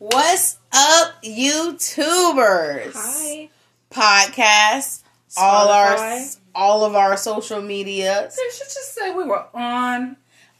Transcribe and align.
What's 0.00 0.56
up, 0.72 1.22
YouTubers? 1.22 2.92
Hi. 2.94 3.50
Podcast. 3.90 5.02
All 5.36 5.68
our 5.68 6.20
all 6.54 6.84
of 6.86 6.94
our 6.94 7.18
social 7.18 7.60
medias. 7.60 8.34
They 8.34 8.42
should 8.50 8.64
just 8.64 8.94
say 8.94 9.12
we 9.14 9.24
were 9.24 9.44
on. 9.52 10.16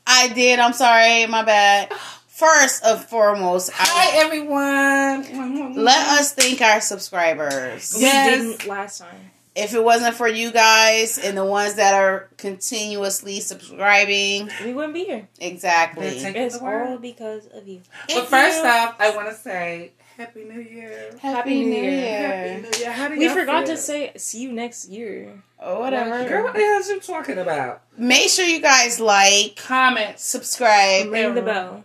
I 0.06 0.28
did. 0.28 0.58
I'm 0.58 0.74
sorry. 0.74 1.26
My 1.26 1.42
bad. 1.42 1.90
First 2.28 2.84
and 2.84 3.00
foremost, 3.00 3.70
Hi, 3.72 4.18
I, 4.18 4.24
everyone. 4.24 5.74
let 5.84 6.06
us 6.20 6.34
thank 6.34 6.60
our 6.60 6.82
subscribers. 6.82 7.94
We 7.96 8.02
Yes. 8.02 8.40
didn't 8.58 8.66
last 8.66 8.98
time. 8.98 9.30
If 9.56 9.74
it 9.74 9.82
wasn't 9.82 10.14
for 10.14 10.28
you 10.28 10.52
guys 10.52 11.18
and 11.18 11.36
the 11.36 11.44
ones 11.44 11.74
that 11.74 11.92
are 11.94 12.28
continuously 12.36 13.40
subscribing, 13.40 14.48
We 14.64 14.72
wouldn't 14.72 14.94
be 14.94 15.04
here. 15.04 15.28
exactly. 15.40 16.20
Take 16.20 16.36
It's 16.36 16.56
all 16.58 16.98
because 16.98 17.46
of 17.48 17.66
you. 17.66 17.80
But 18.08 18.28
first 18.28 18.58
you- 18.62 18.68
off, 18.68 18.94
I 19.00 19.10
want 19.16 19.28
to 19.28 19.34
say 19.34 19.90
Happy 20.16 20.44
New 20.44 20.60
Year. 20.60 21.10
Happy 21.20 21.64
New 21.64 21.82
Year. 21.82 22.20
Happy 22.28 22.62
New 22.62 22.78
Year. 22.78 22.92
How 22.92 23.08
do 23.08 23.18
We 23.18 23.28
forgot 23.28 23.66
feel? 23.66 23.74
to 23.76 23.80
say 23.82 24.12
see 24.16 24.40
you 24.42 24.52
next 24.52 24.88
year. 24.88 25.42
Oh, 25.58 25.76
or 25.76 25.80
whatever. 25.80 26.28
Girl, 26.28 26.44
what 26.44 26.52
the 26.54 26.60
hell 26.60 26.78
is 26.80 26.88
you 26.88 27.00
talking 27.00 27.38
about? 27.38 27.82
Make 27.98 28.28
sure 28.28 28.44
you 28.44 28.60
guys 28.60 29.00
like, 29.00 29.56
comment, 29.56 30.18
subscribe, 30.20 31.10
Ring 31.10 31.34
the 31.34 31.42
bell. 31.42 31.84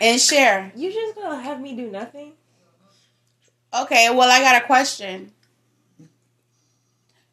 and 0.00 0.20
share. 0.20 0.72
You 0.74 0.92
just 0.92 1.14
gonna 1.14 1.40
have 1.40 1.60
me 1.60 1.74
do 1.76 1.88
nothing? 1.90 2.32
Okay, 3.72 4.08
well, 4.10 4.30
I 4.30 4.40
got 4.40 4.60
a 4.62 4.66
question. 4.66 5.32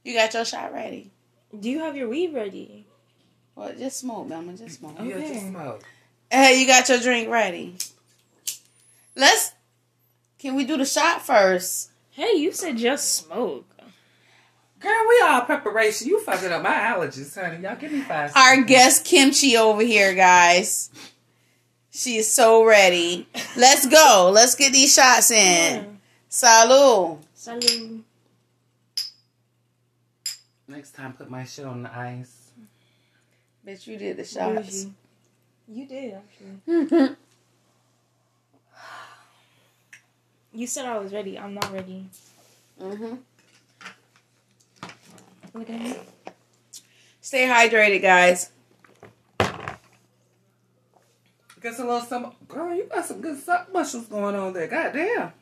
You 0.05 0.13
got 0.13 0.33
your 0.33 0.45
shot 0.45 0.71
ready? 0.71 1.11
Do 1.59 1.69
you 1.69 1.79
have 1.79 1.97
your 1.97 2.07
weed 2.07 2.33
ready? 2.33 2.85
Well, 3.55 3.73
just 3.77 3.97
smoke, 3.99 4.27
Mama. 4.27 4.53
Just 4.53 4.79
smoke. 4.79 4.95
Yeah, 5.01 5.15
Okay. 5.15 5.33
just 5.33 5.47
smoke. 5.47 5.83
Hey, 6.31 6.61
you 6.61 6.67
got 6.67 6.87
your 6.87 6.99
drink 6.99 7.27
ready? 7.29 7.75
Let's. 9.15 9.51
Can 10.37 10.55
we 10.55 10.63
do 10.63 10.77
the 10.77 10.85
shot 10.85 11.25
first? 11.25 11.89
Hey, 12.11 12.33
you 12.35 12.51
said 12.51 12.77
just 12.77 13.13
smoke. 13.15 13.65
Girl, 14.79 15.05
we 15.09 15.21
all 15.23 15.41
preparation. 15.41 16.07
You 16.07 16.21
fucking 16.21 16.51
up 16.51 16.61
my 16.61 16.69
allergies, 16.73 17.33
honey. 17.33 17.63
Y'all 17.63 17.75
give 17.75 17.91
me 17.91 18.01
five 18.01 18.31
Our 18.35 18.61
guest 18.61 19.03
Kimchi 19.05 19.57
over 19.57 19.81
here, 19.81 20.13
guys. 20.13 20.91
She 21.89 22.17
is 22.17 22.31
so 22.31 22.63
ready. 22.63 23.27
Let's 23.57 23.87
go. 23.87 24.29
Let's 24.31 24.53
get 24.53 24.73
these 24.73 24.93
shots 24.93 25.31
in. 25.31 25.99
Salud. 26.29 27.19
Salud. 27.35 27.94
Next 30.85 30.97
time, 30.97 31.13
put 31.13 31.31
my 31.31 31.43
shit 31.43 31.65
on 31.65 31.81
the 31.81 31.97
ice. 31.97 32.51
Bitch, 33.67 33.87
you 33.87 33.97
did 33.97 34.17
the 34.17 34.23
shots. 34.23 34.85
You 35.67 35.87
did 35.87 36.13
actually. 36.13 37.15
You 40.53 40.67
said 40.67 40.85
I 40.85 40.99
was 40.99 41.11
ready. 41.11 41.39
I'm 41.39 41.55
not 41.55 41.73
ready. 41.73 42.05
hmm 42.79 43.15
Look 45.55 45.69
at 45.71 45.81
me. 45.81 45.97
Stay 47.19 47.47
hydrated, 47.47 48.03
guys. 48.03 48.51
Guess 51.61 51.79
a 51.79 51.83
little 51.83 52.01
some. 52.01 52.31
Girl, 52.47 52.75
you 52.75 52.83
got 52.83 53.05
some 53.05 53.21
good 53.21 53.39
suck 53.39 53.73
muscles 53.73 54.05
going 54.05 54.35
on 54.35 54.53
there. 54.53 54.67
God 54.67 54.93
damn. 54.93 55.33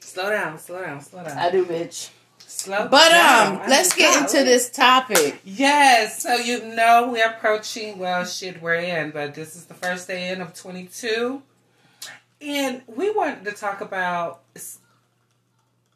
Slow 0.00 0.30
down, 0.30 0.58
slow 0.58 0.80
down, 0.82 1.02
slow 1.02 1.22
down. 1.22 1.36
I 1.36 1.50
do, 1.50 1.66
bitch. 1.66 2.08
Slow 2.54 2.86
But 2.88 3.08
down. 3.08 3.52
um, 3.56 3.62
I 3.62 3.68
let's 3.68 3.94
get 3.94 4.14
not. 4.20 4.32
into 4.34 4.44
this 4.44 4.70
topic. 4.70 5.40
Yes, 5.44 6.22
so 6.22 6.34
you 6.36 6.64
know 6.74 7.08
we're 7.12 7.26
approaching, 7.28 7.98
well, 7.98 8.24
shit, 8.24 8.62
we're 8.62 8.74
in, 8.74 9.10
but 9.10 9.34
this 9.34 9.56
is 9.56 9.64
the 9.64 9.74
first 9.74 10.06
day 10.06 10.28
in 10.30 10.40
of 10.40 10.54
22. 10.54 11.42
And 12.40 12.82
we 12.86 13.10
wanted 13.10 13.44
to 13.46 13.52
talk 13.52 13.80
about 13.80 14.42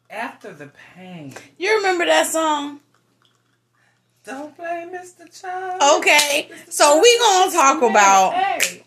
after 0.09 0.51
the 0.53 0.71
pain. 0.95 1.35
You 1.57 1.77
remember 1.77 2.05
that 2.05 2.27
song? 2.27 2.79
Don't 4.25 4.55
blame 4.57 4.89
Mr. 4.89 5.41
Child. 5.41 5.81
Okay, 5.99 6.49
so 6.69 6.99
we 7.01 7.17
gonna 7.19 7.51
talk 7.51 7.81
about 7.81 8.33
Hey. 8.33 8.83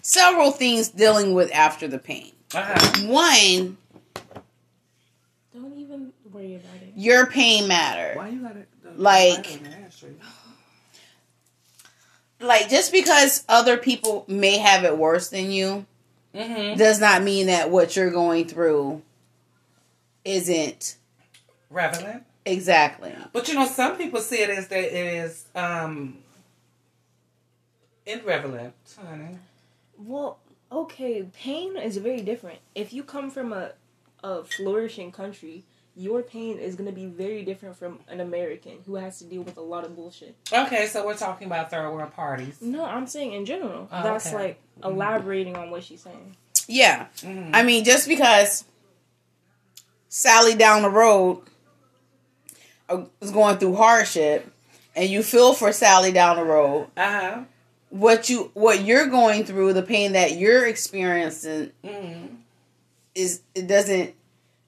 several 0.00 0.52
things 0.52 0.88
dealing 0.88 1.34
with 1.34 1.52
after 1.52 1.86
the 1.86 1.98
pain. 1.98 2.32
Uh-huh. 2.54 3.06
One, 3.08 3.76
Don't 5.54 5.76
even 5.76 6.11
worry 6.34 6.54
about 6.56 6.74
it. 6.82 6.92
your 6.96 7.26
pain 7.26 7.68
matter. 7.68 8.16
Why 8.18 8.28
you 8.28 8.40
got 8.42 8.56
it? 8.56 8.68
Like- 8.96 9.60
Like 12.40 12.68
just 12.68 12.90
because 12.90 13.44
other 13.48 13.76
people 13.76 14.24
may 14.26 14.58
have 14.58 14.84
it 14.84 14.98
worse 14.98 15.28
than 15.28 15.50
you 15.50 15.86
Mm-hmm. 16.34 16.78
does 16.78 16.98
not 16.98 17.22
mean 17.22 17.48
that 17.48 17.70
what 17.70 17.94
you're 17.94 18.10
going 18.10 18.48
through 18.48 19.02
isn't 20.24 20.96
Relevant. 21.68 22.24
exactly. 22.46 23.14
But 23.34 23.48
you 23.48 23.54
know, 23.54 23.66
some 23.66 23.98
people 23.98 24.18
see 24.20 24.36
it 24.42 24.48
as 24.48 24.66
that 24.68 24.78
it 24.82 24.94
is 24.94 25.44
um 25.54 26.16
irrelevant, 28.06 28.72
honey. 28.98 29.38
Well, 29.98 30.38
okay, 30.72 31.24
pain 31.34 31.76
is 31.76 31.98
very 31.98 32.22
different. 32.22 32.60
If 32.74 32.92
you 32.94 33.02
come 33.04 33.30
from 33.30 33.52
a 33.52 33.72
a 34.24 34.42
flourishing 34.42 35.12
country, 35.12 35.64
your 35.94 36.22
pain 36.22 36.58
is 36.58 36.74
going 36.74 36.88
to 36.88 36.94
be 36.94 37.06
very 37.06 37.44
different 37.44 37.76
from 37.76 37.98
an 38.08 38.20
American 38.20 38.78
who 38.86 38.94
has 38.94 39.18
to 39.18 39.24
deal 39.24 39.42
with 39.42 39.56
a 39.58 39.60
lot 39.62 39.84
of 39.84 39.94
bullshit. 39.94 40.34
Okay, 40.52 40.86
so 40.86 41.04
we're 41.04 41.16
talking 41.16 41.46
about 41.46 41.70
third 41.70 41.90
world 41.92 42.12
parties. 42.14 42.62
No, 42.62 42.84
I'm 42.84 43.06
saying 43.06 43.32
in 43.32 43.44
general. 43.44 43.88
Oh, 43.92 44.02
That's 44.02 44.26
okay. 44.28 44.36
like 44.36 44.60
elaborating 44.82 45.56
on 45.56 45.70
what 45.70 45.84
she's 45.84 46.00
saying. 46.02 46.34
Yeah. 46.66 47.08
Mhm. 47.18 47.50
I 47.52 47.62
mean, 47.62 47.84
just 47.84 48.08
because 48.08 48.64
Sally 50.08 50.54
down 50.54 50.82
the 50.82 50.90
road 50.90 51.42
uh, 52.88 53.04
is 53.20 53.30
going 53.30 53.58
through 53.58 53.76
hardship 53.76 54.50
and 54.94 55.08
you 55.08 55.22
feel 55.22 55.54
for 55.54 55.72
Sally 55.72 56.12
down 56.12 56.36
the 56.36 56.44
road, 56.44 56.88
Uh-huh. 56.96 57.40
what 57.90 58.28
you 58.30 58.50
what 58.54 58.82
you're 58.82 59.06
going 59.06 59.44
through, 59.44 59.72
the 59.72 59.82
pain 59.82 60.12
that 60.12 60.32
you're 60.36 60.66
experiencing 60.66 61.72
Mm-hmm. 61.84 62.34
is 63.14 63.40
it 63.54 63.66
doesn't 63.66 64.14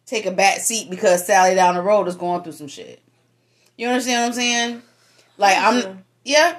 take 0.07 0.27
a 0.27 0.31
back 0.31 0.59
seat 0.61 0.91
because 0.91 1.27
Sally 1.27 1.55
down 1.55 1.75
the 1.75 1.83
road 1.83 2.09
is 2.09 2.17
going 2.17 2.43
through 2.43 2.53
some 2.53 2.69
shit. 2.69 3.01
You 3.77 3.89
understand 3.89 4.21
what 4.23 4.27
I'm 4.29 4.33
saying? 4.33 4.83
Like 5.39 5.57
I'm 5.59 5.81
Sure. 5.81 5.99
yeah. 6.25 6.59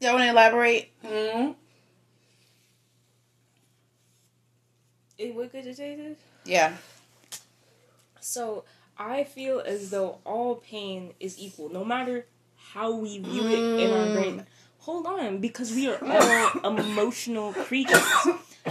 Y'all 0.00 0.12
want 0.14 0.24
to 0.24 0.30
elaborate? 0.30 0.90
Mm-hmm. 1.04 1.52
Eh, 5.18 5.30
What 5.32 5.50
could 5.50 5.64
you 5.64 5.72
say 5.72 5.96
this? 5.96 6.18
Yeah. 6.44 6.74
So 8.20 8.64
I 8.98 9.24
feel 9.24 9.60
as 9.60 9.90
though 9.90 10.18
all 10.24 10.56
pain 10.56 11.14
is 11.20 11.38
equal, 11.38 11.70
no 11.70 11.84
matter 11.84 12.26
how 12.56 12.92
we 12.94 13.18
view 13.18 13.46
it 13.46 13.80
in 13.84 13.90
our 13.92 14.14
brain. 14.14 14.46
Hold 14.80 15.06
on, 15.06 15.38
because 15.38 15.72
we 15.72 15.88
are 15.88 15.98
all 16.02 16.76
emotional 16.78 17.52
creatures. 17.52 18.02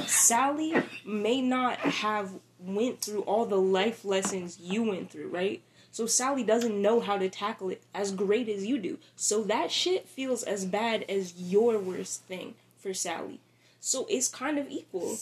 Sally 0.06 0.74
may 1.06 1.42
not 1.42 1.78
have 1.80 2.30
went 2.66 3.02
through 3.02 3.22
all 3.22 3.46
the 3.46 3.60
life 3.60 4.04
lessons 4.04 4.58
you 4.60 4.84
went 4.84 5.12
through, 5.12 5.30
right? 5.30 5.62
So 5.92 6.06
Sally 6.06 6.44
doesn't 6.44 6.82
know 6.82 7.00
how 7.00 7.18
to 7.18 7.30
tackle 7.30 7.70
it 7.70 7.82
as 7.94 8.12
great 8.12 8.50
as 8.50 8.66
you 8.66 8.78
do. 8.80 8.98
So 9.16 9.44
that 9.44 9.72
shit 9.72 10.08
feels 10.10 10.44
as 10.44 10.66
bad 10.66 11.04
as 11.08 11.36
your 11.38 11.78
worst 11.80 12.24
thing 12.24 12.56
for 12.78 12.94
Sally. 12.94 13.40
So 13.80 14.06
it's 14.10 14.28
kind 14.28 14.58
of 14.58 14.70
equal. 14.70 15.18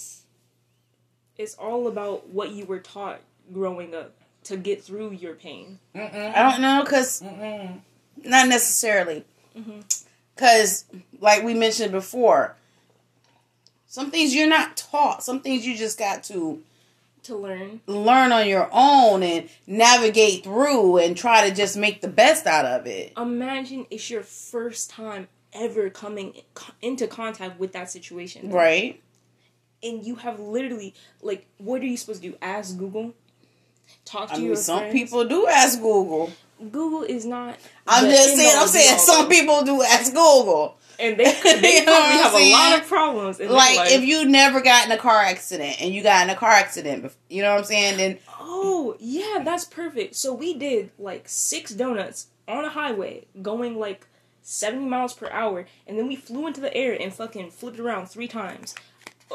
It's 1.38 1.56
all 1.56 1.88
about 1.88 2.30
what 2.30 2.52
you 2.52 2.66
were 2.66 2.80
taught 2.80 3.22
growing 3.54 3.94
up 3.94 4.14
to 4.46 4.58
get 4.58 4.84
through 4.84 5.12
your 5.12 5.36
pain. 5.36 5.80
Mm-mm. 5.96 6.36
I 6.36 6.50
don't 6.50 6.62
know 6.62 6.84
cuz 6.86 7.22
Mm-mm. 7.22 7.82
Not 8.24 8.48
necessarily. 8.48 9.26
Mhm. 9.56 9.84
Because, 10.36 10.86
like 11.20 11.44
we 11.44 11.54
mentioned 11.54 11.92
before, 11.92 12.56
some 13.88 14.10
things 14.10 14.34
you're 14.34 14.48
not 14.48 14.76
taught. 14.76 15.24
Some 15.24 15.42
things 15.42 15.68
you 15.68 15.78
just 15.78 16.00
got 16.00 16.24
to 16.26 16.64
To 17.24 17.38
learn. 17.38 17.80
learn 17.88 18.34
on 18.34 18.48
your 18.50 18.70
own 18.72 19.24
and 19.24 19.48
navigate 19.66 20.44
through 20.44 20.98
and 20.98 21.16
try 21.16 21.48
to 21.48 21.56
just 21.56 21.78
make 21.78 22.02
the 22.02 22.10
best 22.10 22.46
out 22.46 22.66
of 22.66 22.86
it. 22.86 23.14
Imagine 23.18 23.86
it's 23.90 24.10
your 24.10 24.24
first 24.24 24.90
time 24.90 25.30
ever 25.54 25.90
coming 25.90 26.42
into 26.82 27.08
contact 27.08 27.60
with 27.60 27.72
that 27.74 27.90
situation. 27.90 28.50
Right? 28.50 29.02
And 29.82 30.06
you 30.06 30.16
have 30.16 30.40
literally, 30.40 30.94
like, 31.22 31.46
what 31.60 31.82
are 31.82 31.86
you 31.86 31.96
supposed 31.96 32.22
to 32.24 32.32
do? 32.32 32.38
Ask 32.42 32.78
Google? 32.78 33.14
Talk 34.06 34.30
to 34.30 34.36
I 34.36 34.38
mean, 34.40 34.48
your 34.48 34.56
some 34.58 34.80
friends? 34.80 34.94
people 34.94 35.26
do 35.26 35.48
ask 35.48 35.80
Google. 35.80 36.32
Google 36.72 37.04
is 37.04 37.26
not. 37.26 37.58
I'm 37.88 38.10
just 38.10 38.36
saying, 38.36 38.56
I'm 38.58 38.68
saying 38.68 39.00
some 39.00 39.30
people 39.30 39.64
do 39.64 39.82
ask 39.82 40.12
Google. 40.14 40.78
And 41.00 41.18
they, 41.18 41.24
they 41.44 41.76
You 41.80 41.86
know 41.86 41.92
probably 41.92 41.92
what 41.92 42.14
I'm 42.14 42.20
have 42.20 42.34
a 42.34 42.52
lot 42.52 42.80
of 42.80 42.88
problems. 42.88 43.40
Like, 43.40 43.78
life. 43.78 43.92
if 43.92 44.04
you 44.04 44.26
never 44.26 44.62
got 44.62 44.86
in 44.86 44.92
a 44.92 44.98
car 44.98 45.22
accident 45.22 45.82
and 45.82 45.94
you 45.94 46.04
got 46.04 46.24
in 46.24 46.30
a 46.30 46.36
car 46.36 46.52
accident, 46.52 47.12
you 47.30 47.42
know 47.42 47.52
what 47.52 47.60
I'm 47.60 47.66
saying? 47.66 47.98
Then 47.98 48.20
Oh, 48.40 48.96
yeah, 49.00 49.42
that's 49.44 49.66
perfect. 49.66 50.16
So 50.16 50.34
we 50.34 50.54
did 50.54 50.92
like 51.00 51.24
six 51.28 51.74
donuts 51.74 52.28
on 52.48 52.64
a 52.64 52.70
highway 52.70 53.26
going 53.42 53.80
like 53.80 54.08
70 54.44 54.86
miles 54.86 55.14
per 55.14 55.30
hour, 55.30 55.66
and 55.88 55.98
then 55.98 56.08
we 56.08 56.16
flew 56.16 56.48
into 56.48 56.62
the 56.62 56.76
air 56.76 56.96
and 57.00 57.14
fucking 57.14 57.52
flipped 57.52 57.80
around 57.80 58.08
three 58.08 58.28
times. 58.28 58.76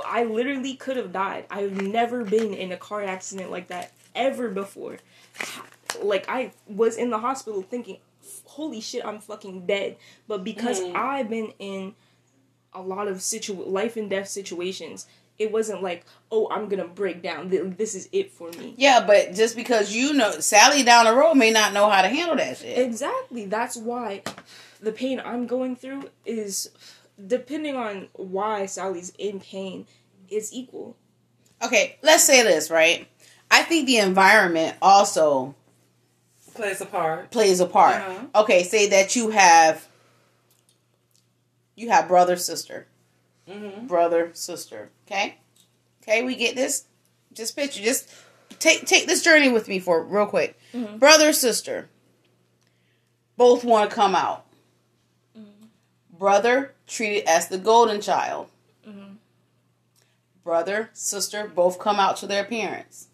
I 0.07 0.25
literally 0.25 0.75
could 0.75 0.97
have 0.97 1.13
died. 1.13 1.47
I've 1.51 1.81
never 1.81 2.25
been 2.25 2.55
in 2.55 2.71
a 2.71 2.77
car 2.77 3.03
accident 3.03 3.51
like 3.51 3.69
that 3.69 3.93
ever 4.15 4.49
before. 4.49 4.99
Like 6.03 6.29
I 6.29 6.53
was 6.67 6.97
in 6.97 7.11
the 7.11 7.19
hospital 7.19 7.63
thinking, 7.63 7.99
"Holy 8.45 8.81
shit, 8.81 9.05
I'm 9.05 9.21
fucking 9.21 9.67
dead." 9.67 9.97
But 10.27 10.45
because 10.45 10.81
Mm. 10.81 10.95
I've 10.95 11.29
been 11.31 11.53
in 11.59 11.95
a 12.75 12.83
lot 12.83 13.09
of 13.09 13.23
situ 13.23 13.55
life 13.55 13.97
and 13.97 14.11
death 14.11 14.29
situations, 14.29 15.07
it 15.39 15.51
wasn't 15.51 15.83
like, 15.83 16.05
"Oh, 16.31 16.49
I'm 16.51 16.69
gonna 16.69 16.87
break 16.87 17.23
down. 17.23 17.49
This 17.79 17.95
is 17.95 18.09
it 18.13 18.31
for 18.31 18.51
me." 18.53 18.75
Yeah, 18.77 19.05
but 19.07 19.35
just 19.35 19.57
because 19.57 19.95
you 19.95 20.13
know 20.13 20.41
Sally 20.41 20.83
down 20.83 21.07
the 21.07 21.15
road 21.15 21.35
may 21.35 21.51
not 21.51 21.73
know 21.73 21.89
how 21.89 22.03
to 22.03 22.09
handle 22.09 22.37
that 22.37 22.59
shit. 22.59 22.79
Exactly. 22.79 23.47
That's 23.47 23.77
why 23.77 24.23
the 24.81 24.93
pain 24.93 25.21
I'm 25.25 25.47
going 25.47 25.75
through 25.77 26.11
is 26.27 26.71
depending 27.27 27.75
on 27.77 28.09
why 28.13 28.67
Sally's 28.67 29.13
in 29.19 29.41
pain, 29.41 29.87
is 30.29 30.53
equal. 30.53 30.97
Okay, 31.63 31.97
let's 32.03 32.23
say 32.23 32.43
this, 32.45 32.71
right? 32.71 33.09
I 33.51 33.63
think 33.65 33.87
the 33.87 33.97
environment 33.97 34.77
also 34.83 35.55
Plays 36.59 36.81
a 36.81 36.87
part. 36.87 37.31
plays 37.31 37.61
a 37.61 37.67
part. 37.67 37.97
Uh-huh. 38.03 38.43
Okay, 38.43 38.65
say 38.65 38.89
that 38.89 39.15
you 39.15 39.31
have 39.31 39.87
you 41.77 41.89
have 41.91 42.09
brother 42.09 42.35
sister, 42.37 42.89
Mm-hmm. 43.49 43.87
brother 43.87 44.31
sister. 44.35 44.91
Okay, 45.07 45.37
okay, 46.03 46.23
we 46.25 46.35
get 46.35 46.57
this. 46.57 46.85
Just 47.33 47.55
picture, 47.55 47.81
just 47.83 48.09
take 48.59 48.85
take 48.87 49.07
this 49.07 49.23
journey 49.23 49.49
with 49.51 49.69
me 49.69 49.79
for 49.79 50.03
real 50.03 50.27
quick. 50.27 50.59
Mhm. 50.75 50.99
Brother 50.99 51.33
sister, 51.33 51.89
both 53.37 53.63
want 53.65 53.89
to 53.89 53.95
come 53.95 54.17
out. 54.17 54.45
Brother 56.11 56.75
treated 56.89 57.29
as 57.29 57.47
the 57.47 57.59
golden 57.59 58.01
child. 58.01 58.51
Mhm. 58.85 59.19
Brother 60.43 60.91
sister 60.93 61.47
both 61.47 61.79
come 61.79 62.01
out 62.01 62.17
to 62.17 62.27
their 62.27 62.45
parents. 62.45 63.07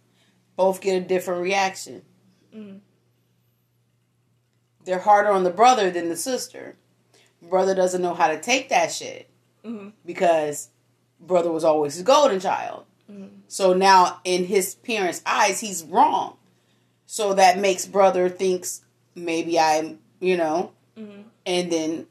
Both 0.56 0.80
get 0.80 0.96
a 0.96 1.00
different 1.06 1.42
reaction. 1.42 2.02
They're 4.84 4.98
harder 5.00 5.30
on 5.30 5.44
the 5.44 5.50
brother 5.50 5.90
than 5.90 6.08
the 6.08 6.16
sister. 6.16 6.76
Brother 7.42 7.74
doesn't 7.74 8.02
know 8.02 8.14
how 8.14 8.28
to 8.28 8.40
take 8.40 8.68
that 8.68 8.92
shit 8.92 9.28
Mhm. 9.64 9.92
because 10.04 10.68
brother 11.20 11.50
was 11.50 11.64
always 11.64 11.94
his 11.94 12.02
golden 12.02 12.40
child. 12.40 12.84
Mhm. 13.10 13.30
So 13.48 13.72
now 13.72 14.20
in 14.24 14.46
his 14.46 14.74
parents' 14.76 15.22
eyes, 15.26 15.60
he's 15.60 15.82
wrong. 15.84 16.36
So 17.06 17.34
that 17.34 17.58
makes 17.58 17.86
brother 17.86 18.28
thinks 18.28 18.82
maybe 19.14 19.58
I'm, 19.58 20.00
you 20.20 20.36
know, 20.36 20.72
Mhm. 20.96 21.24
and 21.46 21.72
then 21.72 22.06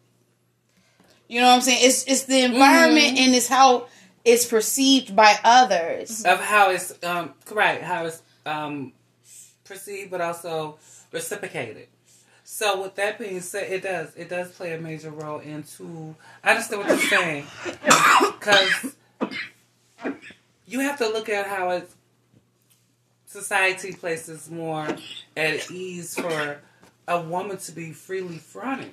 you 1.28 1.40
know 1.42 1.48
what 1.48 1.56
I'm 1.56 1.62
saying? 1.62 1.80
It's 1.82 2.04
it's 2.04 2.24
the 2.24 2.42
environment 2.42 3.18
and 3.18 3.34
it's 3.34 3.48
how 3.48 3.88
it's 4.24 4.46
perceived 4.46 5.16
by 5.16 5.40
others. 5.44 6.24
Of 6.26 6.40
how 6.40 6.70
it's 6.70 6.94
um 7.04 7.34
correct, 7.46 7.84
how 7.84 8.06
it's 8.06 8.22
um 8.46 8.94
perceived 9.64 10.12
but 10.12 10.22
also 10.22 10.78
reciprocated. 11.12 11.88
So 12.56 12.84
with 12.84 12.94
that 12.98 13.18
being 13.18 13.42
said, 13.42 13.72
it 13.72 13.82
does 13.82 14.16
it 14.16 14.30
does 14.30 14.52
play 14.52 14.74
a 14.74 14.80
major 14.80 15.10
role 15.10 15.40
into 15.40 16.16
I 16.44 16.52
understand 16.52 16.82
what 16.82 16.90
you're 16.90 17.10
saying. 17.10 17.46
Because 17.74 18.96
you 20.68 20.82
have 20.82 21.00
to 21.00 21.08
look 21.08 21.30
at 21.30 21.48
how 21.48 21.72
it's 21.72 21.96
society 23.26 23.94
places 23.94 24.52
more 24.52 24.88
at 25.36 25.72
ease 25.72 26.14
for 26.14 26.60
a 27.08 27.22
woman 27.22 27.58
to 27.58 27.72
be 27.72 27.92
freely 27.92 28.38
fronted. 28.38 28.92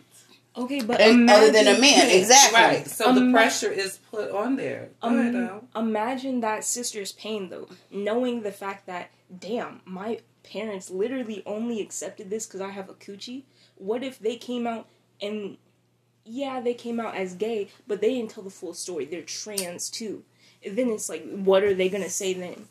Okay, 0.56 0.80
but 0.80 0.98
And 0.98 1.28
other 1.28 1.52
than 1.52 1.68
a 1.68 1.78
man, 1.78 2.08
exactly. 2.08 2.58
Right. 2.58 2.86
So 2.86 3.12
the 3.12 3.30
pressure 3.30 3.70
is 3.70 3.98
put 4.10 4.30
on 4.30 4.56
there. 4.56 4.88
Go 5.02 5.08
Um, 5.08 5.32
though. 5.34 5.64
imagine 5.76 6.40
that 6.40 6.64
sister's 6.64 7.12
pain 7.12 7.50
though, 7.50 7.68
knowing 7.90 8.40
the 8.40 8.52
fact 8.52 8.86
that 8.86 9.10
damn, 9.38 9.82
my 9.84 10.20
parents 10.50 10.90
literally 10.90 11.42
only 11.46 11.80
accepted 11.80 12.28
this 12.30 12.46
because 12.46 12.60
I 12.60 12.70
have 12.70 12.88
a 12.88 12.94
coochie. 12.94 13.44
What 13.76 14.02
if 14.02 14.18
they 14.18 14.36
came 14.36 14.66
out 14.66 14.86
and 15.22 15.56
yeah, 16.24 16.60
they 16.60 16.74
came 16.74 17.00
out 17.00 17.14
as 17.16 17.34
gay, 17.34 17.68
but 17.86 18.00
they 18.00 18.14
didn't 18.14 18.30
tell 18.30 18.44
the 18.44 18.50
full 18.50 18.74
story. 18.74 19.04
They're 19.04 19.22
trans 19.22 19.88
too. 19.90 20.22
And 20.64 20.76
then 20.76 20.90
it's 20.90 21.08
like, 21.08 21.24
what 21.30 21.62
are 21.64 21.74
they 21.74 21.88
gonna 21.88 22.10
say 22.10 22.34
then? 22.34 22.66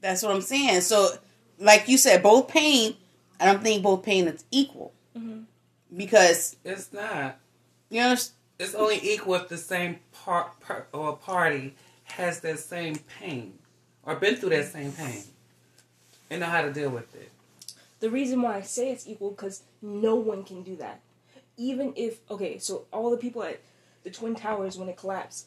That's 0.00 0.22
what 0.22 0.32
I'm 0.34 0.40
saying. 0.40 0.80
So, 0.80 1.10
like 1.58 1.88
you 1.88 1.98
said, 1.98 2.22
both 2.22 2.48
pain. 2.48 2.96
I 3.38 3.46
don't 3.46 3.62
think 3.62 3.82
both 3.82 4.02
pain 4.02 4.28
is 4.28 4.44
equal 4.50 4.92
Mhm. 5.16 5.44
because 5.94 6.56
It's 6.64 6.92
not. 6.92 7.38
you 7.90 8.00
know, 8.00 8.16
It's 8.58 8.74
only 8.74 8.98
equal 9.02 9.34
if 9.34 9.48
the 9.48 9.56
same 9.58 10.00
part 10.12 10.58
per, 10.60 10.86
or 10.92 11.16
party 11.16 11.74
has 12.04 12.40
that 12.40 12.58
same 12.58 12.96
pain 13.18 13.58
or 14.02 14.16
been 14.16 14.36
through 14.36 14.50
that 14.50 14.70
same 14.72 14.92
pain 14.92 15.22
and 16.30 16.40
know 16.40 16.46
how 16.46 16.62
to 16.62 16.72
deal 16.72 16.90
with 16.90 17.14
it. 17.14 17.30
The 17.98 18.10
reason 18.10 18.40
why 18.40 18.56
I 18.56 18.60
say 18.62 18.90
it's 18.90 19.06
equal 19.06 19.30
because 19.30 19.62
no 19.82 20.14
one 20.14 20.44
can 20.44 20.62
do 20.62 20.76
that. 20.76 21.00
Even 21.56 21.92
if 21.96 22.20
okay, 22.30 22.58
so 22.58 22.86
all 22.92 23.10
the 23.10 23.18
people 23.18 23.42
at 23.42 23.60
the 24.04 24.10
Twin 24.10 24.34
Towers 24.34 24.78
when 24.78 24.88
it 24.88 24.96
collapsed, 24.96 25.46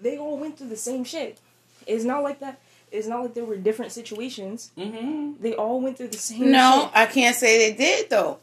they 0.00 0.16
all 0.16 0.38
went 0.38 0.56
through 0.56 0.68
the 0.68 0.76
same 0.76 1.04
shit. 1.04 1.38
It's 1.86 2.04
not 2.04 2.22
like 2.22 2.40
that. 2.40 2.60
It's 2.90 3.06
not 3.06 3.22
like 3.22 3.34
there 3.34 3.44
were 3.44 3.56
different 3.56 3.92
situations. 3.92 4.72
Mm-hmm. 4.76 5.42
They 5.42 5.54
all 5.54 5.80
went 5.80 5.98
through 5.98 6.08
the 6.08 6.18
same. 6.18 6.50
No, 6.50 6.90
I 6.94 7.06
can't 7.06 7.36
say 7.36 7.70
they 7.70 7.76
did 7.76 8.10
though. 8.10 8.38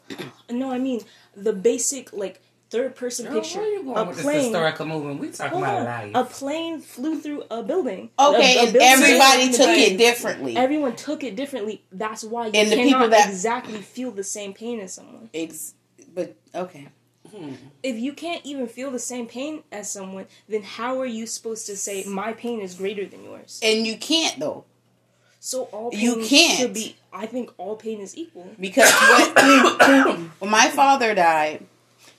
no, 0.50 0.72
I 0.72 0.78
mean 0.78 1.02
the 1.36 1.54
basic 1.54 2.14
like 2.14 2.42
third 2.70 2.96
person 2.96 3.26
Girl, 3.26 3.36
picture. 3.42 3.60
where 3.60 3.70
you 3.74 3.84
going 3.84 3.98
a 3.98 4.04
with 4.06 4.16
this 4.18 4.26
plane. 4.26 4.44
historical 4.44 4.86
movement? 4.86 5.20
We 5.20 5.30
talking 5.32 5.58
about 5.58 5.80
on. 5.80 5.86
life. 5.86 6.12
A 6.16 6.24
plane 6.26 6.82
flew 6.82 7.20
through 7.20 7.44
a 7.50 7.64
building. 7.64 8.10
Okay, 8.20 8.56
A- 8.58 8.60
a 8.60 8.64
and 8.64 8.74
building 8.74 8.88
everybody 8.90 9.48
took 9.52 9.58
building. 9.68 9.84
it 9.94 9.98
differently. 9.98 10.58
Everyone 10.58 10.96
took 10.96 11.24
it 11.24 11.36
differently. 11.36 11.84
That's 11.92 12.24
why 12.24 12.48
you 12.48 12.52
And 12.56 12.72
the 12.72 12.76
cannot 12.76 12.88
people 12.90 13.10
that- 13.10 13.30
exactly 13.30 13.82
feel 13.82 14.12
the 14.12 14.24
same 14.24 14.54
pain 14.54 14.80
as 14.80 14.94
someone. 14.94 15.30
Ex- 15.34 15.74
but 16.14 16.36
okay, 16.56 16.88
Hmm. 17.36 17.54
if 17.84 17.98
you 17.98 18.14
can't 18.14 18.42
even 18.46 18.68
feel 18.68 18.90
the 18.90 19.00
same 19.00 19.28
pain 19.28 19.64
as 19.72 19.92
someone, 19.92 20.28
then 20.48 20.64
how 20.64 21.00
are 21.00 21.06
you 21.06 21.28
supposed 21.28 21.66
to 21.68 21.76
say 21.76 22.04
my 22.06 22.32
pain 22.34 22.62
is 22.62 22.74
greater 22.74 23.06
than 23.06 23.24
yours? 23.24 23.60
and 23.64 23.86
you 23.86 23.98
can't 23.98 24.40
though 24.40 24.64
So 25.40 25.64
all 25.72 25.92
pain 25.92 26.00
You 26.02 26.26
can't. 26.26 26.58
should 26.60 26.74
be. 26.74 26.96
I 27.14 27.26
think 27.26 27.52
all 27.58 27.76
pain 27.76 28.00
is 28.02 28.18
equal. 28.18 28.50
because 28.60 28.92
when, 28.92 30.32
when 30.40 30.50
my 30.52 30.70
father 30.70 31.14
died, 31.16 31.66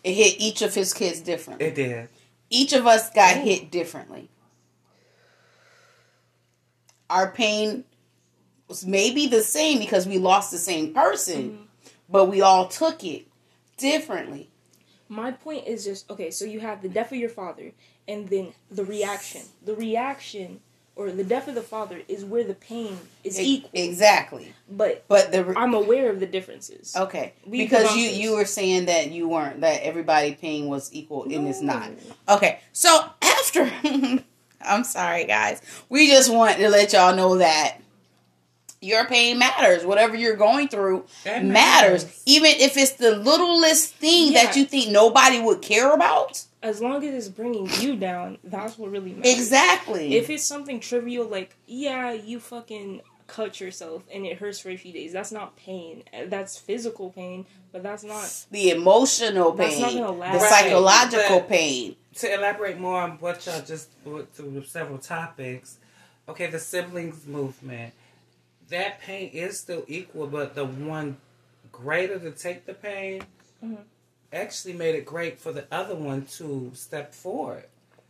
it 0.05 0.15
hit 0.15 0.37
each 0.39 0.63
of 0.63 0.75
his 0.75 0.93
kids 0.95 1.21
differently. 1.21 1.67
It 1.67 1.75
did. 1.75 2.09
Each 2.51 2.73
of 2.73 2.87
us 2.87 3.11
got 3.11 3.37
Oh. 3.37 3.41
hit 3.41 3.71
differently. 3.71 4.29
Our 7.11 7.31
pain 7.31 7.85
was 8.69 8.87
maybe 8.87 9.27
the 9.27 9.43
same 9.43 9.79
because 9.79 10.07
we 10.07 10.19
lost 10.19 10.51
the 10.51 10.59
same 10.59 10.93
person, 10.93 11.51
mm-hmm. 11.51 11.63
but 12.09 12.27
we 12.27 12.41
all 12.41 12.69
took 12.69 13.03
it 13.03 13.27
differently. 13.77 14.51
My 15.09 15.31
point 15.33 15.67
is 15.67 15.85
just 15.85 16.11
okay. 16.11 16.31
So 16.31 16.45
you 16.45 16.61
have 16.61 16.83
the 16.83 16.89
death 16.89 17.13
of 17.13 17.19
your 17.19 17.31
father, 17.31 17.73
and 18.07 18.29
then 18.29 18.53
the 18.71 18.85
reaction. 18.85 19.43
The 19.65 19.75
reaction 19.75 20.61
or 20.99 21.13
the 21.13 21.23
death 21.25 21.47
of 21.47 21.55
the 21.55 21.63
father 21.63 22.03
is 22.09 22.25
where 22.25 22.43
the 22.43 22.55
pain 22.55 22.99
is 23.23 23.39
equal. 23.41 23.71
Exactly. 23.73 24.53
But 24.69 25.05
But 25.09 25.31
the 25.33 25.55
I'm 25.57 25.73
aware 25.73 26.11
of 26.11 26.19
the 26.21 26.27
differences. 26.27 26.95
okay 26.97 27.33
We 27.47 27.63
because 27.65 27.97
you 27.97 28.09
you 28.11 28.35
were 28.37 28.45
saying 28.45 28.87
that 28.87 29.13
you 29.13 29.29
weren't 29.29 29.61
that 29.63 29.83
everybody 29.83 30.35
pain 30.35 30.67
was 30.67 30.93
equal 30.93 31.23
and 31.25 31.49
it's 31.49 31.63
not. 31.63 31.89
Okay, 32.29 32.59
so 32.73 33.09
after 33.23 33.71
I'm 34.61 34.85
sorry 34.85 35.25
guys, 35.25 35.63
we 35.89 36.09
just 36.09 36.31
want 36.33 36.57
to 36.59 36.69
let 36.69 36.93
y'all 36.93 37.15
know 37.15 37.39
that 37.39 37.79
your 38.81 39.05
pain 39.07 39.39
matters. 39.39 39.85
Whatever 39.85 40.17
you're 40.17 40.37
going 40.37 40.69
through 40.69 41.05
matters. 41.25 41.45
matters. 41.53 42.23
Even 42.27 42.53
if 42.53 42.77
it's 42.77 42.93
the 42.93 43.17
littlest 43.17 43.95
thing 43.95 44.33
that 44.35 44.57
you 44.57 44.65
think 44.65 44.91
nobody 44.91 45.41
would 45.41 45.63
care 45.63 45.93
about. 45.95 46.45
As 46.63 46.81
long 46.81 47.05
as 47.05 47.15
it's 47.15 47.29
bringing 47.29 47.69
you 47.81 47.97
down, 47.97 48.39
that's 48.45 48.79
what 48.79 48.91
really 48.91 49.13
matters. 49.13 49.33
Exactly. 49.39 50.15
If 50.17 50.29
it's 50.31 50.45
something 50.45 50.81
trivial 50.81 51.27
like, 51.27 51.57
yeah, 51.67 52.13
you 52.13 52.41
fucking 52.41 53.03
cut 53.29 53.61
yourself 53.61 54.05
and 54.13 54.25
it 54.25 54.39
hurts 54.39 54.59
for 54.59 54.71
a 54.71 54.77
few 54.77 54.93
days, 54.93 55.13
that's 55.13 55.31
not 55.31 55.55
pain. 55.57 56.03
That's 56.27 56.57
physical 56.59 57.11
pain, 57.11 57.47
but 57.73 57.83
that's 57.83 58.03
not. 58.03 58.47
the 58.51 58.71
emotional 58.71 59.53
That's 59.53 59.75
pain, 59.75 59.83
not 59.83 59.93
gonna 59.93 60.07
the 60.07 60.13
last. 60.13 60.41
Right, 60.43 60.51
psychological 60.51 61.41
but- 61.41 61.49
pain. 61.49 61.97
To 62.17 62.35
elaborate 62.35 62.79
more 62.81 63.01
on 63.03 63.13
what 63.21 63.47
y'all 63.47 63.61
just 63.63 63.91
went 64.05 64.33
through 64.35 64.65
several 64.65 64.99
topics, 64.99 65.77
okay, 66.29 66.47
the 66.49 66.59
siblings 66.59 67.25
movement, 67.29 67.95
that 68.71 69.01
pain 69.01 69.31
is 69.33 69.59
still 69.59 69.85
equal, 69.89 70.27
but 70.27 70.55
the 70.55 70.65
one 70.65 71.17
greater 71.73 72.19
to 72.19 72.31
take 72.31 72.67
the 72.67 72.75
pain 72.75 73.23
Mhm. 73.65 73.79
actually 74.33 74.75
made 74.75 74.95
it 74.95 75.05
great 75.05 75.39
for 75.39 75.53
the 75.53 75.65
other 75.71 75.95
one 75.95 76.27
to 76.37 76.71
step 76.75 77.15
forward. 77.15 77.65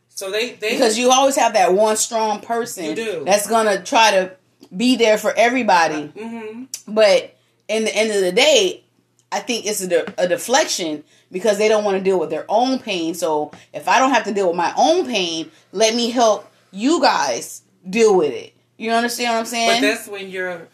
So 0.09 0.31
they, 0.31 0.53
they 0.53 0.71
Because 0.73 0.99
you 0.99 1.11
always 1.11 1.37
have 1.37 1.53
that 1.55 1.73
one 1.75 1.97
strong 1.97 2.41
person 2.41 2.95
that's 3.25 3.47
gonna 3.47 3.83
try 3.83 4.11
to 4.13 4.33
be 4.77 4.97
there 4.97 5.17
for 5.19 5.33
everybody. 5.37 6.07
hmm 6.07 6.65
But 6.89 7.37
in 7.69 7.85
the 7.85 7.95
end 7.95 8.11
of 8.11 8.21
the 8.21 8.33
day, 8.33 8.83
I 9.31 9.41
think 9.41 9.67
it's 9.67 9.81
a, 9.83 9.87
de- 9.87 10.15
a 10.17 10.27
deflection 10.27 11.05
because 11.31 11.59
they 11.59 11.69
don't 11.69 11.85
want 11.85 11.99
to 11.99 12.03
deal 12.03 12.19
with 12.19 12.31
their 12.31 12.47
own 12.49 12.79
pain. 12.79 13.15
So 13.15 13.53
if 13.73 13.87
I 13.87 13.99
don't 13.99 14.11
have 14.13 14.25
to 14.25 14.33
deal 14.33 14.49
with 14.49 14.57
my 14.57 14.73
own 14.77 15.07
pain, 15.07 15.51
let 15.73 15.95
me 15.95 16.11
help 16.11 16.51
You 16.73 17.01
guys 17.01 17.63
deal 17.89 18.15
with 18.17 18.33
it. 18.33 18.53
You 18.79 18.93
understand 18.93 19.35
what 19.35 19.41
I'm 19.41 19.47
saying? 19.47 19.83
But 19.83 19.87
that's 19.87 20.09
when 20.09 20.31
you're 20.31 20.69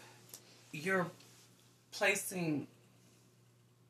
you're 0.71 1.07
placing 1.91 2.67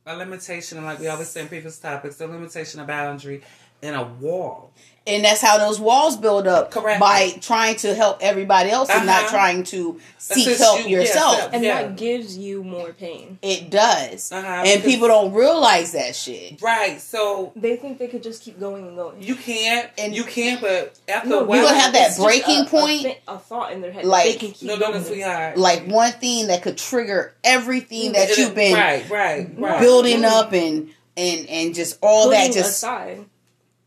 a 0.05 0.15
limitation, 0.15 0.83
like 0.83 0.99
we 0.99 1.07
always 1.07 1.27
say 1.29 1.41
in 1.41 1.47
previous 1.47 1.79
topics, 1.79 2.21
a 2.21 2.27
limitation, 2.27 2.79
a 2.79 2.85
boundary, 2.85 3.43
and 3.85 3.95
a 3.95 4.03
wall. 4.03 4.71
and 5.07 5.23
that's 5.23 5.39
how 5.39 5.59
those 5.59 5.79
walls 5.79 6.17
build 6.17 6.47
up 6.47 6.71
Correct. 6.71 6.99
by 6.99 7.29
trying 7.39 7.75
to 7.75 7.93
help 7.93 8.17
everybody 8.21 8.71
else 8.71 8.89
and 8.89 9.05
not 9.05 9.25
Uh-huh. 9.25 9.29
trying 9.29 9.63
to 9.65 9.99
seek 10.17 10.45
just 10.45 10.59
help 10.59 10.79
you- 10.83 10.97
yourself. 10.97 11.37
self. 11.37 11.53
and 11.53 11.63
Yeah. 11.63 11.83
that 11.83 11.95
gives 11.95 12.35
you 12.35 12.63
more 12.63 12.91
pain. 12.91 13.37
It 13.43 13.69
does, 13.69 14.31
Uh-huh, 14.31 14.47
and 14.47 14.63
because- 14.65 14.81
people 14.91 15.07
don't 15.07 15.31
realize 15.31 15.91
that 15.91 16.15
shit. 16.15 16.59
Right. 16.59 16.99
So 16.99 17.51
They 17.55 17.75
think 17.75 17.99
they 17.99 18.07
could 18.07 18.23
just 18.23 18.41
keep 18.43 18.59
going 18.59 18.87
and 18.87 18.97
going. 18.97 19.21
you 19.21 19.35
can't, 19.35 19.89
And- 19.99 20.07
and 20.07 20.15
you 20.15 20.23
can't, 20.23 20.59
but 20.59 20.95
after 21.07 21.29
No, 21.29 21.41
a 21.41 21.43
while, 21.43 21.59
You're 21.59 21.67
gonna 21.69 21.79
have 21.81 21.93
that 21.93 22.17
breaking 22.17 22.61
a, 22.61 22.65
point. 22.65 23.05
a, 23.05 23.33
a 23.33 23.37
thought 23.37 23.73
in 23.73 23.81
their 23.81 23.91
head. 23.91 24.05
Like- 24.05 24.23
they 24.25 24.33
can 24.37 24.51
keep 24.53 24.67
No, 24.69 24.75
no, 24.75 24.87
going. 24.91 25.05
sweetheart. 25.05 25.55
Like 25.57 25.85
one 25.85 26.13
thing 26.13 26.47
that 26.47 26.63
could 26.63 26.79
trigger 26.79 27.35
everything 27.43 28.13
that 28.13 28.35
you've 28.37 28.55
been 28.55 28.73
right, 28.73 29.07
right, 29.07 29.47
right. 29.55 29.79
building 29.79 30.25
up 30.25 30.51
and 30.51 30.89
and 31.15 31.47
and 31.47 31.75
just 31.75 31.97
all 32.01 32.29
that 32.29 32.47
just 32.51 32.71
aside. 32.71 33.23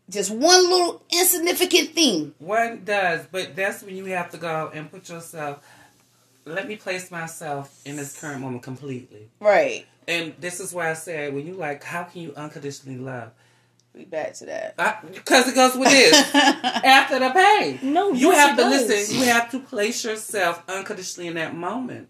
Just 0.09 0.31
one 0.31 0.69
little 0.69 1.01
insignificant 1.11 1.89
thing. 1.91 2.33
One 2.39 2.83
does, 2.83 3.25
but 3.31 3.55
that's 3.55 3.83
when 3.83 3.95
you 3.95 4.05
have 4.05 4.29
to 4.31 4.37
go 4.37 4.71
and 4.73 4.89
put 4.91 5.09
yourself. 5.09 5.65
Let 6.45 6.67
me 6.67 6.75
place 6.77 7.11
myself 7.11 7.79
in 7.85 7.95
this 7.95 8.19
current 8.19 8.41
moment 8.41 8.63
completely. 8.63 9.29
Right. 9.39 9.85
And 10.07 10.33
this 10.39 10.59
is 10.59 10.73
why 10.73 10.89
I 10.89 10.93
said, 10.93 11.33
when 11.33 11.45
you 11.45 11.53
like, 11.53 11.83
how 11.83 12.03
can 12.03 12.21
you 12.21 12.33
unconditionally 12.35 12.97
love? 12.97 13.31
We 13.93 14.05
back 14.05 14.33
to 14.35 14.45
that. 14.45 14.75
Because 15.11 15.47
it 15.47 15.55
goes 15.55 15.75
with 15.75 15.89
this. 15.89 16.13
After 16.35 17.19
the 17.19 17.29
pain. 17.31 17.79
No, 17.93 18.11
You 18.13 18.29
yes, 18.31 18.37
have 18.37 18.57
it 18.59 18.63
to 18.63 18.69
does. 18.69 18.87
listen. 18.87 19.17
You 19.17 19.23
have 19.25 19.51
to 19.51 19.59
place 19.59 20.03
yourself 20.03 20.63
unconditionally 20.67 21.27
in 21.27 21.35
that 21.35 21.55
moment. 21.55 22.09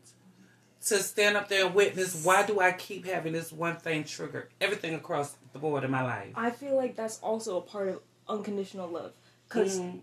To 0.87 0.97
stand 0.99 1.35
up 1.35 1.49
there 1.49 1.65
and 1.65 1.75
witness, 1.75 2.23
why 2.23 2.45
do 2.45 2.61
I 2.61 2.71
keep 2.71 3.05
having 3.05 3.33
this 3.33 3.51
one 3.51 3.75
thing 3.75 4.05
trigger 4.05 4.47
everything 4.61 4.93
across 4.95 5.35
the 5.53 5.59
board 5.59 5.83
in 5.83 5.91
my 5.91 6.03
life? 6.03 6.33
I 6.35 6.49
feel 6.51 6.75
like 6.75 6.95
that's 6.95 7.19
also 7.19 7.57
a 7.57 7.61
part 7.61 7.89
of 7.89 8.01
unconditional 8.27 8.87
love. 8.87 9.13
Because 9.47 9.79
Mhm. 9.79 10.01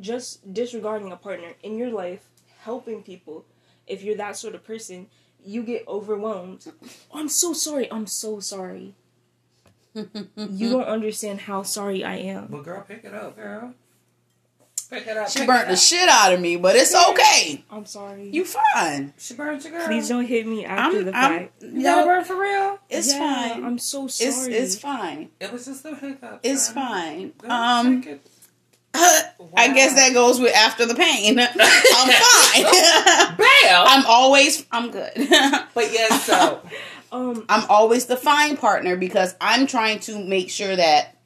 just 0.00 0.52
disregarding 0.54 1.12
a 1.12 1.16
partner 1.16 1.54
in 1.62 1.76
your 1.76 1.90
life, 1.90 2.30
helping 2.60 3.02
people, 3.02 3.44
if 3.86 4.02
you're 4.02 4.16
that 4.16 4.36
sort 4.36 4.54
of 4.54 4.64
person, 4.64 5.08
you 5.44 5.62
get 5.62 5.86
overwhelmed. 5.88 6.72
I'm 7.12 7.28
so 7.28 7.52
sorry. 7.52 7.90
I'm 7.92 8.06
so 8.06 8.40
sorry. 8.40 8.94
you 9.94 10.70
don't 10.70 10.84
understand 10.84 11.40
how 11.42 11.62
sorry 11.62 12.02
I 12.02 12.16
am. 12.16 12.50
Well, 12.50 12.62
girl, 12.62 12.82
pick 12.82 13.04
it 13.04 13.12
up, 13.12 13.36
girl. 13.36 13.74
Pick 14.92 15.06
it 15.06 15.16
up. 15.16 15.28
She 15.30 15.38
pick 15.40 15.48
burnt 15.48 15.62
it 15.62 15.66
the 15.68 15.72
up. 15.72 15.78
shit 15.78 16.08
out 16.08 16.32
of 16.34 16.40
me, 16.40 16.56
but 16.56 16.76
it's 16.76 16.94
okay. 16.94 17.64
I'm 17.70 17.86
sorry. 17.86 18.28
You 18.30 18.44
fine. 18.44 19.14
She 19.18 19.32
burnt 19.34 19.64
your 19.64 19.72
girl. 19.72 19.86
Please 19.86 20.08
don't 20.08 20.26
hit 20.26 20.46
me 20.46 20.64
after 20.66 20.98
I'm, 20.98 21.04
the 21.06 21.16
I'm 21.16 21.38
fact. 21.38 21.62
You 21.62 21.82
got 21.82 21.96
no, 22.00 22.04
burn 22.04 22.24
for 22.24 22.38
real? 22.40 22.78
it's 22.90 23.12
Yeah, 23.12 23.18
fine. 23.54 23.64
I'm 23.64 23.78
so 23.78 24.06
sorry. 24.06 24.28
it's 24.30 24.46
it's 24.46 24.78
fine. 24.78 25.30
It 25.40 25.50
was 25.50 25.64
just 25.64 25.84
a 25.86 25.94
hiccup. 25.94 26.40
It's 26.42 26.66
son. 26.66 26.74
fine. 26.74 27.32
Um 27.48 28.02
take 28.02 28.12
it. 28.12 28.26
I 28.94 29.72
guess 29.72 29.94
that 29.94 30.12
goes 30.12 30.38
with 30.38 30.54
after 30.54 30.84
the 30.84 30.94
pain. 30.94 31.38
I'm 31.40 31.48
fine. 31.48 32.64
Bam! 33.38 33.84
I'm 33.88 34.04
always 34.06 34.66
I'm 34.70 34.90
good. 34.90 35.12
but 35.16 35.90
yes, 35.92 36.24
so 36.26 36.60
Um, 37.10 37.46
I'm 37.48 37.64
always 37.70 38.04
the 38.06 38.16
fine 38.18 38.58
partner 38.58 38.96
because 38.96 39.34
I'm 39.40 39.66
trying 39.66 40.00
to 40.00 40.22
make 40.22 40.50
sure 40.50 40.76
that 40.76 41.16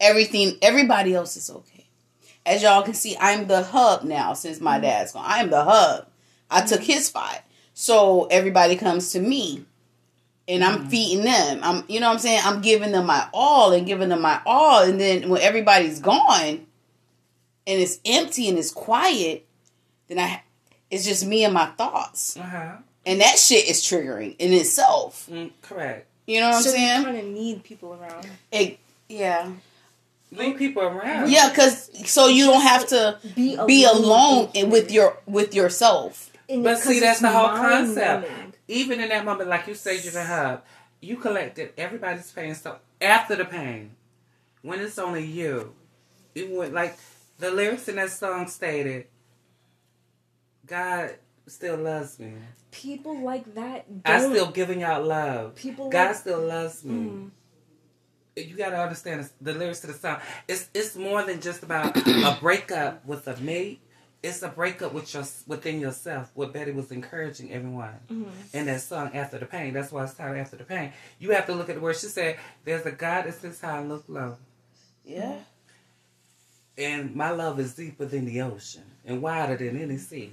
everything 0.00 0.56
everybody 0.62 1.14
else 1.14 1.36
is 1.36 1.48
okay. 1.50 1.77
As 2.48 2.62
y'all 2.62 2.82
can 2.82 2.94
see, 2.94 3.16
I'm 3.20 3.46
the 3.46 3.62
hub 3.62 4.04
now 4.04 4.32
since 4.32 4.60
my 4.60 4.78
dad's 4.80 5.12
gone. 5.12 5.24
I 5.26 5.38
am 5.40 5.50
the 5.50 5.64
hub. 5.64 6.06
I 6.50 6.62
took 6.62 6.82
his 6.82 7.06
spot. 7.06 7.44
So 7.74 8.24
everybody 8.26 8.76
comes 8.76 9.12
to 9.12 9.20
me 9.20 9.66
and 10.48 10.64
I'm 10.64 10.88
feeding 10.88 11.24
them. 11.24 11.60
I'm 11.62 11.84
you 11.88 12.00
know 12.00 12.08
what 12.08 12.14
I'm 12.14 12.18
saying? 12.18 12.40
I'm 12.42 12.62
giving 12.62 12.90
them 12.90 13.06
my 13.06 13.28
all 13.34 13.72
and 13.72 13.86
giving 13.86 14.08
them 14.08 14.22
my 14.22 14.40
all 14.46 14.82
and 14.82 14.98
then 14.98 15.28
when 15.28 15.42
everybody's 15.42 16.00
gone 16.00 16.66
and 17.66 17.80
it's 17.80 18.00
empty 18.06 18.48
and 18.48 18.58
it's 18.58 18.72
quiet, 18.72 19.46
then 20.08 20.18
I 20.18 20.42
it's 20.90 21.04
just 21.04 21.26
me 21.26 21.44
and 21.44 21.52
my 21.52 21.66
thoughts. 21.66 22.36
uh-huh. 22.36 22.76
And 23.04 23.20
that 23.20 23.38
shit 23.38 23.68
is 23.68 23.82
triggering 23.82 24.36
in 24.38 24.52
itself. 24.52 25.28
Mm, 25.30 25.50
correct. 25.62 26.06
You 26.26 26.40
know 26.40 26.48
what 26.48 26.62
so 26.62 26.70
I'm 26.70 26.76
saying? 26.76 26.82
you 26.82 26.88
saying? 26.88 27.04
kind 27.04 27.18
of 27.18 27.24
need 27.26 27.64
people 27.64 27.94
around. 27.94 28.26
It, 28.52 28.78
yeah. 29.08 29.50
Leave 30.30 30.56
people 30.58 30.82
around. 30.82 31.30
Yeah, 31.30 31.52
cause 31.54 31.90
so 32.10 32.26
you 32.28 32.46
don't 32.46 32.60
have 32.62 32.86
to 32.88 33.18
Be 33.34 33.54
alone, 33.54 33.66
be 33.66 33.84
alone 33.84 34.50
with 34.70 34.90
your 34.90 35.16
with 35.26 35.54
yourself. 35.54 36.30
And 36.48 36.64
But 36.64 36.78
see, 36.78 37.00
that's 37.00 37.20
the 37.20 37.30
whole 37.30 37.48
concept. 37.48 38.28
numbing. 38.28 38.54
Even 38.68 39.00
in 39.00 39.08
that 39.08 39.24
moment, 39.24 39.48
like 39.48 39.66
you 39.66 39.74
said, 39.74 40.02
you're 40.04 40.12
the 40.12 40.24
hub. 40.24 40.62
You 41.00 41.16
collected 41.16 41.72
everybody's 41.78 42.30
pain. 42.30 42.54
So 42.54 42.76
after 43.00 43.36
the 43.36 43.44
pain, 43.46 43.92
when 44.62 44.80
it's 44.80 44.98
only 44.98 45.24
you, 45.24 45.74
it 46.34 46.50
went 46.50 46.74
like 46.74 46.98
the 47.38 47.50
lyrics 47.50 47.88
in 47.88 47.96
that 47.96 48.10
song 48.10 48.48
stated. 48.48 49.06
God 50.66 51.16
still 51.46 51.76
loves 51.78 52.18
me. 52.18 52.34
People 52.70 53.18
like 53.22 53.54
that. 53.54 53.86
I 54.04 54.18
don't- 54.18 54.32
still 54.34 54.50
giving 54.50 54.82
out 54.82 55.04
love. 55.06 55.54
People 55.54 55.88
God 55.88 56.08
like- 56.08 56.16
still 56.16 56.40
loves 56.40 56.84
me. 56.84 56.94
Mm. 56.94 57.30
You 58.46 58.56
got 58.56 58.70
to 58.70 58.80
understand 58.80 59.28
the 59.40 59.52
lyrics 59.54 59.80
to 59.80 59.86
the 59.88 59.94
song. 59.94 60.18
It's 60.46 60.68
it's 60.74 60.94
more 60.96 61.22
than 61.24 61.40
just 61.40 61.62
about 61.62 61.96
a 62.06 62.36
breakup 62.40 63.04
with 63.06 63.26
a 63.28 63.36
mate. 63.38 63.80
It's 64.22 64.42
a 64.42 64.48
breakup 64.48 64.92
with 64.92 65.12
your 65.14 65.24
within 65.46 65.80
yourself. 65.80 66.30
What 66.34 66.52
Betty 66.52 66.72
was 66.72 66.90
encouraging 66.90 67.52
everyone 67.52 67.94
Mm-hmm. 68.10 68.56
in 68.56 68.66
that 68.66 68.80
song 68.80 69.10
"After 69.14 69.38
the 69.38 69.46
Pain." 69.46 69.72
That's 69.74 69.92
why 69.92 70.04
it's 70.04 70.14
titled 70.14 70.38
"After 70.38 70.56
the 70.56 70.64
Pain." 70.64 70.92
You 71.20 71.30
have 71.32 71.46
to 71.46 71.54
look 71.54 71.68
at 71.68 71.76
the 71.76 71.80
words. 71.80 72.00
She 72.00 72.08
said, 72.08 72.38
"There's 72.64 72.84
a 72.86 72.90
God 72.92 73.26
that 73.26 73.34
sits 73.34 73.60
high 73.60 73.78
and 73.78 73.88
look 73.88 74.04
low, 74.08 74.36
Yeah. 75.04 75.36
and 76.76 77.14
my 77.14 77.30
love 77.30 77.58
is 77.60 77.74
deeper 77.74 78.04
than 78.06 78.24
the 78.24 78.40
ocean 78.42 78.82
and 79.04 79.22
wider 79.22 79.56
than 79.56 79.80
any 79.80 79.98
sea," 79.98 80.32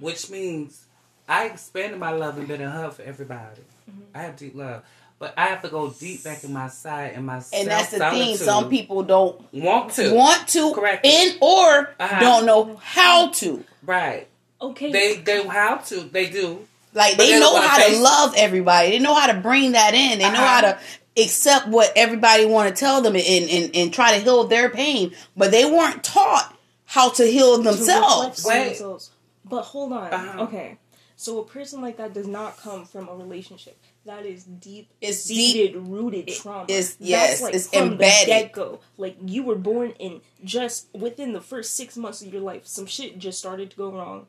which 0.00 0.30
means 0.30 0.84
I 1.28 1.46
expanded 1.46 1.98
my 1.98 2.10
love 2.10 2.38
and 2.38 2.46
been 2.48 2.62
a 2.62 2.70
hub 2.70 2.94
for 2.94 3.02
everybody. 3.02 3.62
Mm-hmm. 3.90 4.00
I 4.14 4.22
have 4.22 4.36
deep 4.36 4.54
love, 4.54 4.82
but 5.18 5.34
I 5.36 5.46
have 5.46 5.62
to 5.62 5.68
go 5.68 5.90
deep 5.90 6.24
back 6.24 6.44
in 6.44 6.52
my 6.52 6.68
side 6.68 7.12
and 7.14 7.26
my 7.26 7.42
And 7.52 7.68
that's 7.68 7.90
the 7.90 7.98
thing. 8.10 8.36
Some 8.36 8.68
people 8.70 9.02
don't 9.02 9.40
want 9.52 9.92
to 9.94 10.14
want 10.14 10.46
to 10.48 10.72
Correct. 10.74 11.04
and 11.06 11.36
or 11.40 11.90
Uh-huh. 11.98 12.20
don't 12.20 12.46
know 12.46 12.76
how 12.82 13.30
to. 13.30 13.64
right. 13.84 14.26
Okay. 14.60 14.90
They 14.90 15.16
they 15.16 15.46
how 15.46 15.76
to 15.76 16.00
they 16.02 16.28
do 16.30 16.66
Like 16.94 17.16
they 17.16 17.32
they 17.32 17.40
know 17.40 17.60
how 17.60 17.76
face 17.76 17.86
to 17.90 17.92
it. 17.94 18.02
love 18.02 18.34
everybody. 18.36 18.90
They 18.90 18.98
know 18.98 19.14
how 19.14 19.28
to 19.28 19.34
bring 19.40 19.72
that 19.72 19.94
in. 19.94 20.18
They 20.18 20.24
know 20.24 20.30
Uh-huh. 20.30 20.46
how 20.46 20.60
to 20.62 20.78
accept 21.16 21.66
what 21.68 21.92
everybody 21.96 22.44
want 22.46 22.68
to 22.68 22.78
tell 22.78 23.00
them 23.02 23.14
and, 23.16 23.24
and, 23.50 23.70
and 23.74 23.92
try 23.92 24.16
to 24.16 24.22
heal 24.22 24.44
their 24.44 24.68
pain. 24.70 25.12
But 25.36 25.50
they 25.50 25.64
weren't 25.64 26.02
taught 26.04 26.56
how 26.86 27.10
to 27.10 27.24
heal 27.24 27.58
themselves. 27.62 28.38
reflect 28.38 28.46
on 28.46 28.50
Wait. 28.62 28.68
themselves. 28.68 29.10
But 29.44 29.62
hold 29.62 29.92
on. 29.92 30.12
Uh-huh. 30.12 30.42
Okay. 30.44 30.78
So 31.16 31.40
a 31.40 31.44
person 31.44 31.80
like 31.82 31.96
that 31.96 32.14
does 32.14 32.26
not 32.28 32.56
come 32.58 32.84
from 32.84 33.08
a 33.08 33.14
relationship. 33.14 33.76
That 34.08 34.24
is 34.24 34.44
deep, 34.44 34.88
It's 35.02 35.18
seated, 35.18 35.76
rooted 35.76 36.28
trauma. 36.28 36.64
it's- 36.64 36.96
yes, 36.98 37.42
like 37.42 37.54
it's 37.54 37.68
from 37.68 37.92
embedded. 37.92 38.22
the 38.22 38.26
get 38.44 38.52
go. 38.52 38.80
Like 38.96 39.18
you 39.22 39.42
were 39.42 39.54
born 39.54 39.90
in 39.98 40.22
just 40.42 40.86
within 40.94 41.34
the 41.34 41.42
first 41.42 41.74
six 41.74 41.94
months 41.94 42.22
of 42.22 42.32
your 42.32 42.40
life, 42.40 42.66
some 42.66 42.86
shit 42.86 43.18
just 43.18 43.38
started 43.38 43.70
to 43.70 43.76
go 43.76 43.90
wrong. 43.90 44.26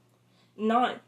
Not 0.58 1.00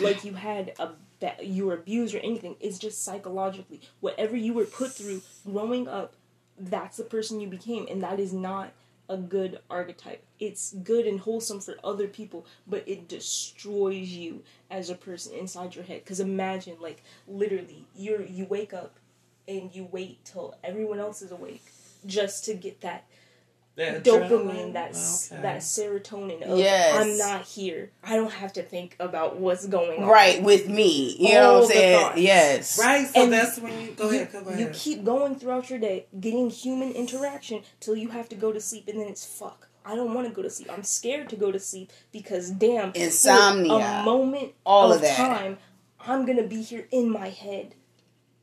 like 0.00 0.24
you 0.24 0.32
had 0.34 0.72
a 0.80 0.88
ba- 1.20 1.36
you 1.40 1.66
were 1.66 1.74
abused 1.74 2.12
or 2.12 2.18
anything. 2.18 2.56
It's 2.58 2.80
just 2.80 3.04
psychologically 3.04 3.80
whatever 4.00 4.34
you 4.36 4.54
were 4.54 4.64
put 4.64 4.90
through 4.92 5.22
growing 5.46 5.86
up. 5.86 6.14
That's 6.58 6.96
the 6.96 7.04
person 7.04 7.40
you 7.40 7.46
became, 7.46 7.86
and 7.88 8.02
that 8.02 8.18
is 8.18 8.32
not 8.32 8.72
a 9.10 9.16
good 9.16 9.58
archetype. 9.68 10.22
It's 10.38 10.72
good 10.72 11.04
and 11.04 11.18
wholesome 11.20 11.60
for 11.60 11.74
other 11.82 12.06
people, 12.06 12.46
but 12.66 12.88
it 12.88 13.08
destroys 13.08 14.08
you 14.08 14.44
as 14.70 14.88
a 14.88 14.94
person 14.94 15.34
inside 15.34 15.74
your 15.74 15.84
head. 15.84 16.04
Because 16.04 16.20
imagine, 16.20 16.76
like, 16.80 17.02
literally, 17.26 17.86
you're 17.94 18.22
you 18.22 18.46
wake 18.46 18.72
up 18.72 18.94
and 19.48 19.74
you 19.74 19.88
wait 19.90 20.24
till 20.24 20.54
everyone 20.62 21.00
else 21.00 21.22
is 21.22 21.32
awake 21.32 21.64
just 22.06 22.44
to 22.44 22.54
get 22.54 22.80
that 22.82 23.04
that 23.80 24.04
dopamine, 24.04 24.28
adrenaline. 24.30 24.72
that 24.74 24.92
oh, 24.94 25.26
Okay. 25.32 25.42
that 25.42 25.58
serotonin. 25.58 26.42
Of, 26.42 26.58
Yes. 26.58 26.96
I'm 26.96 27.16
not 27.18 27.42
here. 27.42 27.90
I 28.04 28.16
don't 28.16 28.30
have 28.32 28.52
to 28.54 28.62
think 28.62 28.96
about 29.00 29.38
what's 29.38 29.66
going 29.66 30.02
on. 30.02 30.08
Right, 30.08 30.42
with 30.42 30.68
me. 30.68 31.16
You 31.18 31.34
know 31.34 31.54
what 31.54 31.62
I'm 31.64 31.68
saying? 31.70 32.00
thoughts. 32.00 32.18
Yes. 32.18 32.78
right. 32.78 33.06
So 33.08 33.22
And 33.22 33.32
that's 33.32 33.58
when 33.58 33.80
you 33.80 33.92
go 33.92 34.10
you, 34.10 34.20
ahead. 34.20 34.32
Go 34.32 34.38
ahead. 34.40 34.60
you 34.60 34.70
keep 34.72 35.04
going 35.04 35.34
throughout 35.36 35.70
your 35.70 35.78
day, 35.78 36.06
getting 36.20 36.50
human 36.50 36.92
interaction 36.92 37.62
till 37.80 37.96
you 37.96 38.08
have 38.10 38.28
to 38.30 38.36
go 38.36 38.52
to 38.52 38.60
sleep, 38.60 38.86
and 38.88 39.00
then 39.00 39.08
it's 39.08 39.24
fuck. 39.24 39.68
I 39.84 39.96
don't 39.96 40.12
want 40.14 40.28
to 40.28 40.32
go 40.32 40.42
to 40.42 40.50
sleep. 40.50 40.70
I'm 40.70 40.84
scared 40.84 41.28
to 41.30 41.36
go 41.36 41.50
to 41.50 41.58
sleep 41.58 41.90
because 42.12 42.50
damn, 42.50 42.92
Insomnia. 42.94 43.72
A 43.72 44.02
moment 44.04 44.52
All 44.64 44.90
of, 44.90 44.96
of 44.96 45.02
that. 45.02 45.16
time, 45.16 45.58
I'm 45.98 46.26
gonna 46.26 46.46
be 46.46 46.62
here 46.62 46.86
in 46.92 47.08
my 47.10 47.30
head, 47.30 47.74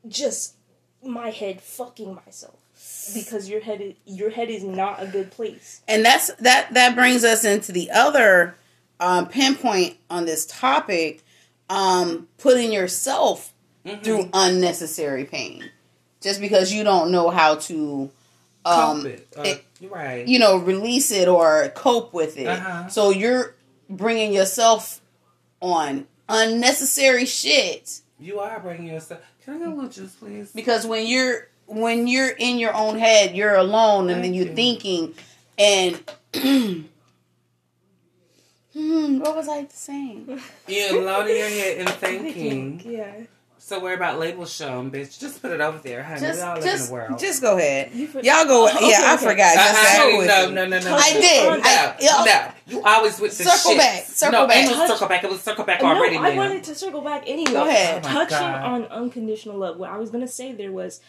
just 0.06 0.56
my 1.02 1.30
head 1.30 1.60
fucking 1.60 2.14
myself. 2.14 2.56
Because 3.14 3.48
your 3.48 3.60
head 3.60 3.80
is, 3.80 3.94
your 4.06 4.30
head 4.30 4.48
is 4.50 4.62
not 4.62 5.02
a 5.02 5.06
good 5.06 5.30
place. 5.30 5.80
and 5.88 6.04
that's 6.04 6.32
that 6.34 6.72
that 6.74 6.94
brings 6.94 7.24
us 7.24 7.44
into 7.44 7.72
the 7.72 7.90
other 7.90 8.54
um, 9.00 9.26
pinpoint 9.28 9.96
on 10.10 10.24
this 10.26 10.46
topic 10.46 11.22
um, 11.70 12.28
putting 12.38 12.72
yourself 12.72 13.52
through 14.02 14.28
unnecessary 14.34 15.24
pain 15.24 15.70
just 16.20 16.40
because 16.40 16.72
you 16.72 16.84
don't 16.84 17.10
know 17.10 17.30
how 17.30 17.54
to 17.56 18.10
um, 18.64 19.02
Cope 19.02 19.06
it. 19.06 19.28
Uh, 19.36 19.42
it- 19.42 19.64
you're 19.80 19.90
right. 19.92 20.26
you 20.26 20.38
know 20.40 20.56
release 20.58 21.10
it 21.12 21.28
or 21.28 21.68
cope 21.74 22.12
with 22.12 22.36
it 22.36 22.48
Uh-huh. 22.48 22.88
so 22.88 23.10
you're 23.10 23.54
bringing 23.88 24.32
yourself 24.32 25.00
on 25.62 26.06
unnecessary 26.28 27.24
shit 27.24 28.00
You 28.18 28.40
are 28.40 28.58
bringing 28.60 28.88
yourself. 28.88 29.20
Can 29.44 29.54
I 29.54 29.58
get 29.60 29.68
a 29.68 29.70
little 29.74 29.88
juice, 29.88 30.14
please? 30.14 30.50
because 30.52 30.84
when 30.86 31.06
you're 31.06 31.48
when 31.68 32.06
you're 32.06 32.30
in 32.30 32.58
your 32.58 32.74
own 32.74 32.98
head 32.98 33.36
you're 33.36 33.54
alone 33.54 34.08
and 34.10 34.24
then 34.24 34.34
you're 34.34 34.46
you. 34.48 34.54
thinking 34.54 35.14
and 35.58 36.00
hmm, 38.72 39.18
what 39.20 39.36
was 39.36 39.48
i 39.48 39.66
saying 39.70 40.40
You're 40.66 41.00
alone 41.02 41.28
in 41.28 41.36
your 41.36 41.48
head 41.48 41.78
and 41.78 41.88
thinking. 41.90 42.80
Yeah. 42.90 43.12
So 43.60 43.80
worry 43.80 43.94
about 43.96 44.18
labels 44.18 44.50
shown, 44.50 44.90
bitch. 44.90 45.18
Just 45.20 45.42
put 45.42 45.50
it 45.50 45.60
over 45.60 45.76
there, 45.78 46.02
honey. 46.02 46.20
just 46.20 46.38
we 46.38 46.42
all 46.42 46.54
live 46.54 46.64
in 46.64 46.70
just 46.70 46.88
the 46.88 46.92
world. 46.94 47.18
just 47.18 47.42
go 47.42 47.58
ahead 47.58 47.90
You 47.92 48.06
for- 48.06 48.20
y'all 48.20 48.46
go 48.46 48.66
Oh, 48.72 48.88
yeah 48.88 48.96
okay, 48.98 49.06
i 49.12 49.16
forgot 49.18 49.56
Uh, 49.56 49.72
just 49.72 49.98
go 49.98 50.18
with 50.18 50.26
no, 50.28 50.50
no, 50.50 50.64
no, 50.66 50.80
no, 50.80 50.96
I 50.98 51.12
no. 51.12 51.20
did. 51.20 51.44
No, 51.44 51.60
I- 51.68 52.24
no. 52.24 52.52
You 52.78 52.82
always 52.82 53.20
with 53.20 53.36
the 53.36 53.44
Circle 53.44 53.72
shit. 53.72 53.78
back, 53.78 54.04
circle 54.04 54.40
no, 54.40 54.46
back. 54.46 54.64
no 54.64 54.72
Touch- 54.74 54.88
circle 54.88 55.08
back. 55.08 55.24
It 55.24 55.30
was 55.30 55.42
circle 55.42 55.64
back 55.64 55.82
already. 55.82 56.16
No, 56.16 56.22
I 56.24 56.28
man. 56.30 56.36
wanted 56.38 56.64
to 56.64 56.74
circle 56.74 57.02
back 57.02 57.24
anyway. 57.26 57.52
Go 57.52 57.68
ahead. 57.68 58.02
Oh 58.06 58.08
Touching 58.08 58.38
God. 58.38 58.62
on 58.64 58.84
unconditional 58.86 59.58
love. 59.58 59.76
What 59.76 59.90
I 59.90 59.98
was 59.98 60.08
gonna 60.10 60.28
say 60.28 60.52
there 60.52 60.72
was 60.72 61.00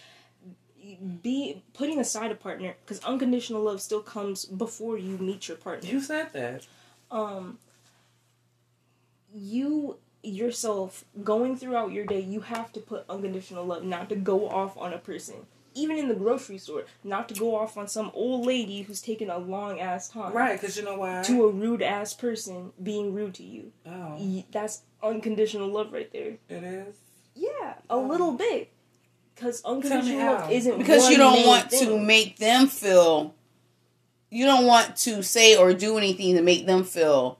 be 1.21 1.61
putting 1.73 1.99
aside 1.99 2.31
a 2.31 2.35
partner 2.35 2.75
because 2.85 3.03
unconditional 3.03 3.61
love 3.63 3.81
still 3.81 4.01
comes 4.01 4.45
before 4.45 4.97
you 4.97 5.17
meet 5.17 5.47
your 5.47 5.57
partner. 5.57 5.89
You 5.89 6.01
said 6.01 6.33
that. 6.33 6.65
um 7.11 7.57
you 9.33 9.97
yourself 10.23 11.05
going 11.23 11.55
throughout 11.55 11.91
your 11.91 12.05
day 12.05 12.19
you 12.19 12.41
have 12.41 12.71
to 12.73 12.79
put 12.79 13.05
unconditional 13.09 13.65
love 13.65 13.83
not 13.83 14.09
to 14.09 14.15
go 14.15 14.49
off 14.49 14.77
on 14.77 14.91
a 14.93 14.97
person 14.97 15.35
even 15.75 15.97
in 15.97 16.07
the 16.09 16.15
grocery 16.15 16.57
store 16.57 16.83
not 17.05 17.29
to 17.29 17.35
go 17.35 17.55
off 17.55 17.77
on 17.77 17.87
some 17.87 18.11
old 18.13 18.45
lady 18.45 18.81
who's 18.81 19.01
taking 19.01 19.29
a 19.29 19.37
long 19.37 19.79
ass 19.79 20.09
time 20.09 20.33
Right, 20.33 20.59
because 20.59 20.75
you 20.75 20.83
know 20.83 20.97
why? 20.97 21.21
to 21.27 21.45
a 21.45 21.51
rude 21.51 21.81
ass 21.81 22.13
person 22.13 22.73
being 22.83 23.13
rude 23.13 23.35
to 23.35 23.43
you 23.43 23.71
oh, 23.85 24.43
that's 24.51 24.81
unconditional 25.01 25.69
love 25.69 25.93
right 25.93 26.11
there 26.11 26.33
it 26.49 26.63
is. 26.63 26.95
yeah 27.35 27.75
a 27.89 27.97
little 27.97 28.33
bit 28.33 28.71
because 29.39 29.61
unconditional 29.63 30.17
love 30.33 30.51
isn't 30.51 30.77
because 30.77 31.03
one 31.03 31.11
you 31.13 31.17
don't 31.17 31.33
main 31.33 31.47
want 31.47 31.69
to 31.71 31.97
make 31.99 32.37
them 32.37 32.67
feel 32.67 33.33
you 34.29 34.45
don't 34.45 34.65
want 34.65 34.95
to 34.97 35.23
say 35.23 35.55
or 35.55 35.73
do 35.73 35.97
anything 35.97 36.35
to 36.35 36.41
make 36.41 36.65
them 36.65 36.83
feel 36.83 37.39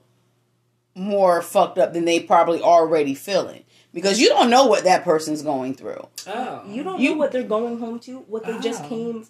more 0.94 1.40
fucked 1.42 1.78
up 1.78 1.92
than 1.92 2.04
they 2.04 2.20
probably 2.20 2.60
already 2.60 3.14
feeling. 3.14 3.64
Because 3.92 4.20
you 4.20 4.28
don't 4.28 4.50
know 4.50 4.66
what 4.66 4.84
that 4.84 5.04
person's 5.04 5.42
going 5.42 5.74
through. 5.74 6.06
Oh. 6.26 6.62
you 6.66 6.82
don't 6.82 7.00
You- 7.00 7.10
know 7.10 7.16
what 7.16 7.32
they're 7.32 7.42
going 7.42 7.78
home 7.78 7.98
to 8.00 8.18
what 8.28 8.44
they 8.44 8.58
just 8.58 8.84
Oh. 8.84 8.88
came 8.88 9.26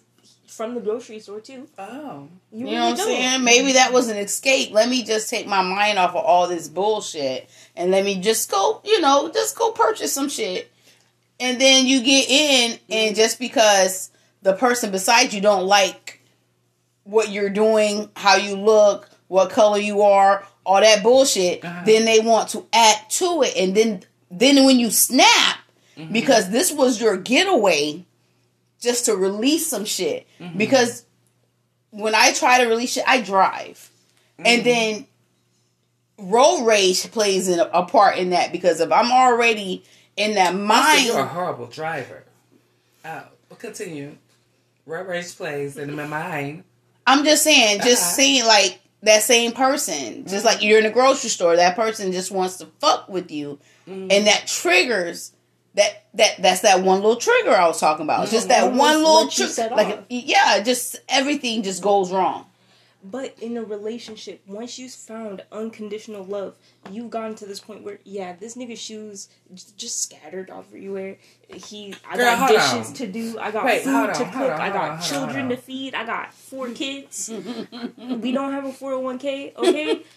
from 0.47 0.75
the 0.75 0.81
grocery 0.81 1.19
store 1.19 1.39
to. 1.41 1.67
Oh. 1.79 2.27
you, 2.51 2.67
you 2.67 2.75
know 2.75 2.89
what 2.89 2.99
i'm 2.99 3.05
saying? 3.05 3.43
Maybe 3.43 3.73
that 3.73 3.93
was 3.93 4.09
an 4.09 4.17
escape. 4.17 4.71
Let 4.71 4.89
me 4.89 5.03
just 5.03 5.29
take 5.29 5.47
my 5.47 5.61
mind 5.61 5.97
off 5.97 6.11
of 6.11 6.17
all 6.25 6.47
this 6.47 6.67
bullshit 6.67 7.49
and 7.75 7.91
let 7.91 8.03
me 8.05 8.19
just 8.21 8.49
go 8.51 8.81
you 8.83 8.99
know 9.01 9.29
just 9.33 9.55
go 9.57 9.71
purchase 9.71 10.11
some 10.13 10.29
shit 10.29 10.70
and 11.41 11.59
then 11.59 11.85
you 11.85 12.01
get 12.03 12.29
in 12.29 12.79
and 12.89 13.15
just 13.15 13.39
because 13.39 14.11
the 14.41 14.53
person 14.53 14.91
beside 14.91 15.33
you 15.33 15.41
don't 15.41 15.65
like 15.65 16.21
what 17.03 17.29
you're 17.29 17.49
doing, 17.49 18.09
how 18.15 18.35
you 18.35 18.55
look, 18.55 19.09
what 19.27 19.49
color 19.49 19.77
you 19.79 20.01
are, 20.03 20.45
all 20.65 20.79
that 20.81 21.03
bullshit, 21.03 21.63
Uh-huh. 21.65 21.83
then 21.85 22.05
they 22.05 22.19
want 22.19 22.49
to 22.49 22.65
add 22.71 23.09
to 23.09 23.41
it. 23.43 23.55
And 23.57 23.75
then 23.75 24.03
then 24.29 24.63
when 24.65 24.79
you 24.79 24.89
snap, 24.91 25.57
Mm-hmm. 25.97 26.13
because 26.13 26.49
this 26.49 26.71
was 26.71 27.01
your 27.01 27.17
getaway 27.17 28.05
just 28.79 29.05
to 29.05 29.15
release 29.15 29.67
some 29.67 29.83
shit. 29.83 30.25
Mm-hmm. 30.39 30.57
Because 30.57 31.03
when 31.89 32.15
I 32.15 32.31
try 32.31 32.63
to 32.63 32.69
release 32.69 32.93
shit, 32.93 33.03
I 33.05 33.19
drive. 33.21 33.89
Mm-hmm. 34.39 34.43
And 34.47 34.63
then 34.63 35.07
road 36.17 36.65
rage 36.65 37.11
plays 37.11 37.49
a 37.49 37.83
part 37.83 38.17
in 38.17 38.29
that 38.29 38.51
because 38.51 38.79
if 38.79 38.91
I'm 38.91 39.11
already 39.11 39.83
in 40.17 40.35
that 40.35 40.55
mind 40.55 41.05
you're 41.07 41.19
a 41.19 41.25
horrible 41.25 41.67
driver. 41.67 42.23
Oh, 43.05 43.23
but 43.49 43.59
continue. 43.59 44.15
Road 44.85 45.07
rage 45.07 45.35
plays 45.35 45.77
in 45.77 45.95
my 45.95 46.05
mind. 46.07 46.63
I'm 47.07 47.23
just 47.23 47.43
saying, 47.43 47.79
just 47.81 48.01
Uh-huh. 48.03 48.11
saying 48.15 48.45
like 48.45 48.79
that 49.03 49.23
same 49.23 49.51
person, 49.53 50.25
just 50.27 50.45
like 50.45 50.61
you're 50.61 50.79
in 50.79 50.85
a 50.85 50.91
grocery 50.91 51.29
store, 51.29 51.55
that 51.55 51.75
person 51.75 52.11
just 52.11 52.31
wants 52.31 52.57
to 52.57 52.67
fuck 52.79 53.09
with 53.09 53.31
you, 53.31 53.57
Mm-hmm. 53.89 54.07
and 54.11 54.27
that 54.27 54.45
triggers 54.47 55.31
that 55.73 56.03
that 56.13 56.35
that's 56.39 56.61
that 56.61 56.81
one 56.81 56.97
little 57.01 57.15
trigger 57.15 57.51
I 57.51 57.65
was 57.67 57.79
talking 57.79 58.03
about. 58.03 58.29
Just 58.29 58.49
that 58.49 58.73
one 58.73 58.97
little 59.03 59.27
trigger, 59.27 59.73
like 59.75 59.87
off. 59.87 60.03
yeah, 60.09 60.61
just 60.61 60.97
everything 61.09 61.63
just 61.63 61.81
goes 61.81 62.11
wrong. 62.11 62.45
But 63.03 63.35
in 63.41 63.57
a 63.57 63.63
relationship, 63.63 64.41
once 64.45 64.77
you've 64.77 64.93
found 64.93 65.43
unconditional 65.51 66.23
love, 66.23 66.57
you've 66.91 67.09
gotten 67.09 67.35
to 67.35 67.45
this 67.45 67.59
point 67.59 67.83
where, 67.83 67.99
yeah, 68.03 68.35
this 68.35 68.55
nigga's 68.55 68.79
shoes 68.79 69.27
just 69.75 70.03
scattered 70.03 70.51
everywhere. 70.51 71.17
He, 71.53 71.95
I 72.09 72.15
Girl, 72.15 72.25
got 72.37 72.49
dishes 72.49 72.87
on. 72.89 72.93
to 72.93 73.07
do. 73.07 73.39
I 73.39 73.51
got 73.51 73.65
Wait, 73.65 73.81
food 73.83 73.91
hold 73.93 74.13
to 74.13 74.25
cook. 74.25 74.35
on, 74.35 74.61
I 74.61 74.69
got 74.69 74.89
on, 74.91 75.01
children 75.01 75.45
on, 75.45 75.49
to 75.49 75.57
feed. 75.57 75.95
I 75.95 76.05
got 76.05 76.33
four 76.33 76.69
kids. 76.69 77.31
we 77.97 78.31
don't 78.31 78.51
have 78.51 78.65
a 78.65 78.71
four 78.71 78.91
hundred 78.91 79.03
one 79.03 79.17
k. 79.19 79.53
Okay. 79.57 80.03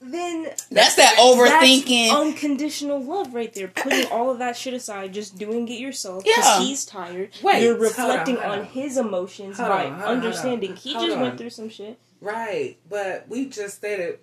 then 0.00 0.44
That's 0.44 0.94
that 0.96 0.96
that's 0.96 1.20
overthinking. 1.20 2.10
unconditional 2.10 3.02
love 3.02 3.34
right 3.34 3.52
there. 3.52 3.68
Putting 3.68 4.06
all 4.06 4.30
of 4.30 4.38
that 4.38 4.56
shit 4.56 4.72
aside, 4.74 5.12
just 5.12 5.36
doing 5.38 5.68
it 5.68 5.78
yourself. 5.78 6.22
Yeah. 6.26 6.34
Because 6.36 6.66
he's 6.66 6.84
tired. 6.86 7.30
Wait, 7.42 7.62
You're 7.62 7.74
hold 7.74 7.82
on, 7.82 7.88
reflecting 7.88 8.36
on, 8.38 8.58
on. 8.60 8.64
his 8.66 8.96
emotions 8.96 9.58
Hold 9.58 9.68
by 9.68 9.84
on, 9.86 9.92
hold 9.92 9.92
on, 9.92 9.98
hold 10.00 10.10
on. 10.10 10.16
understanding. 10.24 10.76
He 10.76 10.94
Hold 10.94 11.06
just 11.06 11.18
went 11.18 11.38
through 11.38 11.50
some 11.50 11.68
shit. 11.68 11.98
Right, 12.22 12.76
but 12.88 13.26
we 13.28 13.46
just 13.48 13.76
stated 13.76 14.18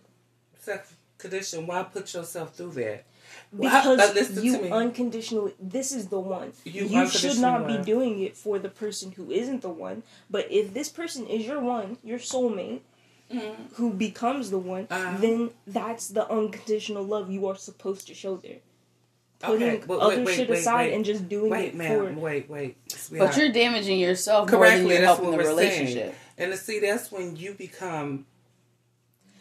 sex 0.60 0.94
condition. 1.18 1.68
Why 1.68 1.84
put 1.84 2.14
yourself 2.14 2.56
through 2.56 2.72
that? 2.72 3.06
Because 3.56 4.00
uh, 4.00 4.12
listen 4.14 4.36
to 4.36 4.42
you 4.46 4.62
me. 4.62 4.70
unconditionally, 4.72 5.54
this 5.60 5.92
is 5.92 6.08
the 6.08 6.20
one. 6.20 6.54
You 6.66 6.86
You, 6.86 7.08
should 7.08 7.40
not 7.40 7.62
unconditionally 7.62 7.78
be 7.78 7.84
doing 7.84 8.22
it 8.24 8.36
for 8.36 8.60
the 8.60 8.70
person 8.70 9.14
who 9.14 9.32
isn't 9.32 9.62
the 9.62 9.70
one. 9.70 10.04
But 10.30 10.52
if 10.52 10.74
this 10.74 10.90
person 10.90 11.26
is 11.28 11.46
your 11.46 11.60
one, 11.62 11.98
your 12.04 12.20
soulmate, 12.20 12.82
who 13.76 13.94
becomes 13.94 14.50
the 14.52 14.58
one, 14.58 14.88
Mm-hmm. 14.88 15.08
Uh-huh. 15.08 15.18
then 15.20 15.50
that's 15.66 16.08
the 16.10 16.30
unconditional 16.32 17.04
love 17.04 17.30
you 17.30 17.48
are 17.48 17.56
supposed 17.56 18.08
to 18.08 18.14
show 18.14 18.38
there. 18.38 18.58
Putting 19.40 19.70
Okay, 19.70 19.84
but 19.86 20.00
other 20.00 20.16
wait, 20.18 20.26
wait, 20.26 20.36
shit 20.36 20.50
wait, 20.50 20.60
aside 20.60 20.86
wait. 20.88 20.94
and 20.96 21.06
just 21.06 21.30
doing 21.30 21.52
Wait, 21.52 21.66
it 21.68 21.76
ma'am. 21.76 22.16
for. 22.16 22.20
Wait, 22.22 22.50
wait. 22.50 22.78
sweetheart. 22.92 23.32
But 23.34 23.38
you're 23.40 23.52
damaging 23.52 24.00
yourself 24.00 24.50
more 24.52 24.60
than 24.66 24.70
correctly. 24.72 24.96
you're 24.96 25.04
helping 25.06 25.32
the 25.32 25.38
relationship. 25.38 25.94
saying. 25.94 26.16
And 26.40 26.52
to 26.54 26.58
see, 26.58 26.80
that's 26.80 27.12
when 27.12 27.36
you 27.36 27.54
become, 27.54 28.26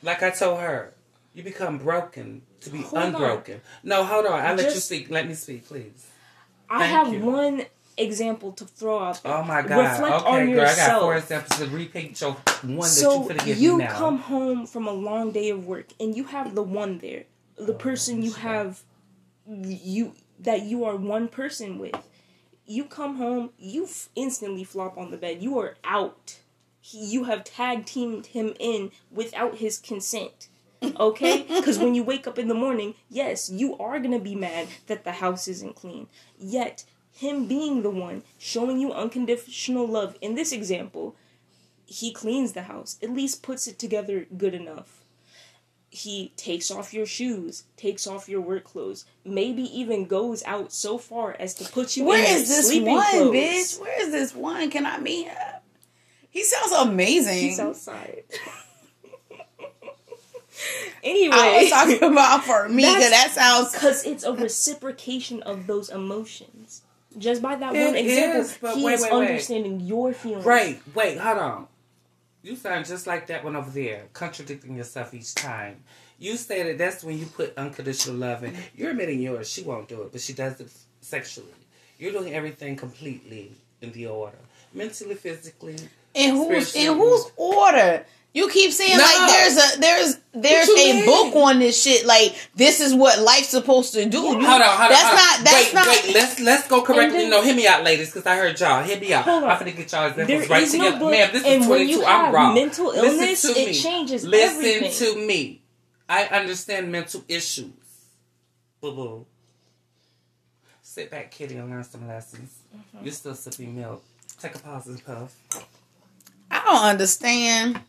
like 0.03 0.23
I 0.23 0.31
told 0.31 0.61
her, 0.61 0.93
you 1.35 1.43
become 1.43 1.79
broken 1.79 2.43
to 2.61 2.71
be 2.71 2.79
Hold 2.83 2.95
on. 2.95 3.15
unbroken. 3.15 3.61
No, 3.83 4.05
hold 4.05 4.27
on. 4.27 4.39
I 4.41 4.53
let 4.55 4.75
you 4.75 4.81
speak. 4.81 5.09
Let 5.11 5.27
me 5.29 5.35
speak, 5.35 5.67
please. 5.67 6.07
I 6.69 6.81
Thank 6.81 6.91
have 6.93 7.13
you. 7.15 7.21
one 7.21 7.63
example 7.99 8.53
to 8.53 8.65
throw 8.65 8.99
out 8.99 9.23
there. 9.23 9.35
Oh 9.35 9.43
my 9.43 9.63
God. 9.63 9.93
Reflect 9.93 10.25
okay, 10.25 10.31
on 10.31 10.47
girl. 10.47 10.61
I 10.61 10.65
got 10.65 10.71
yourself. 10.71 11.03
four 11.03 11.17
examples 11.17 11.59
to 11.59 11.67
repeat 11.67 12.21
your 12.21 12.33
one 12.63 12.89
so 12.89 13.25
that 13.29 13.41
you 13.41 13.55
give 13.55 13.59
you 13.59 13.79
me 13.79 13.85
now. 13.85 13.95
come 13.95 14.19
home 14.19 14.67
from 14.67 14.87
a 14.87 14.93
long 14.93 15.33
day 15.33 15.51
of 15.51 15.67
work 15.67 15.89
and 15.99 16.17
you 16.17 16.25
have 16.25 16.55
the 16.55 16.63
one 16.63 16.99
there 16.99 17.25
the 17.57 17.73
oh, 17.73 17.77
person 17.77 18.23
you 18.23 18.33
have 18.33 18.83
you 19.47 20.13
that 20.39 20.63
you 20.63 20.85
are 20.85 20.97
one 20.97 21.29
person 21.29 21.79
with 21.79 21.97
you 22.67 22.85
come 22.85 23.17
home 23.17 23.51
you 23.59 23.85
f- 23.85 24.09
instantly 24.15 24.65
flop 24.65 24.99
on 24.99 25.11
the 25.11 25.17
bed 25.17 25.43
you 25.43 25.59
are 25.59 25.77
out 25.85 26.41
he, 26.81 27.05
you 27.05 27.25
have 27.25 27.45
tag 27.45 27.87
teamed 27.87 28.27
him 28.27 28.53
in 28.59 28.91
without 29.11 29.57
his 29.57 29.79
consent 29.79 30.49
okay 31.01 31.43
because 31.49 31.79
when 31.79 31.95
you 31.95 32.03
wake 32.03 32.27
up 32.27 32.39
in 32.39 32.49
the 32.49 32.55
morning 32.55 32.95
yes 33.09 33.49
you 33.49 33.77
are 33.79 33.99
gonna 33.99 34.19
be 34.19 34.35
mad 34.35 34.69
that 34.87 35.05
the 35.05 35.13
house 35.13 35.49
isn't 35.49 35.75
clean 35.75 36.07
yet 36.39 36.85
him 37.17 37.47
being 37.47 37.83
the 37.83 37.91
one 37.91 38.23
showing 38.39 38.79
you 38.79 38.93
unconditional 38.93 39.87
love 39.87 40.17
in 40.21 40.35
this 40.35 40.53
example 40.53 41.17
he 41.87 42.13
cleans 42.13 42.53
the 42.53 42.63
house, 42.63 42.99
at 43.03 43.11
least 43.11 43.43
puts 43.43 43.67
it 43.69 43.79
together 43.79 44.27
good 44.37 44.55
enough. 44.55 45.05
He 45.89 46.33
takes 46.37 46.71
off 46.71 46.93
your 46.93 47.07
shoes, 47.07 47.63
takes 47.77 48.07
off 48.07 48.29
your 48.29 48.41
work 48.41 48.65
clothes, 48.65 49.05
maybe 49.25 49.63
even 49.63 50.07
goes 50.07 50.43
out 50.45 50.73
so 50.73 50.99
far 50.99 51.37
as 51.39 51.55
to 51.55 51.65
put 51.73 51.97
you 51.97 52.05
Where 52.05 52.19
in 52.19 52.37
is 52.43 52.49
this 52.49 52.67
sleeping 52.67 52.93
one, 52.93 53.09
clothes. 53.11 53.35
bitch? 53.35 53.81
Where 53.81 54.03
is 54.03 54.11
this 54.11 54.35
one? 54.35 54.69
Can 54.71 54.85
I 54.85 54.99
meet 54.99 55.29
him? 55.29 55.37
He 56.29 56.43
sounds 56.43 56.73
amazing. 56.73 57.39
He's 57.39 57.61
outside. 57.61 58.25
anyway, 61.03 61.37
I 61.37 61.63
was 61.63 61.71
talking 61.71 62.03
about 62.03 62.45
for 62.45 62.69
me 62.69 62.83
because 62.83 63.11
that 63.11 63.31
sounds 63.31 63.73
because 63.73 64.05
it's 64.05 64.25
a 64.25 64.35
reciprocation 64.35 65.43
of 65.45 65.67
those 65.67 65.89
emotions. 65.89 66.83
Just 67.19 67.41
by 67.43 67.57
that 67.57 67.75
It 67.75 67.87
one 67.87 67.97
example, 67.97 68.41
is, 68.43 68.59
but 68.61 68.75
he 68.77 68.85
wait, 68.85 68.95
is 68.95 69.03
wait, 69.03 69.13
wait. 69.13 69.29
understanding 69.29 69.81
your 69.81 70.13
feelings. 70.13 70.45
Right, 70.45 70.81
wait, 70.95 71.19
hold 71.19 71.39
on. 71.39 71.67
You 72.43 72.57
sound 72.57 72.87
just 72.87 73.07
like 73.07 73.27
that 73.29 73.43
one 73.43 73.57
over 73.57 73.71
there, 73.71 74.05
contradicting 74.13 74.77
yourself 74.77 75.15
each 75.15 75.35
time. 75.35 75.83
You 76.19 76.37
say 76.37 76.63
that 76.63 76.79
that's 76.79 77.03
when 77.03 77.19
you 77.19 77.27
put 77.27 77.57
unconditional 77.59 78.17
love 78.17 78.45
in. 78.45 78.55
You're 78.75 78.91
admitting 78.91 79.21
yours. 79.21 79.51
She 79.51 79.63
won't 79.63 79.89
do 79.89 80.03
it, 80.03 80.13
but 80.13 80.21
she 80.21 80.33
does 80.33 80.61
it 80.61 80.71
sexually. 81.01 81.49
You're 81.99 82.13
doing 82.13 82.35
everything 82.35 82.77
completely 82.77 83.53
in 83.81 83.93
the 83.93 84.07
order, 84.07 84.39
mentally, 84.73 85.15
physically. 85.15 85.77
In 86.15 86.37
whose 86.37 86.69
Spiritually. 86.69 86.87
in 86.87 86.95
whose 86.99 87.31
order? 87.37 88.07
You 88.37 88.51
keep 88.51 88.71
saying 88.71 88.99
No. 88.99 89.03
like 89.03 89.31
there's 89.31 89.57
a 89.57 89.81
there's 89.81 90.19
there's 90.35 90.69
a 90.69 90.75
mean? 90.75 91.07
book 91.07 91.35
on 91.37 91.59
this 91.59 91.83
shit. 91.83 92.05
Like 92.05 92.35
this 92.55 92.81
is 92.81 92.93
what 92.93 93.19
life's 93.23 93.49
supposed 93.49 93.95
to 93.95 94.05
do. 94.05 94.19
You- 94.19 94.25
Hold 94.25 94.37
on, 94.37 94.45
hold 94.45 94.61
on. 94.61 94.89
That's 94.91 95.03
hold 95.03 95.11
on. 95.13 95.17
not. 95.17 95.45
That's 95.45 95.65
wait, 95.67 95.75
not. 95.75 95.87
wait. 95.87 96.15
Let's 96.15 96.41
let's 96.41 96.69
go 96.69 96.83
correctly. 96.83 97.19
then- 97.21 97.31
no, 97.31 97.41
hear 97.43 97.57
me 97.57 97.67
out, 97.67 97.83
ladies, 97.83 98.09
because 98.13 98.27
I 98.27 98.37
heard 98.37 98.61
y'all. 98.61 98.83
Hear 98.83 99.01
me 99.01 99.11
out. 99.15 99.25
Hold 99.25 99.45
on. 99.45 99.51
I'm 99.51 99.59
gonna 99.59 99.73
get 99.73 99.91
y'all 99.91 100.11
There 100.11 100.21
examples 100.25 100.51
right 100.51 100.63
is 100.65 100.75
no 100.75 100.85
together. 100.85 100.99
book, 100.99 101.11
Ma'am, 101.13 101.31
this 101.33 101.45
and 101.45 101.63
is 101.63 101.69
when 101.69 101.79
22. 101.79 101.91
you 101.99 102.05
I'm 102.05 102.25
have 102.27 102.35
wrong. 102.35 102.55
mental 102.55 102.87
Listen 102.89 103.05
illness, 103.07 103.43
to 103.43 103.49
it 103.53 103.67
me. 103.69 103.73
changes 103.75 104.25
Listen 104.25 104.57
everything. 104.67 104.93
to 105.15 105.27
me. 105.27 105.63
I 106.07 106.25
understand 106.27 106.93
mental 106.93 107.25
issues. 107.29 107.71
Boo 108.83 108.93
boo. 108.93 109.27
Sit 110.83 111.11
back, 111.11 111.31
kitty, 111.31 111.57
and 111.57 111.71
learn 111.71 111.85
some 111.85 112.07
lessons. 112.07 112.53
Mm-hmm. 112.77 113.05
You're 113.05 113.15
still 113.15 113.35
sipping 113.35 113.75
milk. 113.77 114.05
Take 114.41 114.55
a 114.57 114.59
pause 114.59 114.87
and 114.89 115.03
puff. 115.05 115.35
I 116.51 116.63
don't 116.65 116.85
understand 116.85 117.81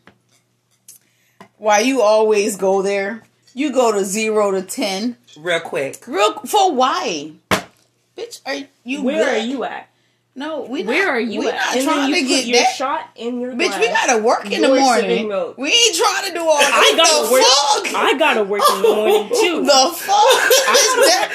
why 1.58 1.80
you 1.80 2.02
always 2.02 2.56
go 2.56 2.82
there. 2.82 3.22
You 3.54 3.72
go 3.72 3.92
to 3.92 4.04
zero 4.04 4.50
to 4.52 4.62
ten. 4.62 5.16
Real 5.36 5.60
quick. 5.60 6.06
Real 6.06 6.34
for 6.40 6.72
why? 6.72 7.32
Bitch, 8.16 8.40
are 8.46 8.66
you 8.84 9.02
Where 9.02 9.24
good? 9.24 9.36
are 9.36 9.46
you 9.46 9.64
at? 9.64 9.87
No, 10.38 10.62
we. 10.62 10.84
Where 10.84 11.06
not, 11.06 11.14
are 11.14 11.20
you 11.20 11.40
we 11.40 11.48
at? 11.48 11.58
Trying 11.82 12.12
to 12.12 12.16
you 12.16 12.22
put 12.22 12.28
get 12.28 12.46
your 12.46 12.58
that. 12.60 12.74
shot 12.76 13.10
in 13.16 13.40
your 13.40 13.52
Bitch, 13.54 13.74
glass. 13.74 13.80
we 13.80 13.88
gotta 13.88 14.22
work 14.22 14.44
in 14.44 14.62
the 14.62 14.68
You're 14.68 14.78
morning. 14.80 15.28
We 15.58 15.68
ain't 15.74 15.96
trying 15.96 16.26
to 16.28 16.32
do 16.32 16.40
all 16.46 16.58
that. 16.58 16.70
I 16.70 16.96
gotta 16.96 17.26
the 17.26 17.32
work. 17.32 17.42
fuck? 17.42 17.94
I 17.98 18.16
gotta 18.16 18.44
work 18.44 18.62
in 18.70 18.82
the 18.82 18.88
morning 18.94 19.28
too. 19.34 19.64
the 19.66 19.90
fuck? 19.98 20.50
Is 20.70 20.94
that- 21.10 21.34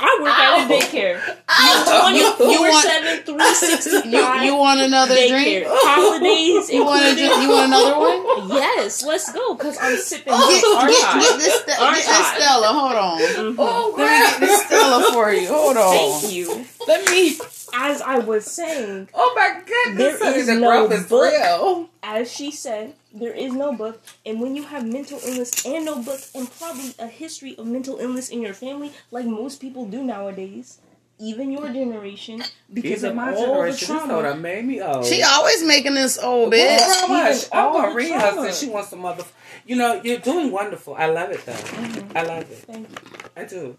I 0.00 0.18
work 0.22 0.32
at 0.32 0.64
a 0.64 0.72
daycare. 0.72 1.20
You- 1.20 2.50
you 2.50 2.60
want- 2.62 2.86
24-7, 2.86 3.24
365 3.26 4.42
you, 4.42 4.50
you 4.50 4.56
want 4.56 4.80
another 4.80 5.14
daycare. 5.14 5.28
drink? 5.28 5.66
Holidays 5.68 6.70
You 6.70 6.84
want, 6.84 7.04
a, 7.04 7.14
drink- 7.14 7.42
you 7.42 7.48
want 7.50 7.66
another 7.66 7.98
one? 7.98 8.48
Yes, 8.56 9.04
let's 9.04 9.30
go, 9.32 9.54
because 9.54 9.76
I'm 9.80 9.96
sipping 9.98 10.32
Get, 10.32 10.62
milk, 10.62 10.76
aren't 10.78 10.90
get, 10.92 11.12
get 11.20 11.38
this, 11.38 11.64
get 11.66 11.94
this 11.94 12.26
Stella. 12.40 12.66
Hold 12.68 12.94
on. 12.94 13.20
Mhm. 13.20 13.54
Oh, 13.58 13.94
Let 13.98 14.08
me 14.08 14.30
get 14.30 14.40
this 14.48 14.62
Stella 14.66 15.12
for 15.12 15.32
you. 15.32 15.48
Hold 15.48 15.76
on. 15.76 15.92
Thank 16.20 16.32
you. 16.32 16.64
Let 16.88 17.10
me. 17.10 17.36
As 17.74 18.00
I 18.02 18.18
was 18.18 18.44
saying, 18.46 19.08
Oh 19.14 19.32
my 19.36 19.60
goodness, 19.64 20.18
There 20.18 20.28
honey, 20.28 20.40
is 20.40 20.46
the 20.46 20.54
no 20.56 20.68
growth 20.68 20.92
is 20.92 21.06
book. 21.06 21.32
real. 21.32 21.88
as 22.02 22.30
she 22.32 22.50
said, 22.50 22.94
there 23.12 23.32
is 23.32 23.52
no 23.52 23.72
book, 23.72 24.00
and 24.26 24.40
when 24.40 24.56
you 24.56 24.62
have 24.64 24.84
mental 24.86 25.20
illness 25.24 25.64
and 25.66 25.84
no 25.84 26.02
book, 26.02 26.20
and 26.34 26.50
probably 26.58 26.94
a 26.98 27.06
history 27.06 27.54
of 27.58 27.66
mental 27.66 27.98
illness 27.98 28.28
in 28.28 28.40
your 28.42 28.54
family, 28.54 28.92
like 29.10 29.26
most 29.26 29.60
people 29.60 29.84
do 29.86 30.02
nowadays, 30.02 30.78
even 31.18 31.50
your 31.52 31.68
generation, 31.68 32.42
because 32.72 33.04
Even 33.04 33.10
of 33.10 33.16
my 33.16 33.34
all 33.34 33.40
the 33.40 33.46
generation, 33.46 33.72
this 33.78 33.86
trauma. 33.86 34.12
soda 34.12 34.34
made 34.36 34.64
me 34.64 34.80
old. 34.80 35.04
She 35.04 35.22
always 35.22 35.62
making 35.64 35.94
this 35.94 36.18
old 36.18 36.50
Well, 36.52 36.78
bitch. 36.80 37.00
how 37.00 37.06
much? 37.08 37.36
Even 37.36 37.48
I'm 37.52 37.72
gonna 37.72 37.88
the 37.90 37.94
read 37.94 38.12
her 38.20 38.44
since 38.44 38.58
she 38.60 38.68
wants 38.68 38.88
some 38.90 39.00
mother. 39.00 39.24
You 39.66 39.76
know, 39.76 40.00
you're 40.02 40.18
doing 40.18 40.50
wonderful. 40.50 40.94
I 40.94 41.06
love 41.06 41.30
it 41.30 41.44
though. 41.44 41.52
Mhm. 41.52 42.16
I 42.16 42.22
love 42.22 42.50
it. 42.50 42.58
Thank 42.66 42.88
you. 42.88 42.96
I 43.36 43.44
do. 43.44 43.76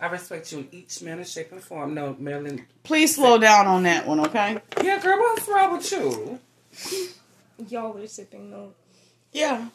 I 0.00 0.06
respect 0.06 0.52
you 0.52 0.58
in 0.60 0.68
each 0.70 1.02
manner, 1.02 1.24
shape, 1.24 1.50
and 1.50 1.62
form. 1.62 1.94
No, 1.94 2.14
Marilyn. 2.18 2.64
Please 2.84 3.16
slow 3.16 3.38
down 3.38 3.66
on 3.66 3.82
that 3.82 4.06
one, 4.06 4.20
okay? 4.20 4.58
Yeah, 4.82 5.00
girl, 5.00 5.18
what's 5.18 5.48
wrong 5.48 5.76
with 5.76 5.90
you? 5.90 6.38
Y'all 7.68 7.96
are 7.96 8.06
sipping 8.06 8.50
milk. 8.50 8.76
Yeah. 9.32 9.68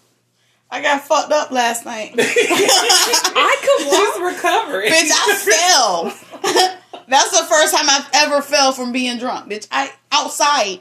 I 0.72 0.82
got 0.82 1.02
fucked 1.02 1.32
up 1.32 1.52
last 1.52 1.86
night. 1.86 2.16
I 2.18 3.58
could 3.62 3.88
walk. 3.88 4.14
She's 4.14 4.36
recovering. 4.36 4.92
Bitch, 4.92 5.12
I 5.12 5.36
fell. 5.36 6.74
That's 7.08 7.38
the 7.38 7.46
first 7.46 7.76
time 7.76 7.86
I've 7.90 8.10
ever 8.14 8.42
fell 8.42 8.72
from 8.72 8.92
being 8.92 9.20
drunk. 9.20 9.52
Bitch, 9.52 9.68
I 9.72 9.92
outside, 10.12 10.80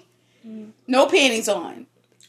no 0.86 1.06
panties 1.06 1.48
on, 1.48 1.86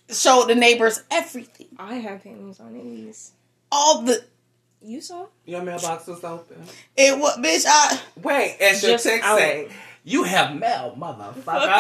showed 0.10 0.48
the 0.48 0.56
neighbors 0.56 1.04
everything. 1.12 1.68
I 1.78 1.96
have 1.96 2.24
panties 2.24 2.60
on 2.60 2.76
at 2.76 2.86
least. 2.86 3.34
All 3.72 4.02
the 4.02 4.24
You 4.86 5.00
saw? 5.02 5.28
Your 5.46 5.62
mailbox 5.62 6.08
was 6.08 6.24
open. 6.24 6.58
it 6.98 7.18
was 7.18 7.38
bitch. 7.38 7.66
I 7.68 8.00
Wait, 8.22 8.58
as 8.60 8.82
your 8.84 8.92
Just 8.94 9.06
text 9.06 9.26
out. 9.26 9.38
say, 9.40 9.70
you 10.04 10.24
have 10.24 10.56
mail, 10.58 10.94
motherfucker. 11.00 11.46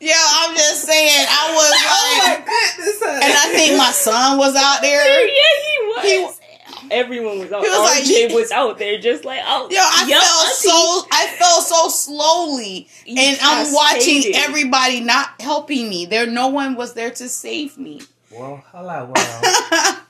yeah, 0.00 0.14
I'm 0.16 0.54
just 0.56 0.82
saying. 0.82 1.26
I 1.28 1.52
was 1.54 1.72
oh 1.86 2.18
my 2.18 2.34
like, 2.34 2.44
goodness, 2.46 3.02
and 3.02 3.32
I 3.32 3.48
think 3.54 3.78
my 3.78 3.90
son 3.92 4.38
was 4.38 4.56
out 4.56 4.80
there. 4.82 5.26
yeah, 5.26 5.34
he 5.34 5.78
was. 6.18 6.38
He- 6.40 6.44
Everyone 6.90 7.38
was 7.38 7.50
out. 7.50 7.62
He 7.64 7.68
was 7.70 7.78
like- 7.80 8.04
RJ 8.04 8.34
was 8.34 8.50
out 8.50 8.78
there, 8.78 8.98
just 8.98 9.24
like, 9.24 9.40
oh, 9.46 9.68
Yo, 9.70 9.78
I 9.80 10.04
yo, 10.06 10.18
fell 10.20 10.40
auntie. 10.44 10.68
so 10.68 11.08
I 11.10 11.26
fell 11.38 11.60
so 11.62 11.88
slowly, 11.88 12.88
You 13.06 13.16
and 13.18 13.38
I'm 13.40 13.72
watching 13.72 14.16
cascaded. 14.22 14.36
everybody 14.36 15.00
not 15.00 15.40
helping 15.40 15.88
me. 15.88 16.04
There, 16.04 16.26
no 16.26 16.48
one 16.48 16.74
was 16.74 16.92
there 16.92 17.10
to 17.10 17.28
save 17.28 17.78
me. 17.78 18.02
well, 18.30 18.62
hello, 18.70 19.10
well. 19.14 20.00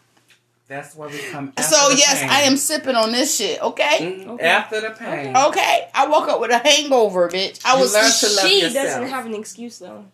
That's 0.66 0.94
where 0.96 1.08
we 1.10 1.18
come. 1.30 1.52
After 1.56 1.74
so 1.74 1.90
the 1.90 1.96
yes, 1.96 2.20
pain. 2.20 2.30
I 2.30 2.40
am 2.42 2.56
sipping 2.56 2.94
on 2.96 3.12
this 3.12 3.36
shit. 3.36 3.60
Okay, 3.62 4.24
Mm, 4.24 4.28
Okay. 4.28 4.46
After 4.46 4.80
the 4.80 4.90
pain, 4.90 5.36
okay. 5.36 5.88
I 5.94 6.06
woke 6.08 6.28
up 6.28 6.40
with 6.40 6.50
a 6.50 6.58
hangover, 6.58 7.28
bitch. 7.28 7.60
I 7.66 7.74
You 7.74 7.80
was 7.82 7.92
learn 7.92 8.04
to 8.10 8.36
love 8.36 8.46
She 8.50 8.60
yourself. 8.62 8.86
doesn't 8.86 9.08
have 9.08 9.26
an 9.26 9.34
excuse 9.34 9.78
though. 9.78 10.04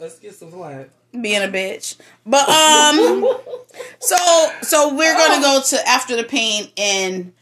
Excuse 0.00 0.40
of 0.42 0.54
what? 0.54 0.90
being 1.20 1.42
a 1.42 1.46
bitch, 1.48 1.96
but 2.24 2.48
um, 2.48 3.22
so 4.00 4.16
so 4.62 4.94
we're 4.96 5.14
gonna 5.14 5.42
go 5.42 5.60
to 5.62 5.86
after 5.88 6.16
the 6.16 6.24
pain 6.24 6.68
and 6.78 7.34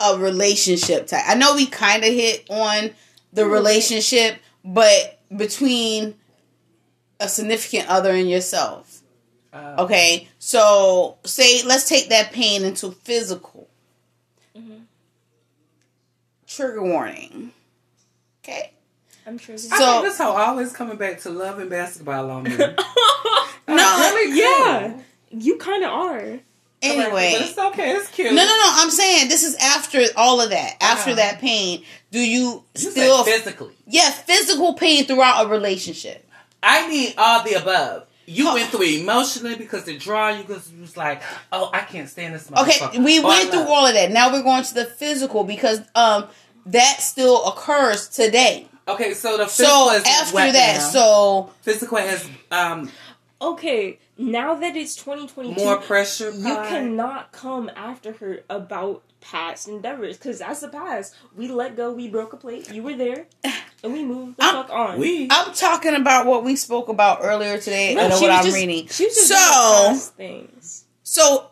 a 0.00 0.18
relationship 0.18 1.06
type. 1.06 1.22
I 1.26 1.34
know 1.34 1.54
we 1.54 1.64
kind 1.66 2.04
of 2.04 2.12
hit 2.12 2.44
on 2.50 2.90
the 3.32 3.46
relationship, 3.46 4.36
but 4.62 5.18
between 5.34 6.14
a 7.20 7.26
significant 7.28 7.88
other 7.88 8.10
and 8.10 8.28
yourself. 8.28 8.91
Okay, 9.54 10.28
so 10.38 11.18
say 11.24 11.62
let's 11.64 11.88
take 11.88 12.08
that 12.08 12.32
pain 12.32 12.64
into 12.64 12.90
physical. 12.92 13.68
Mhm. 14.56 14.82
Trigger 16.46 16.82
warning. 16.82 17.52
Okay. 18.42 18.72
I'm 19.26 19.38
sure. 19.38 19.54
I 19.54 19.58
So- 19.58 19.76
think 20.00 20.04
this 20.04 20.18
whole 20.18 20.36
always 20.36 20.72
coming 20.72 20.96
back 20.96 21.20
to 21.22 21.30
love 21.30 21.58
and 21.58 21.70
basketball 21.70 22.30
on 22.30 22.44
me. 22.44 22.56
No, 23.68 23.76
really 23.76 24.38
yeah, 24.38 24.92
you 25.30 25.56
kind 25.56 25.84
of 25.84 25.90
are. 25.90 26.40
Anyway, 26.82 27.36
but 27.38 27.48
it's 27.48 27.56
okay. 27.56 27.92
It's 27.92 28.08
cute. 28.08 28.32
no, 28.32 28.44
no, 28.44 28.44
no. 28.44 28.68
I'm 28.74 28.90
saying 28.90 29.28
this 29.28 29.44
is 29.44 29.54
after 29.54 30.02
all 30.16 30.40
of 30.40 30.50
that. 30.50 30.76
After 30.80 31.10
Uh-huh. 31.12 31.16
that 31.16 31.38
pain, 31.40 31.84
do 32.10 32.18
you, 32.18 32.64
You 32.76 32.90
still? 32.90 33.22
physically. 33.24 33.74
yeah, 33.86 34.10
physical 34.10 34.74
pain 34.74 35.06
throughout 35.06 35.46
a 35.46 35.48
relationship. 35.48 36.28
I 36.60 36.88
need 36.88 37.14
all 37.16 37.44
the 37.44 37.54
above. 37.54 38.06
You 38.26 38.52
went 38.54 38.70
through 38.70 38.82
emotionally 38.82 39.56
because 39.56 39.88
it 39.88 39.98
draw 40.00 40.28
you 40.30 40.42
because 40.44 40.70
you 40.72 40.80
was 40.80 40.96
like, 40.96 41.22
oh, 41.50 41.70
I 41.72 41.80
can't 41.80 42.08
stand 42.08 42.34
this. 42.34 42.50
Okay, 42.50 42.98
we 43.00 43.18
Or 43.20 43.26
went 43.26 43.50
through 43.50 43.62
all 43.62 43.86
of 43.86 43.94
that. 43.94 44.10
Now 44.10 44.32
we're 44.32 44.42
going 44.42 44.62
to 44.64 44.74
the 44.74 44.84
physical 44.84 45.44
because 45.44 45.80
um 45.94 46.26
that 46.66 47.00
still 47.00 47.44
occurs 47.46 48.08
today. 48.08 48.68
Okay, 48.86 49.14
so 49.14 49.36
the 49.36 49.46
physical 49.46 49.88
So 49.88 49.94
is 49.94 50.04
after 50.06 50.34
wet 50.34 50.52
that, 50.54 50.76
now. 50.78 50.88
so 50.88 51.52
physical 51.62 51.98
has 51.98 52.28
um 52.50 52.90
Okay, 53.40 53.98
now 54.16 54.54
that 54.54 54.76
it's 54.76 54.94
2022, 54.94 55.64
more 55.64 55.78
pressure. 55.78 56.30
you 56.30 56.54
pie. 56.54 56.68
cannot 56.68 57.32
come 57.32 57.68
after 57.74 58.12
her 58.14 58.42
about 58.48 59.02
past 59.22 59.68
endeavors 59.68 60.18
because 60.18 60.40
that's 60.40 60.60
the 60.60 60.68
past. 60.68 61.14
We 61.34 61.48
let 61.48 61.76
go. 61.76 61.92
We 61.92 62.08
broke 62.08 62.32
a 62.34 62.36
plate. 62.36 62.70
You 62.72 62.82
were 62.82 62.94
there, 62.94 63.26
and 63.82 63.92
we 63.92 64.04
moved 64.04 64.36
the 64.36 64.44
I'm- 64.44 64.54
fuck 64.56 64.70
on. 64.70 64.98
We 64.98 65.28
I'm 65.30 65.52
talking 65.54 65.94
about 65.94 66.26
what 66.26 66.44
we 66.44 66.56
spoke 66.56 66.88
about 66.88 67.20
earlier 67.22 67.56
today 67.58 67.94
No, 67.94 68.02
and 68.02 68.12
what 68.12 68.20
was 68.20 68.30
I'm 68.30 68.44
just- 68.44 68.56
reading. 68.56 68.86
She 68.88 69.06
was 69.06 69.28
just 69.28 70.06
So- 70.06 70.12
things. 70.16 70.84
So 71.04 71.46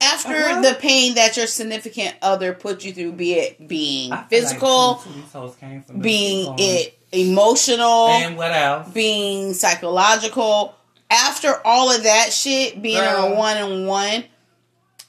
after 0.00 0.34
Uh-huh. 0.34 0.60
the 0.60 0.74
pain 0.74 1.14
that 1.14 1.36
your 1.36 1.46
significant 1.46 2.14
other 2.22 2.52
put 2.52 2.84
you 2.84 2.92
through, 2.92 3.12
be 3.12 3.32
it 3.34 3.66
being 3.66 4.12
I 4.12 4.16
feel 4.16 4.22
like 4.22 4.28
physical, 4.30 4.94
22 4.96 5.20
these 5.22 5.32
hoes 5.32 5.56
came 5.56 5.82
from 5.82 6.00
being 6.00 6.54
it 6.58 6.98
emotional, 7.12 8.08
and 8.08 8.36
what 8.36 8.52
else? 8.52 8.88
being 8.92 9.54
psychological. 9.54 10.74
After 11.08 11.54
all 11.64 11.90
of 11.94 12.02
that 12.02 12.32
shit, 12.32 12.82
being 12.82 12.98
on 13.00 13.32
a 13.32 13.34
one 13.36 13.56
on 13.58 13.86
one, 13.86 14.24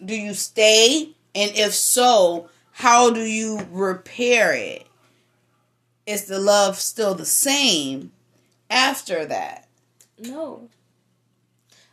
do 0.03 0.15
you 0.15 0.33
stay? 0.35 1.15
And 1.37 1.55
if 1.55 1.75
so, 1.75 2.49
how 2.71 3.11
do 3.11 3.21
you 3.21 3.59
repair 3.69 4.53
it? 4.53 4.87
Is 6.07 6.25
the 6.25 6.39
love 6.39 6.79
still 6.79 7.13
the 7.13 7.27
same 7.27 8.11
after 8.71 9.23
that? 9.25 9.67
No. 10.17 10.69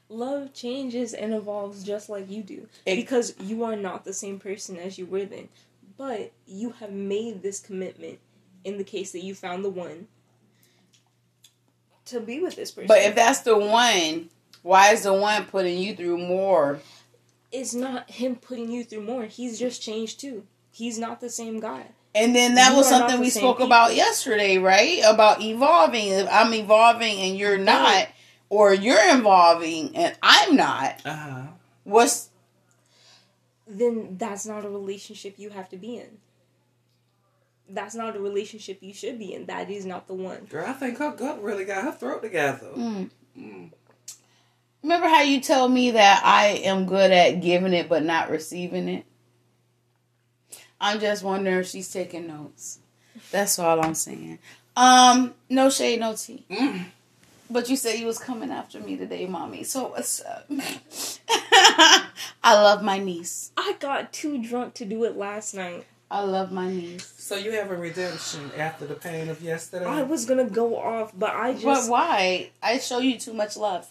Love 0.08 0.54
changes 0.54 1.12
and 1.12 1.34
evolves 1.34 1.84
just 1.84 2.08
like 2.08 2.30
you 2.30 2.42
do 2.42 2.68
Ex- 2.86 2.96
because 2.96 3.34
you 3.38 3.64
are 3.64 3.76
not 3.76 4.06
the 4.06 4.14
same 4.14 4.38
person 4.38 4.78
as 4.78 4.96
you 4.96 5.04
were 5.04 5.26
then. 5.26 5.50
But 5.98 6.32
you 6.46 6.70
have 6.80 6.92
made 6.92 7.42
this 7.42 7.60
commitment 7.60 8.20
in 8.64 8.78
the 8.78 8.84
case 8.84 9.12
that 9.12 9.24
you 9.24 9.34
found 9.34 9.62
the 9.62 9.70
one 9.70 10.08
to 12.06 12.18
be 12.18 12.40
with 12.40 12.56
this 12.56 12.70
person. 12.70 12.88
But 12.88 13.02
if 13.02 13.14
that's 13.14 13.40
the 13.40 13.58
one, 13.58 14.30
why 14.62 14.92
is 14.92 15.02
the 15.02 15.12
one 15.12 15.44
putting 15.44 15.78
you 15.78 15.94
through 15.94 16.16
more? 16.16 16.80
It's 17.54 17.72
not 17.74 18.10
him 18.10 18.36
putting 18.36 18.70
you 18.70 18.84
through 18.84 19.02
more. 19.02 19.24
He's 19.24 19.58
just 19.58 19.80
changed 19.80 20.20
too. 20.20 20.44
He's 20.70 20.98
not 20.98 21.20
the 21.20 21.30
same 21.30 21.60
guy. 21.60 21.86
And 22.14 22.34
then 22.34 22.54
that 22.56 22.70
You 22.72 22.76
was 22.78 22.88
something 22.88 23.20
we 23.20 23.30
spoke 23.30 23.56
people. 23.56 23.66
about 23.66 23.94
yesterday, 23.94 24.58
right? 24.58 25.00
About 25.06 25.40
evolving. 25.40 26.08
If 26.08 26.28
I'm 26.30 26.52
evolving 26.54 27.16
and 27.20 27.36
you're 27.36 27.58
not, 27.58 28.08
or 28.50 28.72
you're 28.74 28.98
evolving 29.18 29.96
and 29.96 30.16
I'm 30.22 30.54
not, 30.56 31.00
Uh 31.04 31.16
huh. 31.16 31.42
what's 31.84 32.30
Then 33.66 34.16
that's 34.18 34.46
not 34.46 34.64
a 34.64 34.68
relationship 34.68 35.34
you 35.38 35.50
have 35.50 35.68
to 35.70 35.76
be 35.76 35.96
in. 35.96 36.18
That's 37.68 37.94
not 37.94 38.14
a 38.14 38.20
relationship 38.20 38.78
you 38.82 38.92
should 38.92 39.18
be 39.18 39.32
in. 39.32 39.46
That 39.46 39.70
is 39.70 39.86
not 39.86 40.06
the 40.06 40.14
one. 40.14 40.44
Girl, 40.44 40.66
I 40.66 40.72
think 40.74 40.98
her 40.98 41.12
gut 41.12 41.42
really 41.42 41.64
got 41.64 41.82
her 41.84 41.92
throat 41.92 42.22
together. 42.22 42.68
Mm. 42.76 43.10
Mm. 43.38 43.70
Remember 44.84 45.08
how 45.08 45.22
you 45.22 45.40
told 45.40 45.72
me 45.72 45.92
that 45.92 46.20
I 46.26 46.60
am 46.64 46.84
good 46.84 47.10
at 47.10 47.40
giving 47.40 47.72
it 47.72 47.88
but 47.88 48.04
not 48.04 48.28
receiving 48.28 48.86
it? 48.90 49.06
I'm 50.78 51.00
just 51.00 51.22
wondering 51.22 51.60
if 51.60 51.68
she's 51.68 51.90
taking 51.90 52.26
notes. 52.26 52.80
That's 53.30 53.58
all 53.58 53.82
I'm 53.82 53.94
saying. 53.94 54.40
Um, 54.76 55.32
no 55.48 55.70
shade, 55.70 56.00
no 56.00 56.14
tea. 56.14 56.44
Mm. 56.50 56.84
But 57.48 57.70
you 57.70 57.76
said 57.76 57.98
you 57.98 58.04
was 58.04 58.18
coming 58.18 58.50
after 58.50 58.78
me 58.78 58.98
today, 58.98 59.24
mommy. 59.24 59.64
So 59.64 59.88
what's 59.88 60.22
up? 60.22 60.50
I 61.40 62.04
love 62.44 62.82
my 62.82 62.98
niece. 62.98 63.52
I 63.56 63.76
got 63.80 64.12
too 64.12 64.42
drunk 64.42 64.74
to 64.74 64.84
do 64.84 65.04
it 65.04 65.16
last 65.16 65.54
night. 65.54 65.86
I 66.10 66.24
love 66.24 66.52
my 66.52 66.70
niece. 66.70 67.10
So 67.16 67.36
you 67.36 67.52
have 67.52 67.70
a 67.70 67.76
redemption 67.76 68.50
after 68.58 68.84
the 68.84 68.96
pain 68.96 69.30
of 69.30 69.40
yesterday? 69.40 69.86
I 69.86 70.02
was 70.02 70.26
gonna 70.26 70.44
go 70.44 70.76
off, 70.76 71.18
but 71.18 71.30
I 71.30 71.52
just. 71.54 71.64
But 71.64 71.74
just 71.74 71.90
why? 71.90 72.50
I 72.62 72.76
show 72.76 72.98
you 72.98 73.18
too 73.18 73.32
much 73.32 73.56
love. 73.56 73.88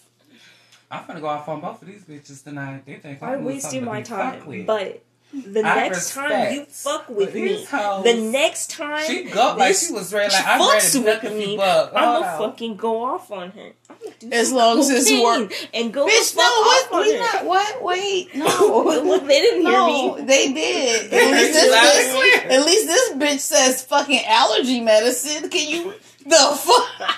I'm 1.00 1.06
gonna 1.06 1.20
go 1.20 1.26
off 1.28 1.48
on 1.48 1.60
both 1.60 1.82
of 1.82 1.88
these 1.88 2.04
bitches 2.04 2.42
tonight. 2.44 2.84
They 2.86 2.94
think 2.96 3.22
I 3.22 3.34
I'm 3.34 3.44
wasted 3.44 3.62
something 3.62 3.80
to 3.80 3.86
my 3.86 3.98
be 4.00 4.04
fucked 4.04 4.42
time. 4.44 4.66
But 4.66 5.02
the 5.32 5.64
I 5.64 5.88
next 5.88 6.14
time 6.14 6.54
you 6.54 6.64
fuck 6.66 7.08
with 7.08 7.34
me, 7.34 7.64
hoes- 7.64 8.04
the 8.04 8.14
next 8.30 8.70
time 8.70 9.04
she 9.04 9.24
go 9.24 9.56
like 9.58 9.74
she 9.74 9.92
was 9.92 10.14
ready. 10.14 10.32
Like 10.32 10.46
I'm 10.46 10.60
fucks 10.60 10.72
ready 10.72 10.86
to 10.90 11.02
duck 11.04 11.22
with 11.24 11.32
me. 11.36 11.54
I'm 11.60 11.90
gonna 11.92 12.26
on. 12.26 12.38
fucking 12.38 12.76
go 12.76 13.04
off 13.04 13.32
on 13.32 13.50
her. 13.50 13.72
I'm 13.90 13.96
gonna 13.98 14.14
do 14.20 14.30
As 14.32 14.52
long 14.52 14.78
as 14.78 14.90
it's 14.90 15.08
cocaine 15.10 15.24
work. 15.24 15.52
and 15.74 15.92
go 15.92 16.06
Bitch, 16.06 16.34
the 16.34 16.38
no, 16.38 16.44
what? 16.44 16.86
off 16.86 16.92
on 16.92 17.00
We 17.02 17.12
her. 17.14 17.18
not, 17.18 17.44
what? 17.46 17.82
Wait, 17.82 18.34
no. 18.36 18.84
Look, 19.04 19.26
they 19.26 19.40
didn't 19.40 19.62
hear 19.62 19.72
No, 19.72 20.14
me. 20.16 20.22
they 20.24 20.52
did. 20.52 21.12
At 21.12 21.30
least, 21.32 21.52
this 21.52 21.74
bitch, 21.74 22.50
at 22.52 22.64
least 22.66 22.86
this 22.86 23.10
bitch 23.14 23.40
says 23.40 23.82
fucking 23.84 24.24
allergy 24.26 24.80
medicine. 24.80 25.50
Can 25.50 25.68
you 25.68 25.94
the 26.24 26.58
fuck? 26.60 27.10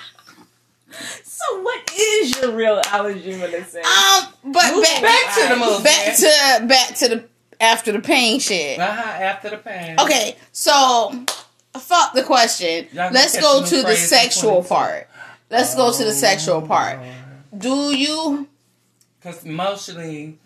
So 1.37 1.61
what 1.61 1.91
is 1.95 2.41
your 2.41 2.51
real 2.51 2.81
allergy 2.87 3.35
medicine? 3.37 3.83
Um, 3.85 4.33
but 4.51 4.73
Moving 4.73 4.81
back, 4.81 5.01
Back 5.03 5.35
to 5.35 5.53
the 5.53 5.59
movie. 5.59 5.83
back 5.83 6.15
to 6.17 6.65
back 6.67 6.95
to 6.97 7.07
the 7.09 7.23
after 7.61 7.91
the 7.91 7.99
pain 7.99 8.39
shit. 8.39 8.79
Uh-huh, 8.79 9.23
after 9.23 9.49
the 9.51 9.57
pain. 9.57 9.99
Okay, 9.99 10.35
so 10.51 11.11
fuck 11.77 12.13
the 12.13 12.23
question. 12.23 12.87
Y'all 12.91 13.11
Let's 13.11 13.39
go 13.39 13.63
to 13.63 13.83
the 13.83 13.95
sexual 13.95 14.63
22. 14.63 14.67
part. 14.67 15.07
Let's 15.51 15.75
go 15.75 15.91
to 15.93 16.03
the 16.03 16.11
sexual 16.13 16.55
Oh, 16.63 16.67
part. 16.67 16.99
Do 17.55 17.95
you? 17.95 18.47
Because 19.19 19.43
emotionally, 19.45 20.39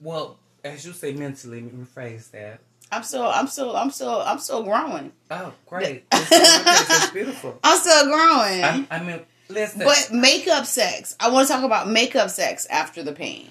well, 0.00 0.38
as 0.64 0.84
you 0.86 0.92
say, 0.92 1.12
mentally, 1.12 1.60
let 1.62 1.72
me 1.74 1.84
rephrase 1.84 2.30
that. 2.30 2.60
I'm 2.90 3.02
still. 3.02 3.26
I'm 3.26 3.46
still. 3.48 3.76
I'm 3.76 3.90
still. 3.90 4.20
I'm 4.22 4.38
still 4.38 4.62
growing. 4.62 5.12
Oh, 5.30 5.52
great. 5.66 6.04
It's, 6.12 6.90
it's 6.90 7.10
beautiful. 7.10 7.58
I'm 7.62 7.78
still 7.78 8.04
growing. 8.06 8.62
I, 8.64 8.86
I 8.90 9.02
mean, 9.02 9.20
listen. 9.50 9.82
But 9.84 10.10
makeup 10.12 10.66
sex. 10.66 11.16
I 11.20 11.30
want 11.30 11.46
to 11.48 11.52
talk 11.52 11.64
about 11.64 11.88
makeup 11.88 12.30
sex 12.30 12.66
after 12.66 13.02
the 13.02 13.12
pain. 13.12 13.48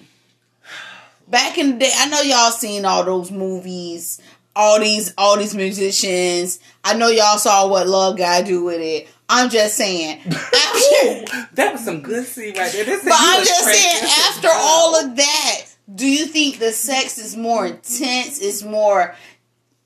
Back 1.28 1.58
in 1.58 1.72
the 1.72 1.78
day, 1.78 1.92
I 1.96 2.08
know 2.08 2.22
y'all 2.22 2.50
seen 2.50 2.84
all 2.84 3.04
those 3.04 3.30
movies, 3.30 4.20
all 4.56 4.80
these 4.80 5.14
all 5.16 5.36
these 5.36 5.54
musicians. 5.54 6.58
I 6.82 6.94
know 6.94 7.08
y'all 7.08 7.38
saw 7.38 7.68
what 7.68 7.86
Love 7.86 8.18
Guy 8.18 8.42
do 8.42 8.64
with 8.64 8.80
it. 8.80 9.08
I'm 9.28 9.48
just 9.48 9.76
saying. 9.76 10.20
After, 10.26 11.46
that 11.54 11.72
was 11.72 11.84
some 11.84 12.00
good 12.00 12.26
see 12.26 12.48
right 12.48 12.72
there. 12.72 12.84
This 12.84 13.04
but 13.04 13.12
I'm 13.16 13.44
just 13.44 13.64
saying, 13.64 14.10
after 14.28 14.48
all 14.52 15.04
of 15.04 15.14
that, 15.16 15.66
do 15.94 16.06
you 16.06 16.26
think 16.26 16.58
the 16.58 16.72
sex 16.72 17.18
is 17.18 17.36
more 17.36 17.66
intense? 17.66 18.38
Is 18.40 18.64
more 18.64 19.14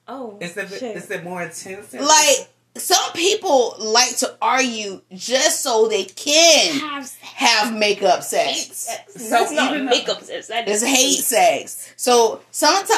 oh, 0.09 0.39
Is 0.41 0.57
it, 0.57 0.69
shit. 0.71 0.97
is 0.97 1.11
it 1.11 1.25
more 1.25 1.43
intense? 1.43 1.93
like 1.93 2.49
some 2.77 3.13
people 3.13 3.77
like 3.79 4.17
to 4.19 4.37
argue 4.43 5.01
just 5.13 5.63
so 5.63 5.87
they 5.89 6.05
can 6.05 6.79
have 6.81 7.11
have 7.23 7.73
makeup 7.77 8.19
hate 8.19 8.25
sex. 8.25 8.77
sex. 8.77 9.15
So 9.15 9.31
That's 9.31 9.53
not 9.53 9.73
even 9.73 9.87
though- 9.87 9.91
makeup 9.93 10.23
sex. 10.23 10.49
That 10.49 10.69
It's 10.69 10.83
hate 10.83 11.19
sex. 11.23 11.93
So 11.97 12.41
sometimes 12.51 12.91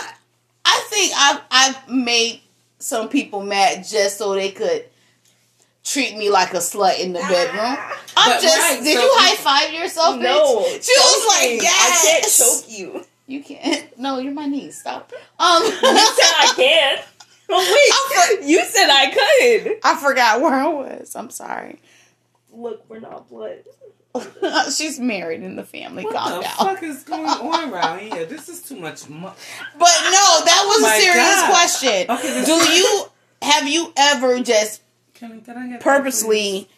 I 0.64 0.86
think 0.90 1.12
I've 1.16 1.40
I've 1.50 1.88
made 1.90 2.40
some 2.78 3.08
people 3.08 3.42
mad 3.42 3.84
just 3.86 4.18
so 4.18 4.34
they 4.34 4.50
could 4.50 4.84
treat 5.84 6.16
me 6.16 6.30
like 6.30 6.52
a 6.54 6.58
slut 6.58 6.98
in 6.98 7.12
the 7.12 7.20
bedroom. 7.20 7.76
I'm 8.16 8.30
But 8.32 8.40
just. 8.42 8.58
right, 8.58 8.78
did 8.82 8.94
so 8.94 9.00
you 9.00 9.06
you- 9.06 9.12
high 9.14 9.36
five 9.36 9.72
yourself? 9.74 10.18
No, 10.18 10.60
bitch? 10.64 10.84
she 10.84 10.92
was 10.96 11.26
like, 11.28 11.42
choking. 11.48 11.62
yes. 11.62 12.06
I 12.06 12.20
can't 12.20 12.32
choke 12.32 12.78
you. 12.78 13.04
You 13.26 13.42
can't. 13.42 13.82
No, 13.98 14.18
you're 14.18 14.32
my 14.34 14.46
niece. 14.46 14.80
Stop. 14.80 15.10
Um, 15.38 15.62
You 15.64 15.70
said 15.70 15.82
I 15.82 16.52
can. 16.56 16.98
Oh 17.48 18.36
wait, 18.38 18.48
you 18.48 18.64
said 18.64 18.88
I 18.90 19.10
could. 19.10 19.78
I 19.84 19.96
forgot 19.96 20.40
where 20.40 20.54
I 20.54 20.66
was. 20.66 21.14
I'm 21.14 21.30
sorry. 21.30 21.80
Look, 22.52 22.88
we're 22.88 23.00
not 23.00 23.28
blood. 23.28 23.58
She's 24.74 24.98
married 24.98 25.42
in 25.42 25.56
the 25.56 25.62
family. 25.64 26.04
what 26.04 26.14
Calm 26.16 26.36
the 26.38 26.40
down. 26.42 26.54
fuck 26.56 26.82
is 26.82 27.04
going 27.04 27.26
on 27.26 27.72
around 27.72 27.98
here? 28.00 28.24
This 28.24 28.48
is 28.48 28.62
too 28.62 28.76
much. 28.76 29.08
Mo- 29.08 29.32
But 29.78 29.88
no, 30.04 30.40
that 30.44 30.64
was 30.66 30.78
oh 30.78 30.82
my 30.82 30.94
a 30.96 31.00
serious 31.00 31.34
God. 31.34 31.50
question. 31.50 32.10
Okay, 32.10 32.44
Do 32.44 32.52
you 32.72 33.04
have 33.42 33.68
you 33.68 33.92
ever 33.96 34.40
just 34.40 34.80
can, 35.14 35.40
can 35.42 35.56
I 35.58 35.62
get 35.68 35.70
that, 35.72 35.82
purposely 35.82 36.68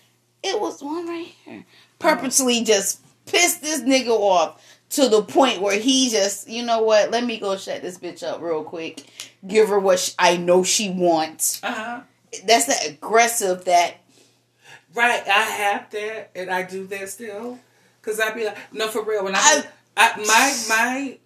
it 0.43 0.61
was 0.61 0.83
one 0.83 1.07
right 1.09 1.27
here 1.45 1.65
oh. 1.67 1.73
purposely 1.99 2.63
just 2.65 3.01
pissed 3.27 3.63
this 3.63 3.81
nigga 3.83 4.09
off 4.09 4.61
to 4.91 5.09
the 5.09 5.23
point 5.23 5.61
where 5.61 5.79
he 5.79 6.09
just 6.11 6.49
you 6.49 6.63
know 6.63 6.83
what 6.83 7.11
let 7.11 7.25
me 7.25 7.39
go 7.39 7.57
shut 7.57 7.83
this 7.83 7.99
bitch 7.99 8.23
up 8.23 8.41
real 8.41 8.65
quick 8.65 9.05
give 9.47 9.69
her 9.69 9.79
what 9.79 9.99
sh 9.99 10.15
i 10.19 10.37
know 10.37 10.63
she 10.63 10.91
wants? 10.91 11.63
Uh-huh. 11.63 12.01
that's 12.45 12.67
that 12.67 12.87
aggressive 12.89 13.65
that 13.67 13.99
Right, 14.95 15.23
I 15.29 15.43
have 15.43 15.91
that, 15.91 16.31
and 16.35 16.51
I 16.51 16.63
do 16.63 16.87
that 16.87 17.09
still. 17.09 17.59
Cause 18.03 18.21
I 18.21 18.33
be 18.33 18.47
like, 18.47 18.57
no, 18.73 18.89
for 18.89 19.05
real. 19.05 19.23
When 19.25 19.35
I, 19.37 19.65
I, 19.97 20.17
my 20.27 20.65
my 20.69 21.19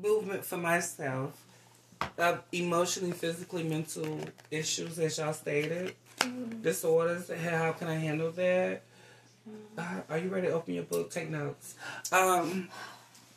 movement 0.00 0.44
for 0.44 0.58
myself, 0.58 1.32
uh, 2.18 2.38
emotionally, 2.52 3.12
physically, 3.12 3.62
mental 3.62 4.20
issues, 4.50 4.98
as 4.98 5.16
y'all 5.16 5.32
stated, 5.32 5.94
disorders. 6.60 7.30
How 7.30 7.72
can 7.72 7.88
I 7.88 7.94
handle 7.94 8.30
that? 8.32 8.82
Uh, 9.78 10.00
are 10.08 10.18
you 10.18 10.28
ready 10.28 10.48
to 10.48 10.52
open 10.52 10.74
your 10.74 10.82
book? 10.84 11.10
Take 11.10 11.30
notes. 11.30 11.74
Um, 12.12 12.68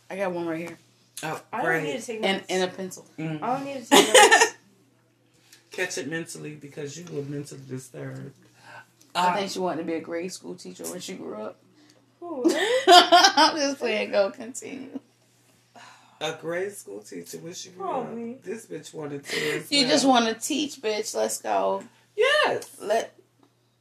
i 0.10 0.15
got 0.17 0.32
one 0.32 0.45
right 0.45 0.60
here 0.60 0.78
oh, 1.23 1.41
I 1.52 1.58
don't 1.58 1.65
great. 1.65 1.84
need 1.84 1.99
to 1.99 2.06
take 2.06 2.15
and 2.23 2.38
notes. 2.38 2.45
and 2.49 2.63
a 2.63 2.67
pencil 2.67 3.06
Mm. 3.17 3.41
I 3.41 3.56
don't 3.56 3.65
need 3.65 3.84
to 3.84 3.89
take 3.89 4.08
notes. 4.13 4.56
Catch 5.71 5.97
it 5.97 6.08
mentally 6.10 6.56
because 6.56 6.97
you 6.97 7.06
were 7.12 7.23
mentally 7.23 7.62
disturbed. 7.67 8.34
i 9.15 9.28
Uh, 9.30 9.36
think 9.38 9.52
she 9.52 9.60
wanted 9.60 9.78
to 9.82 9.84
be 9.86 9.93
a 9.93 10.02
grade 10.02 10.32
school 10.32 10.56
teacher 10.56 10.84
when 10.86 10.99
she 10.99 11.13
grew 11.15 11.36
up 11.36 11.58
i'm 12.88 13.56
just 13.58 13.80
playing 13.80 14.12
go 14.12 14.32
continue 14.32 14.99
a 16.21 16.32
grade 16.39 16.71
school 16.71 17.02
teacher 17.02 17.38
when 17.39 17.54
she 17.54 17.69
grew 17.69 17.84
Probably. 17.86 18.32
up. 18.36 18.43
This 18.43 18.65
bitch 18.65 18.93
wanted 18.93 19.26
to. 19.26 19.63
you 19.69 19.82
well. 19.82 19.89
just 19.91 20.06
want 20.06 20.26
to 20.28 20.36
teach 20.47 20.82
bitch 20.82 21.13
let's 21.15 21.41
go 21.41 21.84
Yes. 22.15 22.69
let 22.80 23.13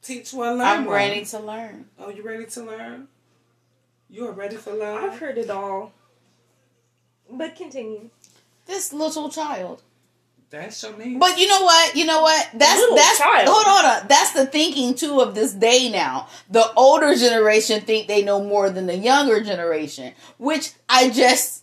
Teach 0.02 0.32
one, 0.32 0.58
learn 0.58 0.66
i'm 0.66 0.84
one. 0.84 0.94
ready 0.96 1.24
to 1.24 1.38
learn 1.38 1.86
Oh, 1.98 2.10
you 2.10 2.22
ready 2.22 2.46
to 2.46 2.62
learn? 2.64 3.08
You 4.10 4.26
are 4.28 4.32
ready 4.32 4.56
for 4.56 4.72
love? 4.74 5.02
I've 5.04 5.18
heard 5.18 5.38
it 5.38 5.48
all. 5.48 5.92
But 7.30 7.56
continue. 7.56 8.10
this 8.66 8.92
little 8.92 9.28
child 9.30 9.82
That's 10.50 10.82
your 10.82 10.96
name. 10.98 11.18
But 11.18 11.38
you 11.38 11.48
know 11.48 11.62
what? 11.62 11.96
You 11.96 12.04
know 12.04 12.20
what? 12.20 12.50
That's 12.52 12.78
Little 12.80 12.96
that's 12.96 13.18
child. 13.18 13.48
hold 13.48 13.66
on. 14.02 14.06
That's 14.08 14.32
the 14.32 14.44
thinking 14.44 14.94
too 14.94 15.20
of 15.20 15.34
this 15.34 15.52
day 15.54 15.88
now. 15.90 16.26
The 16.50 16.70
older 16.74 17.14
generation 17.14 17.80
think 17.82 18.06
they 18.08 18.22
know 18.22 18.42
more 18.44 18.68
than 18.70 18.86
the 18.86 18.96
younger 18.98 19.40
generation, 19.42 20.12
which 20.38 20.72
I 20.90 21.08
just 21.08 21.62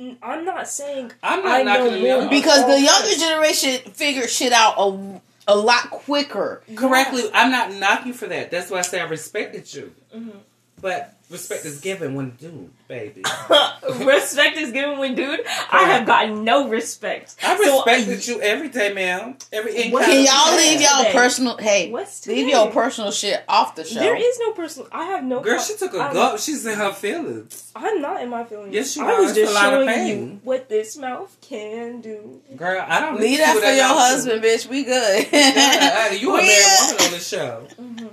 mm, 0.00 0.16
I'm 0.22 0.44
not 0.46 0.68
saying 0.68 1.12
I'm 1.22 1.42
not 1.42 1.52
I 1.60 1.62
knocking 1.64 1.84
know 1.84 1.90
the 1.90 1.98
more 1.98 2.06
younger- 2.08 2.30
because 2.30 2.66
the 2.66 2.80
younger 2.80 3.14
generation 3.18 3.90
figure 3.92 4.26
shit 4.28 4.52
out 4.52 4.74
a, 4.78 5.20
a 5.46 5.56
lot 5.56 5.90
quicker. 5.90 6.62
correctly, 6.74 7.24
I'm 7.32 7.50
not 7.50 7.72
knocking 7.72 8.12
for 8.12 8.26
that. 8.26 8.50
That's 8.50 8.70
why 8.70 8.78
I 8.78 8.82
say 8.82 9.00
I 9.00 9.04
respected 9.04 9.72
you. 9.72 9.92
Mhm. 10.14 10.38
But 10.80 11.13
Respect 11.30 11.64
is 11.64 11.80
given 11.80 12.14
when 12.14 12.30
dude, 12.30 12.70
baby. 12.86 13.22
respect 14.04 14.56
is 14.58 14.70
given 14.72 14.98
when 14.98 15.14
dude. 15.14 15.40
I 15.72 15.84
have 15.84 16.06
gotten 16.06 16.44
no 16.44 16.68
respect. 16.68 17.36
I 17.42 17.56
So, 17.56 17.82
respected 17.84 18.26
you 18.26 18.40
every 18.42 18.68
day, 18.68 18.92
ma'am. 18.92 19.36
Every 19.50 19.74
encounter. 19.84 20.04
Can 20.04 20.24
y'all 20.24 20.32
had. 20.34 20.56
leave 20.58 20.80
y'all 20.82 21.12
personal? 21.12 21.56
Hey, 21.56 21.90
What's 21.90 22.26
leave 22.26 22.44
today? 22.46 22.50
your 22.50 22.70
personal 22.70 23.10
shit 23.10 23.42
off 23.48 23.74
the 23.74 23.84
show. 23.84 24.00
There 24.00 24.14
is 24.16 24.38
no 24.38 24.52
personal. 24.52 24.88
I 24.92 25.04
have 25.06 25.24
no. 25.24 25.40
Girl, 25.40 25.54
pro- 25.56 25.64
she 25.64 25.76
took 25.76 25.94
a 25.94 25.98
I'm- 25.98 26.12
gulp. 26.12 26.38
She's 26.38 26.64
in 26.66 26.78
her 26.78 26.92
feelings. 26.92 27.72
I'm 27.74 28.00
not 28.02 28.22
in 28.22 28.28
my 28.28 28.44
feelings. 28.44 28.74
Yes, 28.74 28.94
you 28.96 29.04
I 29.04 29.12
are. 29.14 29.22
was 29.22 29.34
just 29.34 29.50
a 29.50 29.54
lot 29.54 29.72
of 29.72 29.78
showing 29.78 29.88
pain. 29.88 30.18
you 30.30 30.40
what 30.44 30.68
this 30.68 30.96
mouth 30.96 31.34
can 31.40 32.00
do. 32.02 32.42
Girl, 32.54 32.84
I 32.86 33.00
don't 33.00 33.14
Leave 33.18 33.30
need 33.30 33.40
that 33.40 33.54
for 33.56 33.62
to 33.62 33.66
your 33.74 33.88
know. 33.88 33.94
husband, 33.98 34.42
bitch. 34.42 34.68
We 34.68 34.84
good. 34.84 35.26
Yeah, 35.32 36.12
you 36.12 36.34
a 36.34 36.36
married 36.42 36.90
woman 36.90 37.04
on 37.06 37.10
the 37.12 37.18
show. 37.18 37.66
Mm-hmm. 37.80 38.06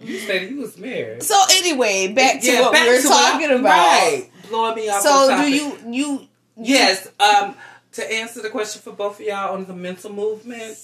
You 0.00 0.18
said 0.20 0.50
you 0.50 0.56
was 0.62 0.78
married. 0.78 1.22
So 1.22 1.38
anyway, 1.50 2.08
back 2.12 2.40
to 2.40 2.46
Yeah, 2.50 2.60
what 2.62 2.72
back 2.72 2.84
we 2.88 2.96
were 2.96 3.02
to 3.02 3.08
talking 3.08 3.50
I- 3.50 3.54
about. 3.54 3.64
Right. 3.64 4.30
Blowing 4.48 4.74
me 4.76 4.88
off. 4.88 5.02
So 5.02 5.10
on 5.32 5.42
do 5.42 5.48
you 5.50 5.78
you 5.90 6.28
Yes. 6.56 7.08
Um. 7.20 7.54
To 7.94 8.12
answer 8.12 8.40
the 8.40 8.50
question 8.50 8.80
for 8.82 8.92
both 8.92 9.18
of 9.18 9.26
y'all 9.26 9.52
on 9.54 9.64
the 9.66 9.72
mental 9.74 10.12
movement, 10.12 10.78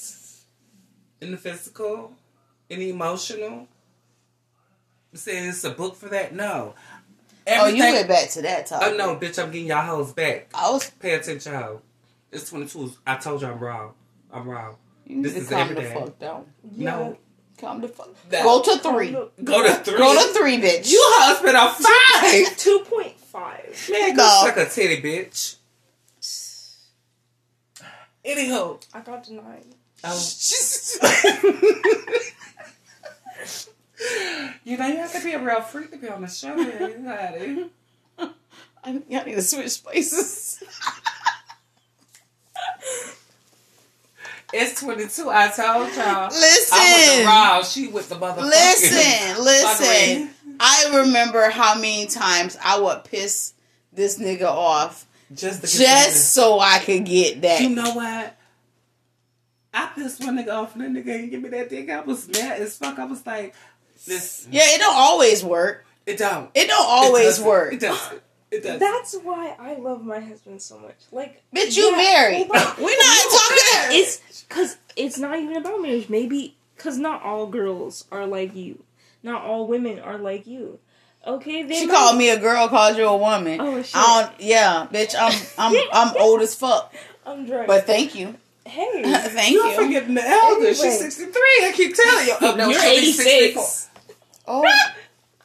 and 1.20 1.32
the 1.32 1.36
physical, 1.36 2.12
and 2.68 2.80
the 2.82 2.90
emotional. 2.90 3.68
You 5.12 5.18
saying 5.18 5.48
it's 5.50 5.62
a 5.64 5.70
book 5.70 5.94
for 5.96 6.08
that? 6.08 6.34
No. 6.34 6.74
Oh, 7.48 7.66
you 7.68 7.82
Everything- 7.84 7.92
went 7.94 8.08
back 8.08 8.30
to 8.30 8.42
that 8.42 8.66
topic. 8.66 8.88
Oh 8.90 8.96
no, 8.96 9.16
bitch! 9.16 9.40
I'm 9.42 9.52
getting 9.52 9.68
y'all 9.68 9.82
hoes 9.86 10.12
back. 10.12 10.48
I 10.52 10.68
was. 10.70 10.90
Pay 10.98 11.14
attention, 11.14 11.54
ho. 11.54 11.80
It's 12.32 12.50
22. 12.50 12.92
I 13.06 13.16
told 13.16 13.40
you 13.40 13.48
I'm 13.48 13.60
wrong. 13.60 13.94
I'm 14.32 14.48
wrong. 14.48 14.76
You 15.06 15.16
need 15.16 15.24
This 15.26 15.34
to 15.34 15.38
is 15.40 15.48
calm 15.48 15.60
every 15.60 15.74
the 15.76 15.80
day. 15.82 15.94
fuck 15.94 16.18
down. 16.18 16.46
No. 17.62 17.68
Calm 17.68 17.80
the 17.80 17.88
fuck. 17.88 18.08
That- 18.30 18.42
Go 18.44 18.62
to 18.62 18.78
three. 18.78 19.10
Go 19.12 19.30
to 19.62 19.74
three. 19.74 19.96
Go 19.98 20.14
to 20.14 20.34
three, 20.38 20.58
bitch. 20.60 20.90
You 20.90 21.00
husband 21.14 21.56
on 21.56 21.74
five. 21.74 22.56
Two 22.58 22.80
point 22.80 23.18
five. 23.18 23.88
Man, 23.90 24.16
No. 24.16 24.22
go 24.22 24.42
suck 24.46 24.56
a 24.56 24.68
titty, 24.68 25.00
bitch. 25.02 25.56
Anywho. 28.24 28.84
I 28.92 29.00
got 29.00 29.24
denied. 29.24 29.64
Oh. 30.04 30.18
you 34.64 34.76
know, 34.76 34.86
you 34.86 34.96
have 34.96 35.12
to 35.12 35.24
be 35.24 35.32
a 35.32 35.42
real 35.42 35.60
freak 35.62 35.90
to 35.92 35.96
be 35.96 36.08
on 36.08 36.22
the 36.22 36.28
show 36.28 36.54
here. 36.56 36.88
You 36.90 36.98
got 37.04 37.34
it. 37.34 37.70
I, 38.84 39.02
y'all 39.08 39.24
need 39.24 39.34
to 39.36 39.42
switch 39.42 39.82
places. 39.82 40.62
It's 44.52 44.80
22. 44.80 45.28
I 45.28 45.48
told 45.48 45.94
y'all. 45.94 46.28
Listen. 46.28 46.78
I 46.78 47.16
was 47.16 47.26
raw. 47.26 47.62
She 47.62 47.88
with 47.88 48.08
the 48.08 48.14
motherfucking. 48.14 48.44
Listen, 48.44 49.44
listen. 49.44 50.30
I 50.60 51.02
remember 51.04 51.50
how 51.50 51.74
many 51.74 52.06
times 52.06 52.56
I 52.62 52.80
would 52.80 53.04
piss 53.04 53.54
this 53.92 54.18
nigga 54.18 54.44
off 54.44 55.06
Just 55.34 55.62
to 55.62 55.66
just 55.66 56.32
so 56.32 56.60
I 56.60 56.78
could 56.78 57.04
get 57.04 57.42
that. 57.42 57.60
You 57.60 57.70
know 57.70 57.92
what? 57.92 58.36
I 59.74 59.90
pissed 59.94 60.24
one 60.24 60.38
nigga 60.38 60.52
off 60.54 60.74
and 60.76 60.96
that 60.96 61.04
nigga 61.04 61.14
ain't 61.14 61.30
give 61.30 61.42
me 61.42 61.50
that 61.50 61.68
dick. 61.68 61.90
I 61.90 62.00
was 62.00 62.28
mad 62.28 62.60
as 62.60 62.78
fuck. 62.78 62.98
I 62.98 63.04
was 63.04 63.26
like, 63.26 63.54
this. 64.06 64.46
yeah, 64.50 64.62
it 64.64 64.78
don't 64.78 64.96
always 64.96 65.44
work. 65.44 65.84
It 66.06 66.18
don't. 66.18 66.50
It 66.54 66.68
don't 66.68 66.86
always 66.86 67.24
doesn't. 67.24 67.46
work. 67.46 67.72
It 67.74 67.80
doesn't. 67.80 68.22
It 68.50 68.62
doesn't. 68.62 68.78
That's 68.78 69.14
why 69.22 69.56
I 69.58 69.74
love 69.74 70.04
my 70.04 70.20
husband 70.20 70.62
so 70.62 70.78
much. 70.78 70.96
Like, 71.10 71.42
Bitch, 71.54 71.76
you 71.76 71.90
yeah, 71.90 71.96
married. 71.96 72.46
hold 72.50 72.78
on. 72.78 72.84
We're 72.84 72.96
not 72.96 73.30
talking. 73.32 73.98
It's 73.98 74.42
because 74.48 74.76
it's 74.94 75.18
not 75.18 75.38
even 75.38 75.56
about 75.56 75.82
marriage. 75.82 76.08
Maybe 76.08 76.56
because 76.76 76.96
not 76.98 77.22
all 77.22 77.46
girls 77.46 78.04
are 78.12 78.26
like 78.26 78.54
you. 78.54 78.84
Not 79.22 79.42
all 79.42 79.66
women 79.66 79.98
are 79.98 80.18
like 80.18 80.46
you. 80.46 80.78
Okay, 81.26 81.64
they 81.64 81.74
She 81.74 81.86
might- 81.86 81.94
called 81.94 82.16
me 82.16 82.30
a 82.30 82.38
girl, 82.38 82.68
called 82.68 82.96
you 82.96 83.06
a 83.08 83.16
woman. 83.16 83.60
Oh, 83.60 83.82
shit. 83.82 83.90
I 83.96 84.22
don't. 84.30 84.40
Yeah, 84.40 84.86
bitch. 84.92 85.16
I'm 85.18 85.34
I'm 85.58 85.88
I'm 85.92 86.16
old 86.16 86.40
as 86.40 86.54
fuck. 86.54 86.94
I'm 87.26 87.44
drunk. 87.46 87.66
But 87.66 87.84
thank 87.86 88.14
you, 88.14 88.36
hey, 88.64 89.02
thank 89.02 89.52
You're 89.52 89.66
you. 89.66 89.74
forgetting 89.82 90.14
the 90.14 90.22
elder. 90.24 90.68
She's 90.72 91.00
63. 91.00 91.32
I 91.34 91.72
keep 91.74 91.96
telling 91.96 92.26
you. 92.28 92.34
Oh, 92.40 92.54
no, 92.54 92.68
you're 92.68 92.80
she'll 92.80 93.00
be 93.00 93.12
64. 93.12 93.62
86. 93.64 93.88
Oh, 94.46 94.72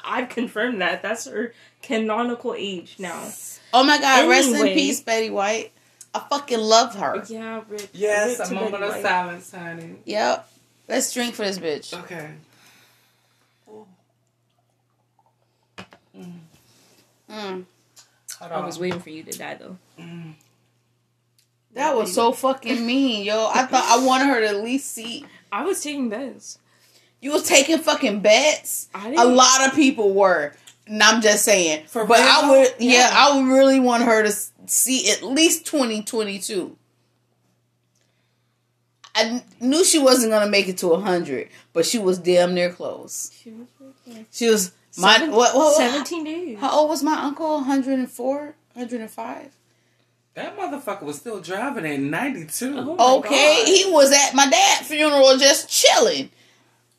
I've 0.03 0.29
confirmed 0.29 0.81
that. 0.81 1.01
That's 1.01 1.25
her 1.25 1.53
canonical 1.81 2.53
age 2.57 2.95
now. 2.99 3.29
oh 3.73 3.83
my 3.83 3.99
God! 3.99 4.29
Rest 4.29 4.49
in 4.49 4.63
peace, 4.73 5.01
Betty 5.01 5.29
White. 5.29 5.71
I 6.13 6.19
fucking 6.29 6.59
love 6.59 6.95
her. 6.95 7.23
Yeah, 7.27 7.61
Rick. 7.69 7.89
Yes, 7.93 8.39
Rick 8.39 8.49
a 8.49 8.53
moment 8.53 8.71
Betty 8.73 8.83
of 8.85 8.89
White. 8.91 9.01
silence, 9.01 9.51
honey. 9.51 9.95
Yep. 10.05 10.47
Let's 10.89 11.13
drink 11.13 11.35
for 11.35 11.43
this 11.45 11.57
bitch. 11.57 11.97
Okay. 12.03 12.31
Mm. 17.29 17.65
Hold 18.39 18.51
I 18.51 18.65
was 18.65 18.79
waiting 18.79 18.99
for 18.99 19.09
you 19.09 19.23
to 19.23 19.37
die 19.37 19.55
though. 19.55 19.77
Mm. 19.99 20.33
That 21.73 21.95
was 21.95 22.13
so 22.13 22.33
fucking 22.33 22.85
mean, 22.85 23.23
yo. 23.23 23.49
I 23.53 23.63
thought 23.65 23.85
I 23.87 24.05
wanted 24.05 24.25
her 24.27 24.41
to 24.41 24.47
at 24.49 24.63
least 24.63 24.91
see. 24.91 25.25
I 25.51 25.63
was 25.63 25.81
taking 25.81 26.09
bets. 26.09 26.59
You 27.21 27.31
was 27.31 27.47
taking 27.47 27.77
fucking 27.77 28.19
bets. 28.21 28.89
I 28.93 29.07
A 29.07 29.11
didn't. 29.11 29.35
lot 29.35 29.67
of 29.67 29.75
people 29.75 30.13
were. 30.13 30.53
And 30.91 31.01
I'm 31.01 31.21
just 31.21 31.45
saying. 31.45 31.85
For 31.87 32.05
but 32.05 32.17
real? 32.19 32.27
I 32.27 32.49
would, 32.49 32.73
yeah, 32.79 32.91
Yeah. 32.91 33.09
I 33.13 33.35
would 33.37 33.47
really 33.47 33.79
want 33.79 34.03
her 34.03 34.23
to 34.23 34.31
see 34.67 35.09
at 35.09 35.23
least 35.23 35.65
2022. 35.65 36.75
I 39.13 39.43
knew 39.59 39.83
she 39.83 39.99
wasn't 39.99 40.31
going 40.31 40.43
to 40.45 40.49
make 40.49 40.67
it 40.69 40.77
to 40.79 40.87
100, 40.87 41.49
but 41.73 41.85
she 41.85 41.97
was 41.99 42.17
damn 42.17 42.53
near 42.53 42.71
close. 42.71 43.31
She 43.41 43.51
was 43.51 43.67
okay. 44.07 44.25
She 44.31 44.49
was, 44.49 44.71
my, 44.97 45.15
Seven- 45.17 45.31
what, 45.31 45.55
what, 45.55 45.67
what- 45.67 45.77
Seventeen 45.77 46.23
days. 46.23 46.59
how 46.59 46.71
old 46.79 46.89
was 46.89 47.03
my 47.03 47.15
uncle? 47.21 47.55
104? 47.55 48.55
105? 48.73 49.49
That 50.33 50.57
motherfucker 50.57 51.03
was 51.03 51.17
still 51.17 51.41
driving 51.41 51.85
at 51.85 51.99
92. 51.99 52.95
Oh 52.99 53.19
Okay, 53.19 53.57
God. 53.63 53.67
he 53.67 53.85
was 53.91 54.11
at 54.13 54.33
my 54.33 54.49
dad's 54.49 54.87
funeral 54.87 55.37
just 55.37 55.69
chilling. 55.69 56.29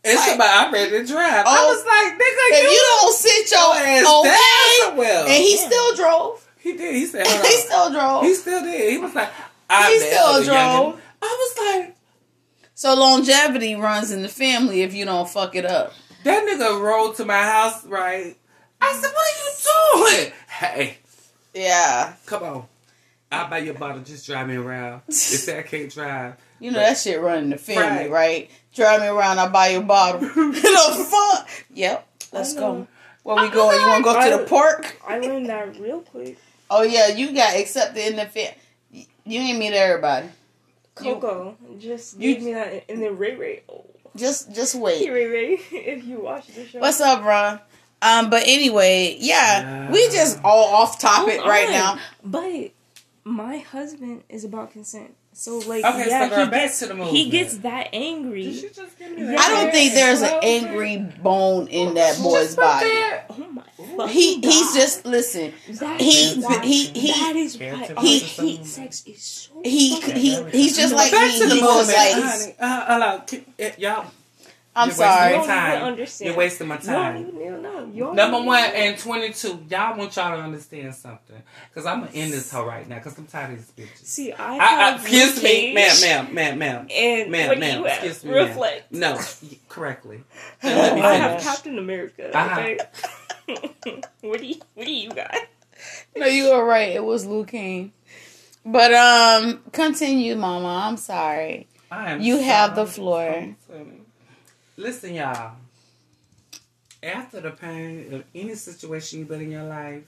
It's 0.05 0.19
Like- 0.21 0.35
about 0.35 0.67
I'm 0.67 0.73
ready 0.73 0.91
to 0.91 1.05
drive. 1.07 1.47
I 1.47 1.57
Oh, 1.61 1.69
was 1.69 1.85
like, 1.87 2.15
nigga, 2.15 2.59
If 2.59 2.63
you, 2.65 2.71
you 2.71 2.87
don't 3.01 3.15
sit 3.15 3.51
your 3.53 3.61
your 3.61 3.87
ass 3.87 4.03
down 4.05 4.27
okay, 4.27 4.81
somewhere. 4.81 5.19
and 5.21 5.43
he 5.43 5.57
Yeah. 5.57 5.67
still 5.67 5.95
drove. 5.97 6.49
He 6.59 6.73
did. 6.73 6.95
He 6.97 7.07
said, 7.07 7.27
hold 7.29 7.47
he 7.47 7.53
still 7.59 7.91
drove. 7.93 8.23
He 8.25 8.35
still 8.35 8.63
did. 8.63 8.91
He 8.91 8.99
was 8.99 9.15
like, 9.15 9.31
I'm 9.71 9.93
He 9.93 9.99
still 10.01 10.43
drove. 10.45 10.47
youngin'. 10.95 10.99
I 11.23 11.27
was 11.57 11.75
like, 11.81 11.97
So 12.75 12.95
longevity 12.95 13.77
runs 13.77 14.11
in 14.11 14.23
the 14.23 14.29
family 14.29 14.83
if 14.83 14.93
you 14.93 15.05
don't 15.05 15.29
fuck 15.29 15.55
it 15.55 15.65
up. 15.65 15.93
that 16.25 16.45
nigga 16.47 16.81
rolled 16.81 17.17
to 17.17 17.25
my 17.25 17.43
house, 17.43 17.85
right? 17.85 18.37
I 18.81 18.93
said, 18.95 19.13
what 19.13 20.05
are 20.05 20.11
you 20.11 20.17
doing? 20.19 20.33
Hey, 20.49 20.99
Yeah. 21.55 22.13
come 22.27 22.43
on. 22.45 22.67
I'll 23.31 23.49
buy 23.49 23.59
you 23.59 23.71
a 23.71 23.75
bottle. 23.75 24.01
Just 24.03 24.27
drive 24.27 24.47
me 24.49 24.57
around. 24.57 25.03
They 25.07 25.13
say 25.15 25.59
I 25.59 25.63
can't 25.63 25.93
drive. 25.93 26.35
You 26.63 26.71
know 26.71 26.79
that 26.79 26.97
shit 26.97 27.21
running 27.21 27.51
the 27.51 27.59
family, 27.59 28.09
Right. 28.09 28.11
right? 28.11 28.51
Drive 28.75 29.01
me 29.01 29.09
around, 29.09 29.39
I'll 29.39 29.51
buy 29.51 29.69
you 29.69 29.79
a 29.79 29.83
bottle. 29.83 30.21
You 30.37 30.53
know 30.75 30.97
the 30.99 31.05
fuck? 31.05 31.49
Yep. 31.75 32.09
Let's 32.33 32.55
go. 32.55 32.87
Where 33.25 33.37
we 33.37 33.51
going? 33.51 33.81
You 33.81 33.87
wanna 33.89 34.03
go 34.05 34.31
to 34.31 34.43
the 34.43 34.49
park? 34.49 34.97
I 35.07 35.19
learned 35.19 35.49
that 35.49 35.79
real 35.79 36.01
quick. 36.01 36.39
Oh 36.75 36.81
yeah, 36.83 37.09
you 37.09 37.33
got 37.35 37.55
accepted 37.55 38.03
in 38.07 38.17
the 38.17 38.25
fam. 38.25 38.55
You 38.91 39.07
ain't 39.41 39.59
meet 39.59 39.75
everybody. 39.75 40.27
You- 41.03 41.15
Coco 41.15 41.57
just 41.79 42.19
you- 42.19 42.33
gave 42.35 42.43
me 42.43 42.55
that, 42.55 42.85
and 42.89 43.03
then 43.03 43.19
Ray 43.19 43.37
Ray. 43.37 43.63
Oh, 43.69 43.85
Just 44.17 44.55
just 44.55 44.73
hey 44.75 44.81
wait. 44.81 45.11
Ray 45.11 45.27
Ray, 45.27 45.61
if 45.71 46.05
you 46.05 46.21
watch 46.21 46.47
the 46.47 46.65
show. 46.67 46.79
What's 46.81 46.99
up, 47.01 47.23
Ron? 47.25 47.61
Um, 48.01 48.31
but 48.31 48.45
anyway, 48.47 49.17
yeah, 49.21 49.91
we 49.93 50.09
just 50.09 50.41
all 50.45 50.73
off 50.75 50.99
topic 50.99 51.37
Hold 51.41 51.49
right 51.51 51.67
on. 51.67 51.73
now. 51.73 51.99
But 52.25 52.71
my 53.25 53.59
husband 53.59 54.25
is 54.31 54.45
about 54.45 54.71
consent, 54.73 55.15
so 55.35 55.59
like, 55.61 55.85
Okay, 55.85 56.05
so 56.05 56.09
yeah, 56.11 56.29
girl, 56.29 56.45
he 56.45 56.51
back 56.51 56.61
gets 56.63 56.79
to 56.81 56.87
the 56.87 56.95
he 56.95 57.01
movement. 57.01 57.31
gets 57.33 57.57
that 57.59 57.89
angry. 57.93 58.43
Did 58.45 58.55
you 58.63 58.71
just 58.71 58.99
give 58.99 59.11
me 59.13 59.23
Yeah. 59.23 59.31
that? 59.33 59.41
I 59.41 59.63
don't 59.63 59.73
think 59.73 59.95
there's 59.95 60.21
an 60.23 60.29
Closer? 60.29 60.47
angry 60.47 60.97
bone 61.23 61.67
in 61.69 61.95
that 61.95 62.19
boy's 62.23 62.45
Just 62.55 62.57
put 62.57 62.63
body. 62.65 62.89
that- 62.91 63.25
Oh 63.31 63.47
my! 63.51 63.63
fucking 63.97 64.09
He 64.09 64.41
he's 64.41 64.67
God. 64.73 64.75
just 64.81 65.05
listen. 65.07 65.53
That 65.69 66.01
he- 66.01 66.11
is 66.11 66.37
why- 66.39 66.61
he- 66.65 66.87
he- 66.87 67.13
that 67.13 67.37
is 67.37 67.57
Care 67.57 67.75
why 67.75 67.87
to 67.87 67.97
our 67.97 68.03
he- 68.03 68.19
hate 68.19 68.67
sex 68.67 69.03
is 69.07 69.23
so 69.23 69.61
He 69.65 70.01
fucking- 70.01 70.17
he 70.17 70.45
he's 70.53 70.77
just 70.77 70.95
like 70.95 71.11
Back 71.13 71.33
me. 71.33 71.39
to 71.41 71.47
the 71.49 71.55
He 71.57 71.61
was 71.63 71.77
movement, 71.89 71.99
like, 71.99 72.25
honey. 72.25 72.55
Uh, 72.61 72.85
hello, 72.87 73.21
Can- 73.27 73.45
uh, 73.61 73.71
y'all. 73.79 74.07
I'm 74.75 74.89
You're 74.89 74.97
sorry. 74.97 75.33
wasting 75.37 75.39
don't 75.39 75.49
my 75.49 75.55
time. 75.55 75.73
even 75.77 75.89
understand. 75.89 76.27
You're 76.29 76.37
wasting 76.39 76.69
my 76.69 76.75
You 76.77 76.81
don't 76.81 76.95
time. 76.95 77.17
even 77.29 77.37
you 77.37 77.51
don't 77.51 77.63
know. 77.63 77.91
You 77.93 78.05
don't 78.05 78.17
Number 78.17 78.39
one 78.39 78.47
know. 78.47 78.67
and 78.75 78.99
22. 78.99 79.67
Y'all 79.69 79.99
want 79.99 80.17
y'all 80.17 80.37
to 80.37 80.43
understand 80.43 80.95
something. 80.95 81.43
Because 81.69 81.85
I'm 81.85 82.01
going 82.01 82.13
to 82.13 82.19
end 82.19 82.33
this 82.33 82.51
hoe 82.51 82.65
right 82.65 82.89
now. 82.89 82.97
Because 82.97 83.19
I'm 83.19 83.27
tired 83.27 83.59
of 83.59 83.75
these 83.77 83.87
bitches. 83.87 84.05
See, 84.07 84.33
I, 84.33 84.57
I, 84.57 84.91
I, 84.93 84.95
excuse 84.95 85.43
me, 85.43 85.75
Cage, 85.75 85.75
ma'am, 85.75 86.01
ma'am, 86.01 86.35
ma'am, 86.35 86.59
ma'am. 86.59 86.87
And 86.91 87.31
Ma'am, 87.31 87.49
what 87.49 87.55
do 87.55 87.61
ma'am, 87.61 87.79
you 87.81 87.87
excuse 87.87 88.25
me, 88.25 88.31
ma'am. 88.31 88.49
Reflect. 88.49 88.93
No, 88.93 89.21
correctly. 89.69 90.25
And 90.63 90.79
let 90.79 90.95
me 90.95 91.03
I 91.03 91.15
have. 91.15 91.43
Captain 91.43 91.79
America. 91.79 92.35
Uh-huh. 92.35 92.61
Okay. 92.61 92.79
what 94.23 94.41
do 94.41 94.47
you 94.47 94.57
What 94.75 94.87
do 94.87 94.93
you 94.93 95.11
got? 95.11 95.35
No, 96.17 96.25
you 96.27 96.51
were 96.51 96.65
right. 96.65 96.91
It 96.91 97.05
was 97.05 97.27
Luke 97.27 97.49
Cage. 97.49 97.91
But 98.65 98.95
um, 98.95 99.61
continue, 99.73 100.37
Mama. 100.37 100.87
I'm 100.89 100.97
sorry. 100.97 101.67
I 101.91 102.13
am 102.13 102.21
You 102.23 102.39
have 102.41 102.75
the 102.75 102.87
sorry. 102.87 103.57
floor. 103.67 104.02
Listen, 104.77 105.15
y'all. 105.15 105.57
after 107.03 107.41
the 107.41 107.51
pain 107.51 108.13
of 108.15 108.25
any 108.35 108.55
situation 108.55 109.19
you've 109.21 109.29
been 109.29 109.43
in 109.43 109.51
your 109.51 109.65
life, 109.65 110.05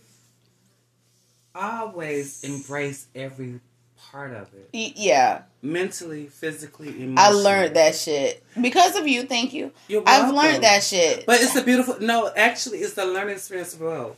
always 1.55 2.43
embrace 2.45 3.07
every 3.15 3.61
part 3.97 4.33
of 4.33 4.49
it. 4.55 4.71
Yeah, 4.97 5.43
Mentally, 5.63 6.27
physically, 6.27 6.89
emotionally. 6.89 7.17
I 7.19 7.31
learned 7.31 7.77
that 7.77 7.95
shit 7.95 8.45
because 8.61 8.97
of 8.97 9.07
you. 9.09 9.23
Thank 9.25 9.53
you. 9.53 9.73
You're 9.89 10.03
I've 10.07 10.33
learned 10.35 10.63
that 10.65 10.83
shit. 10.83 11.27
But 11.27 11.41
it's 11.41 11.57
a 11.57 11.63
beautiful 11.65 11.97
no, 12.01 12.31
actually 12.37 12.79
it's 12.79 12.95
the 12.95 13.05
learning 13.07 13.35
experience 13.37 13.75
of 13.75 13.81
both. 13.81 14.17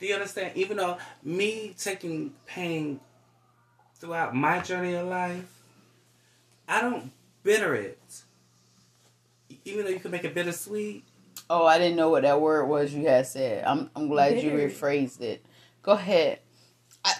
Do 0.00 0.06
you 0.06 0.14
understand? 0.14 0.52
Even 0.56 0.76
though 0.76 0.98
me 1.24 1.74
taking 1.78 2.32
pain 2.46 3.00
throughout 3.96 4.34
my 4.34 4.60
journey 4.60 4.94
of 4.94 5.08
life, 5.08 5.44
I 6.68 6.80
don't 6.80 7.10
bitter 7.42 7.74
it. 7.74 7.98
Even 9.68 9.84
though 9.84 9.90
you 9.90 10.00
can 10.00 10.10
make 10.10 10.24
it 10.24 10.34
bittersweet. 10.34 11.04
oh, 11.50 11.66
I 11.66 11.78
didn't 11.78 11.96
know 11.96 12.10
what 12.10 12.22
that 12.22 12.40
word 12.40 12.66
was 12.66 12.92
you 12.92 13.06
had 13.06 13.26
said. 13.26 13.64
I'm 13.64 13.90
I'm 13.94 14.08
glad 14.08 14.42
you 14.42 14.50
rephrased 14.50 15.20
it. 15.20 15.44
Go 15.82 15.92
ahead. 15.92 16.40
I, 17.04 17.14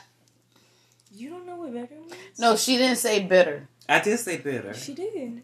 You 1.12 1.30
don't 1.30 1.46
know 1.46 1.56
what 1.56 1.72
better 1.74 1.94
means? 1.94 2.38
No, 2.38 2.56
she 2.56 2.76
didn't 2.78 2.96
say 2.98 3.22
bitter. 3.24 3.68
I 3.88 4.00
did 4.00 4.18
say 4.18 4.38
bitter. 4.38 4.74
She 4.74 4.94
did. 4.94 5.42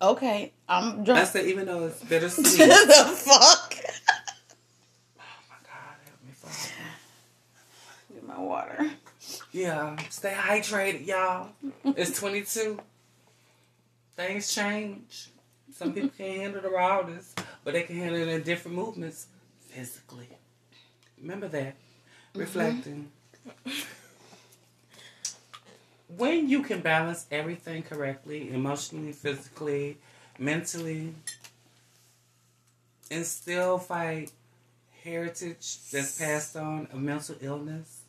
Okay, 0.00 0.52
I'm 0.68 1.04
drunk. 1.04 1.20
I 1.20 1.24
said 1.24 1.46
even 1.46 1.66
though 1.66 1.86
it's 1.86 2.02
bittersweet. 2.04 2.58
What 2.68 2.86
the 2.88 3.16
fuck? 3.16 3.74
Oh 5.18 5.22
my 5.48 5.56
God, 5.64 5.96
help 6.04 6.22
me, 6.24 6.32
Father. 6.32 6.74
Get 8.12 8.26
my 8.26 8.38
water. 8.40 8.90
Yeah, 9.52 9.96
stay 10.10 10.32
hydrated, 10.32 11.06
y'all. 11.06 11.48
It's 11.84 12.18
22. 12.18 12.78
Things 14.16 14.54
change. 14.54 15.30
Some 15.76 15.92
people 15.92 16.08
can't 16.16 16.40
handle 16.40 16.62
the 16.62 16.70
rawness, 16.70 17.34
but 17.62 17.74
they 17.74 17.82
can 17.82 17.96
handle 17.96 18.22
it 18.22 18.28
in 18.28 18.42
different 18.42 18.78
movements 18.78 19.26
physically. 19.68 20.28
Remember 21.20 21.48
that. 21.48 21.74
Mm-hmm. 21.74 22.40
Reflecting. 22.40 23.10
When 26.16 26.48
you 26.48 26.62
can 26.62 26.80
balance 26.80 27.26
everything 27.30 27.82
correctly, 27.82 28.50
emotionally, 28.54 29.12
physically, 29.12 29.98
mentally, 30.38 31.12
and 33.10 33.26
still 33.26 33.76
fight 33.76 34.32
heritage 35.04 35.90
that's 35.92 36.18
passed 36.18 36.56
on 36.56 36.88
of 36.90 37.00
mental 37.00 37.34
illness, 37.42 38.00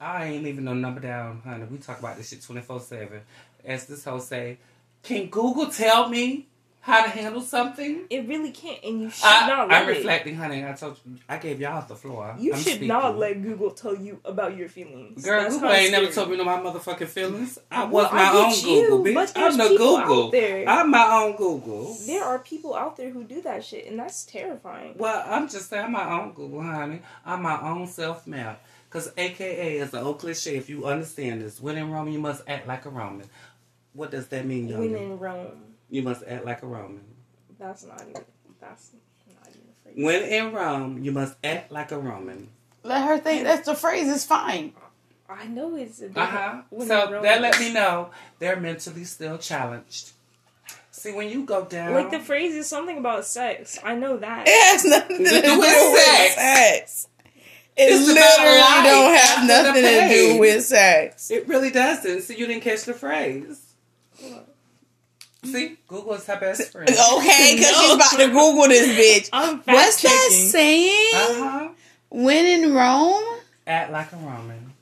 I 0.00 0.24
ain't 0.24 0.44
leaving 0.44 0.64
no 0.64 0.72
number 0.72 1.00
down, 1.00 1.42
honey. 1.44 1.66
We 1.70 1.76
talk 1.76 1.98
about 1.98 2.16
this 2.16 2.30
shit 2.30 2.40
24 2.40 2.80
7. 2.80 3.20
As 3.64 3.84
this 3.86 4.04
hoe 4.04 4.20
say, 4.20 4.56
can 5.02 5.26
Google 5.28 5.66
tell 5.68 6.08
me 6.08 6.46
how 6.80 7.02
to 7.04 7.10
handle 7.10 7.42
something? 7.42 8.04
It 8.08 8.26
really 8.26 8.50
can't, 8.50 8.82
and 8.82 9.02
you 9.02 9.10
should 9.10 9.24
I, 9.26 9.46
not 9.46 9.68
let 9.68 9.82
I'm 9.82 9.88
it. 9.90 9.96
reflecting, 9.98 10.36
honey. 10.36 10.64
I 10.64 10.72
told 10.72 10.98
you, 11.04 11.16
I 11.28 11.36
gave 11.36 11.60
y'all 11.60 11.86
the 11.86 11.94
floor. 11.94 12.34
You 12.38 12.52
I'm 12.54 12.58
should 12.58 12.66
speaking. 12.72 12.88
not 12.88 13.18
let 13.18 13.42
Google 13.42 13.70
tell 13.72 13.94
you 13.94 14.20
about 14.24 14.56
your 14.56 14.68
feelings. 14.70 15.22
Girl, 15.22 15.42
That's 15.42 15.54
Google 15.54 15.70
ain't 15.70 15.92
never 15.92 16.10
told 16.10 16.30
me 16.30 16.36
no 16.38 16.44
my 16.44 16.56
motherfucking 16.58 17.08
feelings. 17.08 17.58
I 17.70 17.84
Well, 17.84 18.04
was 18.04 18.08
I 18.12 18.16
my 18.16 18.32
get 18.32 18.34
own 18.66 18.74
you, 18.74 18.88
Google, 18.88 19.04
bitch. 19.04 19.32
I'm 19.36 19.58
the 19.58 19.68
Google. 19.76 20.32
I'm 20.68 20.90
my 20.90 21.22
own 21.24 21.36
Google. 21.36 21.94
There 22.06 22.24
are 22.24 22.38
people 22.38 22.74
out 22.74 22.96
there 22.96 23.10
who 23.10 23.24
do 23.24 23.42
that 23.42 23.64
shit, 23.64 23.86
and 23.86 23.98
that's 23.98 24.24
terrifying. 24.24 24.94
Well, 24.96 25.22
I'm 25.26 25.48
just 25.48 25.68
saying, 25.68 25.84
I'm 25.86 25.92
my 25.92 26.10
own 26.20 26.32
Google, 26.32 26.62
honey. 26.62 27.02
I'm 27.26 27.42
my 27.42 27.60
own 27.60 27.86
self 27.86 28.26
map. 28.26 28.64
Because 28.88 29.12
AKA 29.18 29.76
is 29.80 29.92
an 29.92 30.02
old 30.02 30.18
cliche, 30.18 30.56
if 30.56 30.70
you 30.70 30.86
understand 30.86 31.42
this. 31.42 31.60
When 31.60 31.76
in 31.76 31.90
Rome, 31.90 32.08
you 32.08 32.18
must 32.18 32.42
act 32.48 32.66
like 32.66 32.86
a 32.86 32.88
Roman. 32.88 33.26
What 33.98 34.12
does 34.12 34.28
that 34.28 34.46
mean, 34.46 34.68
young 34.68 34.78
When 34.78 34.92
lady? 34.92 35.04
in 35.06 35.18
Rome, 35.18 35.48
You 35.90 36.02
must 36.02 36.22
act 36.26 36.44
like 36.44 36.62
a 36.62 36.66
Roman. 36.66 37.00
that's 37.58 37.84
not 37.84 38.00
even. 38.02 38.22
That's 38.60 38.92
not 39.34 39.48
even 39.48 39.60
a 39.68 39.82
phrase. 39.82 40.04
When 40.04 40.22
in 40.22 40.52
Rome, 40.52 41.02
you 41.02 41.10
must 41.10 41.34
act 41.42 41.72
like 41.72 41.90
a 41.90 41.98
Roman. 41.98 42.48
Let 42.84 43.04
her 43.08 43.18
think 43.18 43.42
that's 43.42 43.66
the 43.66 43.74
phrase. 43.74 44.08
It's 44.08 44.24
fine. 44.24 44.72
I 45.28 45.46
know 45.46 45.74
it's 45.76 46.00
Uh 46.00 46.08
huh. 46.14 46.62
So 46.78 47.20
that 47.22 47.40
let 47.42 47.58
me 47.58 47.72
know 47.72 48.10
they're 48.38 48.58
mentally 48.60 49.02
still 49.04 49.36
challenged. 49.36 50.12
See, 50.92 51.12
when 51.12 51.28
you 51.28 51.44
go 51.44 51.64
down. 51.64 51.92
Like 51.94 52.10
the 52.12 52.20
phrase 52.20 52.54
is 52.54 52.68
something 52.68 52.98
about 52.98 53.24
sex. 53.24 53.78
I 53.84 53.96
know 53.96 54.16
that. 54.18 54.44
It 54.48 54.72
has 54.72 54.84
nothing 54.84 55.18
to 55.18 55.24
To 55.24 55.30
do 55.30 55.42
do 55.42 55.58
with 55.58 55.92
with 55.92 56.02
sex. 56.04 56.34
sex. 56.36 57.08
It 57.76 57.92
It's 57.92 58.06
literally 58.06 58.60
life 58.60 58.84
don't 58.84 59.14
have 59.16 59.46
nothing 59.48 59.82
to 59.82 60.08
do 60.08 60.38
with 60.38 60.64
sex. 60.64 61.30
It 61.32 61.46
really 61.48 61.70
doesn't. 61.70 62.22
So 62.22 62.32
you 62.32 62.46
didn't 62.46 62.62
catch 62.62 62.84
the 62.84 62.94
phrase. 62.94 63.67
See, 65.44 65.76
Google 65.86 66.14
is 66.14 66.26
her 66.26 66.36
best 66.38 66.72
friend. 66.72 66.88
Okay, 66.90 67.54
because 67.56 67.72
No. 67.72 67.80
she's 67.82 67.94
about 67.94 68.10
to 68.18 68.26
Google 68.26 68.68
this 68.68 68.88
bitch. 68.88 69.30
I'm 69.32 69.56
fact 69.60 69.68
What's 69.68 70.02
that 70.02 70.28
saying? 70.32 71.10
Uh 71.14 71.34
huh. 71.34 71.68
When 72.10 72.44
in 72.46 72.74
Rome, 72.74 73.24
Act 73.66 73.92
like 73.92 74.12
a 74.12 74.16
Roman. 74.16 74.72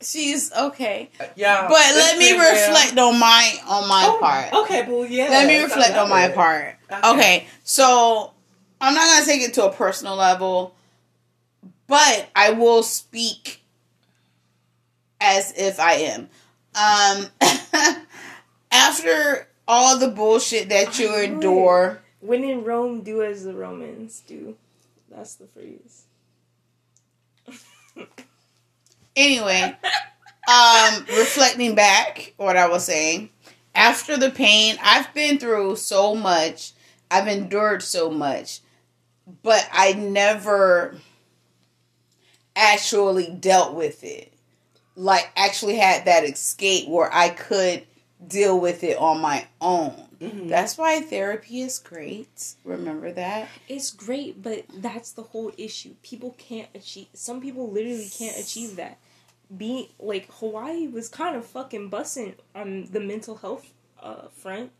she's 0.00 0.52
okay. 0.52 1.10
Yeah. 1.36 1.66
But 1.68 1.94
let 1.94 2.18
me 2.18 2.32
reflect 2.32 2.98
on 2.98 3.18
my 3.18 3.54
on 3.68 3.88
my 3.88 4.16
part. 4.20 4.52
Okay, 4.64 4.86
well, 4.88 5.04
yeah. 5.06 5.28
Let 5.28 5.46
me 5.46 5.62
reflect 5.62 5.96
on 5.96 6.08
my 6.08 6.28
part. 6.28 6.76
Okay. 6.90 7.10
Okay, 7.10 7.46
so 7.64 8.32
I'm 8.80 8.94
not 8.94 9.04
gonna 9.14 9.26
take 9.26 9.42
it 9.42 9.54
to 9.54 9.66
a 9.66 9.72
personal 9.72 10.16
level, 10.16 10.74
but 11.86 12.28
I 12.34 12.50
will 12.50 12.82
speak 12.82 13.60
as 15.20 15.52
if 15.56 15.78
I 15.80 15.92
am. 15.94 16.28
Um, 16.76 17.26
after 18.70 19.48
all 19.66 19.98
the 19.98 20.08
bullshit 20.08 20.68
that 20.68 20.98
you 20.98 21.08
I 21.08 21.10
knew 21.10 21.16
it. 21.16 21.24
endure, 21.24 22.02
When 22.20 22.44
in 22.44 22.64
Rome, 22.64 23.02
do 23.02 23.22
as 23.22 23.44
the 23.44 23.54
Romans 23.54 24.22
do. 24.26 24.56
That's 25.10 25.34
the 25.36 25.46
phrase. 25.46 26.04
anyway, 29.16 29.76
um, 30.48 31.04
reflecting 31.08 31.74
back 31.74 32.34
what 32.36 32.56
I 32.56 32.68
was 32.68 32.84
saying, 32.84 33.30
after 33.74 34.16
the 34.16 34.30
pain, 34.30 34.76
I've 34.82 35.12
been 35.14 35.38
through 35.38 35.76
so 35.76 36.14
much, 36.14 36.72
I've 37.10 37.28
endured 37.28 37.82
so 37.82 38.10
much, 38.10 38.60
but 39.42 39.68
I 39.72 39.92
never 39.94 40.96
actually 42.54 43.30
dealt 43.30 43.74
with 43.74 44.02
it. 44.04 44.32
Like, 44.96 45.30
actually 45.36 45.76
had 45.76 46.06
that 46.06 46.24
escape 46.24 46.88
where 46.88 47.12
I 47.12 47.28
could 47.28 47.86
deal 48.26 48.58
with 48.58 48.82
it 48.82 48.96
on 48.96 49.20
my 49.20 49.46
own. 49.60 50.08
Mhm. 50.20 50.48
That's 50.48 50.78
why 50.78 51.00
therapy 51.02 51.60
is 51.60 51.78
great. 51.78 52.54
Remember 52.64 53.12
that? 53.12 53.48
It's 53.68 53.90
great, 53.90 54.42
but 54.42 54.64
that's 54.72 55.12
the 55.12 55.22
whole 55.22 55.52
issue. 55.58 55.94
People 56.02 56.34
can't 56.38 56.70
achieve. 56.74 57.08
Some 57.12 57.42
people 57.42 57.70
literally 57.70 58.08
can't 58.08 58.38
achieve 58.38 58.76
that. 58.76 58.96
Being 59.54 59.88
like 59.98 60.32
Hawaii 60.40 60.88
was 60.88 61.08
kind 61.10 61.36
of 61.36 61.44
fucking 61.44 61.90
bussing 61.90 62.34
on 62.54 62.88
the 62.90 62.98
mental 63.00 63.36
health 63.36 63.66
uh, 64.02 64.28
front, 64.28 64.72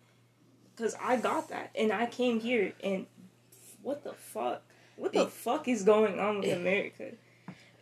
because 0.75 0.95
I 1.01 1.17
got 1.17 1.49
that, 1.51 1.71
and 1.75 1.93
I 1.93 2.07
came 2.07 2.41
here, 2.41 2.73
and 2.83 3.07
what 3.83 4.03
the 4.05 4.15
fuck? 4.15 4.63
What 4.97 5.13
the 5.13 5.23
It- 5.25 5.31
fuck 5.31 5.69
is 5.69 5.83
going 5.83 6.19
on 6.19 6.39
with 6.41 6.49
it- 6.49 6.57
America? 6.57 7.13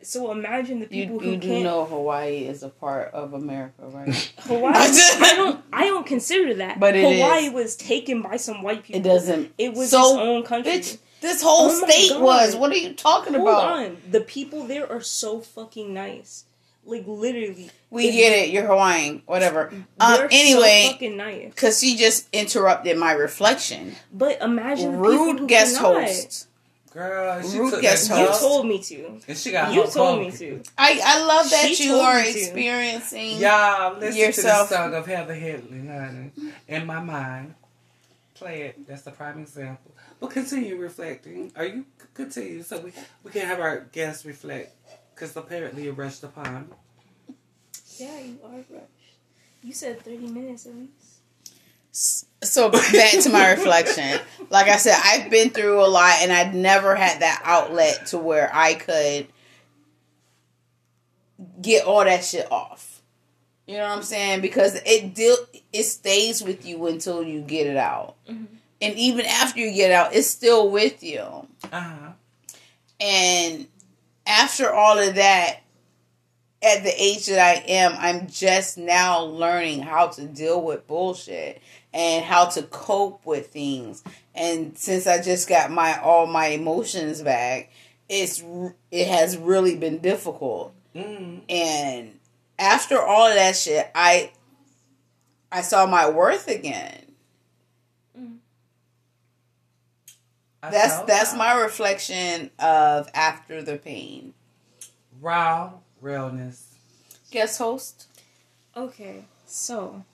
So 0.04 0.30
imagine 0.30 0.80
the 0.80 0.86
You, 0.94 1.02
people 1.04 1.18
who 1.20 1.30
you 1.32 1.36
do 1.36 1.48
can't. 1.48 1.64
know 1.64 1.84
Hawaii 1.84 2.44
is 2.44 2.62
a 2.62 2.68
part 2.68 3.12
of 3.14 3.32
America, 3.32 3.82
right? 3.86 4.14
Hawaii. 4.40 4.72
I 4.74 5.32
don't. 5.36 5.64
I 5.72 5.84
don't 5.86 6.06
consider 6.06 6.54
that. 6.54 6.78
But 6.78 6.94
it 6.94 7.02
Hawaii 7.02 7.46
is. 7.46 7.52
was 7.52 7.76
taken 7.76 8.22
by 8.22 8.36
some 8.36 8.62
white 8.62 8.84
people. 8.84 9.00
It 9.00 9.04
doesn't. 9.04 9.52
It 9.58 9.72
was 9.74 9.90
So, 9.90 10.00
its 10.10 10.18
own 10.18 10.42
country. 10.44 10.72
Bitch, 10.72 10.98
this 11.20 11.42
whole 11.42 11.70
Oh 11.70 11.86
state 11.86 12.20
was. 12.20 12.54
What 12.54 12.70
are 12.70 12.76
you 12.76 12.92
talking 12.94 13.34
Hold 13.34 13.48
about? 13.48 13.78
on. 13.78 13.96
The 14.10 14.20
people 14.20 14.64
there 14.64 14.90
are 14.90 15.00
so 15.00 15.40
fucking 15.40 15.92
nice. 15.94 16.44
Like 16.86 17.04
literally. 17.06 17.70
We 17.88 18.10
get 18.12 18.38
it. 18.38 18.50
You're 18.50 18.66
Hawaiian. 18.66 19.22
Whatever. 19.24 19.72
Um. 19.98 20.28
Anyway, 20.30 20.82
so 20.86 20.92
fucking 20.92 21.16
nice. 21.16 21.48
because 21.48 21.80
she 21.80 21.96
just 21.96 22.28
interrupted 22.30 22.98
my 22.98 23.12
reflection. 23.12 23.94
But 24.12 24.42
imagine 24.42 24.98
Rude 24.98 25.38
who 25.40 25.46
guest 25.46 25.78
cannot. 25.78 26.46
Host. 26.94 27.10
Girl, 27.10 27.50
she 27.50 27.58
Rude 27.58 27.72
took 27.72 27.82
guest 27.82 28.08
that 28.08 28.20
You 28.20 28.26
host. 28.26 28.40
told 28.40 28.66
me 28.66 28.78
to. 28.82 29.20
and 29.28 29.36
she 29.38 29.50
got 29.52 29.72
You 29.74 29.82
Hulk 29.82 29.92
told 29.94 30.20
me 30.20 30.30
to. 30.30 30.62
I 30.78 31.00
I 31.04 31.24
love 31.24 31.50
that 31.50 31.74
She 31.74 31.86
you 31.88 31.94
are 31.96 32.20
experiencing. 32.20 33.38
Y'all, 33.38 33.98
listen 33.98 34.20
Yourself. 34.20 34.68
to 34.68 34.74
the 34.74 34.80
song 34.80 34.94
of 34.94 35.06
Heather 35.06 35.34
Headley, 35.34 35.86
honey. 35.86 36.30
In 36.68 36.86
my 36.86 37.00
mind. 37.00 37.54
Play 38.34 38.62
it. 38.62 38.86
That's 38.86 39.02
the 39.02 39.10
prime 39.12 39.38
example. 39.40 39.92
But 40.20 40.30
continue 40.30 40.76
reflecting. 40.76 41.52
Are 41.56 41.64
you 41.66 41.84
continue 42.14 42.62
so 42.62 42.80
we, 42.80 42.92
we 43.22 43.30
can 43.30 43.46
have 43.46 43.60
our 43.60 43.80
guests 43.92 44.24
reflect. 44.24 44.72
Because 45.14 45.36
apparently 45.36 45.84
you're 45.84 45.92
rushed 45.94 46.24
upon. 46.24 46.68
Yeah, 47.98 48.18
you 48.20 48.38
are 48.44 48.56
rushed. 48.56 49.18
You 49.62 49.72
said 49.72 50.00
thirty 50.02 50.26
minutes 50.26 50.66
at 50.66 50.74
least. 50.74 50.90
So 51.94 52.70
back 52.70 53.22
to 53.22 53.30
my 53.30 53.52
reflection. 53.52 54.20
Like 54.50 54.68
I 54.68 54.76
said, 54.76 54.98
I've 55.02 55.30
been 55.30 55.50
through 55.50 55.80
a 55.80 55.86
lot, 55.86 56.16
and 56.20 56.32
I'd 56.32 56.54
never 56.54 56.96
had 56.96 57.20
that 57.20 57.40
outlet 57.44 58.06
to 58.06 58.18
where 58.18 58.50
I 58.52 58.74
could 58.74 59.28
get 61.62 61.86
all 61.86 62.04
that 62.04 62.24
shit 62.24 62.50
off. 62.50 63.00
You 63.66 63.76
know 63.78 63.84
what 63.84 63.96
I'm 63.96 64.02
saying? 64.02 64.40
Because 64.40 64.74
it 64.84 65.14
deal 65.14 65.36
it 65.72 65.84
stays 65.84 66.42
with 66.42 66.66
you 66.66 66.86
until 66.86 67.22
you 67.22 67.40
get 67.40 67.66
it 67.66 67.76
out. 67.76 68.16
Mhm. 68.28 68.46
And 68.82 68.98
even 68.98 69.24
after 69.24 69.60
you 69.60 69.72
get 69.72 69.90
out, 69.90 70.14
it's 70.14 70.26
still 70.26 70.68
with 70.68 71.02
you. 71.02 71.48
Uh-huh. 71.72 72.12
And 73.00 73.66
after 74.26 74.72
all 74.72 74.98
of 74.98 75.14
that, 75.14 75.60
at 76.64 76.82
the 76.82 77.02
age 77.02 77.26
that 77.26 77.38
I 77.38 77.62
am, 77.68 77.94
I'm 77.98 78.26
just 78.28 78.78
now 78.78 79.22
learning 79.22 79.82
how 79.82 80.08
to 80.08 80.26
deal 80.26 80.62
with 80.62 80.86
bullshit 80.86 81.60
and 81.92 82.24
how 82.24 82.46
to 82.46 82.62
cope 82.62 83.24
with 83.26 83.48
things. 83.48 84.02
And 84.34 84.76
since 84.76 85.06
I 85.06 85.22
just 85.22 85.48
got 85.48 85.70
my 85.70 86.00
all 86.00 86.26
my 86.26 86.46
emotions 86.46 87.22
back, 87.22 87.70
it's 88.08 88.42
it 88.90 89.08
has 89.08 89.36
really 89.36 89.76
been 89.76 89.98
difficult. 89.98 90.74
Mm. 90.94 91.42
And 91.48 92.18
after 92.58 93.00
all 93.00 93.28
of 93.28 93.34
that 93.34 93.56
shit, 93.56 93.90
I 93.94 94.32
I 95.52 95.60
saw 95.60 95.86
my 95.86 96.08
worth 96.10 96.48
again. 96.48 97.00
I 100.62 100.70
That's 100.70 100.98
that's 101.02 101.32
that. 101.32 101.38
my 101.38 101.60
reflection 101.60 102.50
of 102.58 103.08
after 103.14 103.62
the 103.62 103.76
pain. 103.76 104.32
raw 105.20 105.74
realness. 106.04 106.74
Guest 107.30 107.58
host. 107.58 108.06
Okay, 108.76 109.24
so 109.46 110.04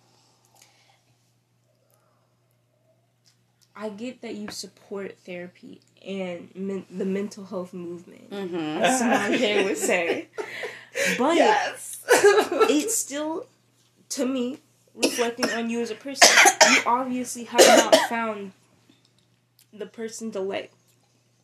I 3.75 3.89
get 3.89 4.21
that 4.23 4.35
you 4.35 4.49
support 4.51 5.17
therapy 5.25 5.81
and 6.07 6.51
men- 6.55 6.87
the 6.91 7.05
mental 7.05 7.45
health 7.45 7.73
movement, 7.73 8.31
Mm-hmm. 8.31 8.55
as 8.83 8.99
Samantha 8.99 9.65
would 9.65 9.79
say, 9.79 10.29
but 11.19 11.37
yes. 11.37 12.03
it's 12.13 12.95
still, 12.97 13.47
to 14.11 14.27
me, 14.27 14.59
reflecting 14.95 15.49
on 15.51 15.71
you 15.71 15.81
as 15.81 15.91
a 15.91 15.95
person. 15.95 16.29
You 16.71 16.83
obviously 16.87 17.45
have 17.45 17.61
not 17.67 17.95
found 18.09 18.53
the 19.73 19.87
person 19.87 20.31
to 20.33 20.41
let 20.41 20.71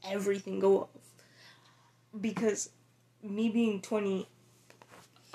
everything 0.06 0.58
go 0.60 0.82
of, 0.82 2.20
because 2.20 2.70
me 3.22 3.48
being 3.48 3.80
twenty. 3.80 4.26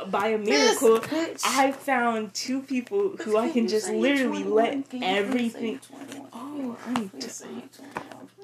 By 0.09 0.27
a 0.29 0.37
miracle, 0.37 1.01
I 1.45 1.71
found 1.71 2.33
two 2.33 2.61
people 2.61 3.09
who 3.17 3.37
I 3.37 3.49
can 3.49 3.67
just 3.67 3.89
literally 3.89 4.43
let 4.43 4.85
everything. 5.01 5.79
Oh, 6.33 6.77
I'm, 6.87 7.11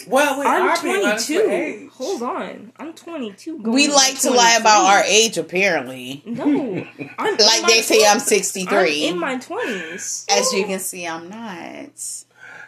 well, 0.07 0.39
we 0.39 0.45
I'm 0.45 0.61
are 0.67 0.81
being 0.83 1.05
honest 1.05 1.29
with 1.29 1.45
22. 1.45 1.89
Hold 1.93 2.21
on, 2.23 2.71
I'm 2.77 2.93
22. 2.93 3.59
going 3.59 3.73
We 3.75 3.87
like 3.87 4.19
to 4.19 4.31
lie 4.31 4.57
about 4.59 4.85
our 4.85 5.03
age, 5.03 5.37
apparently. 5.37 6.21
No, 6.25 6.45
I'm 7.17 7.37
Like 7.37 7.61
my 7.63 7.67
they 7.67 7.81
say, 7.81 8.05
I'm 8.05 8.19
63. 8.19 9.07
I'm 9.07 9.13
in 9.13 9.19
my 9.19 9.37
20s. 9.37 10.25
As 10.29 10.53
you 10.53 10.65
can 10.65 10.79
see, 10.79 11.07
I'm 11.07 11.29
not. 11.29 11.89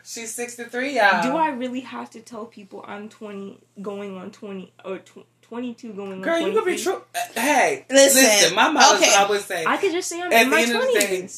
She's 0.04 0.34
63, 0.34 0.96
y'all. 0.96 1.22
Do 1.22 1.38
I 1.38 1.50
really 1.50 1.82
have 1.82 2.10
to 2.12 2.20
tell 2.20 2.46
people 2.46 2.84
I'm 2.88 3.10
20 3.10 3.60
going 3.82 4.18
on 4.18 4.32
20 4.32 4.74
or 4.84 4.98
tw- 4.98 5.26
22 5.50 5.94
going 5.94 6.12
on 6.14 6.22
Girl, 6.22 6.40
you 6.40 6.54
could 6.54 6.66
be 6.66 6.78
true. 6.78 7.02
uh, 7.16 7.20
Hey, 7.40 7.86
Listen, 7.90 8.24
listen. 8.24 8.56
my 8.56 8.70
mom 8.70 8.96
okay. 8.98 9.14
always 9.16 9.44
say, 9.46 9.66
I 9.66 9.78
could 9.78 9.92
just 9.92 10.08
say 10.08 10.22
I'm 10.22 10.32
At 10.32 10.44
in 10.44 10.50
the 10.50 10.56
my 10.56 10.62
end 10.62 10.76
of 10.76 10.82
the 10.82 11.00
day- 11.00 11.30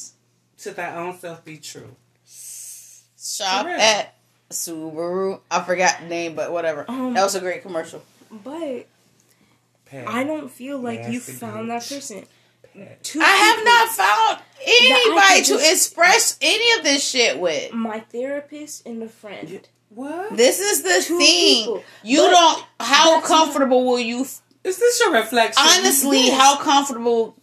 to 0.59 0.71
thy 0.71 0.95
own 0.95 1.17
self 1.17 1.43
be 1.43 1.57
true. 1.57 1.95
Shop 3.19 3.65
at 3.67 4.15
Subaru. 4.49 5.39
I 5.49 5.61
forgot 5.63 5.99
the 6.01 6.07
name, 6.07 6.35
but 6.35 6.51
whatever. 6.51 6.85
Um, 6.87 7.13
that 7.13 7.23
was 7.23 7.35
a 7.35 7.39
great 7.39 7.61
commercial. 7.61 8.03
But 8.29 8.85
Pay. 9.85 10.05
I 10.05 10.23
don't 10.23 10.49
feel 10.51 10.77
like 10.79 11.07
you 11.09 11.19
found 11.19 11.69
bitch. 11.69 11.89
that 11.89 11.95
person. 11.95 12.25
Pay. 12.73 12.97
Two 13.03 13.21
I 13.21 13.25
have 13.25 13.65
not 13.65 13.89
found 13.89 14.43
anybody 14.65 15.35
could 15.41 15.45
to 15.45 15.53
just- 15.57 15.71
express 15.71 16.37
any 16.41 16.77
of 16.79 16.83
this 16.83 17.07
shit 17.07 17.39
with. 17.39 17.73
My 17.73 17.99
therapist 18.01 18.85
and 18.85 19.01
a 19.03 19.09
friend. 19.09 19.67
What? 19.93 20.37
This 20.37 20.59
is 20.59 20.83
the 20.83 21.03
Two 21.05 21.17
thing. 21.17 21.63
people. 21.65 21.83
You 22.03 22.21
But 22.21 22.29
don't. 22.31 22.65
How 22.79 23.21
comfortable 23.21 23.85
will 23.85 23.99
you? 23.99 24.21
Is 24.21 24.77
this 24.77 24.99
your 25.01 25.11
reflection? 25.13 25.61
Honestly, 25.65 26.27
Yes. 26.27 26.39
how 26.39 26.57
comfortable 26.57 27.35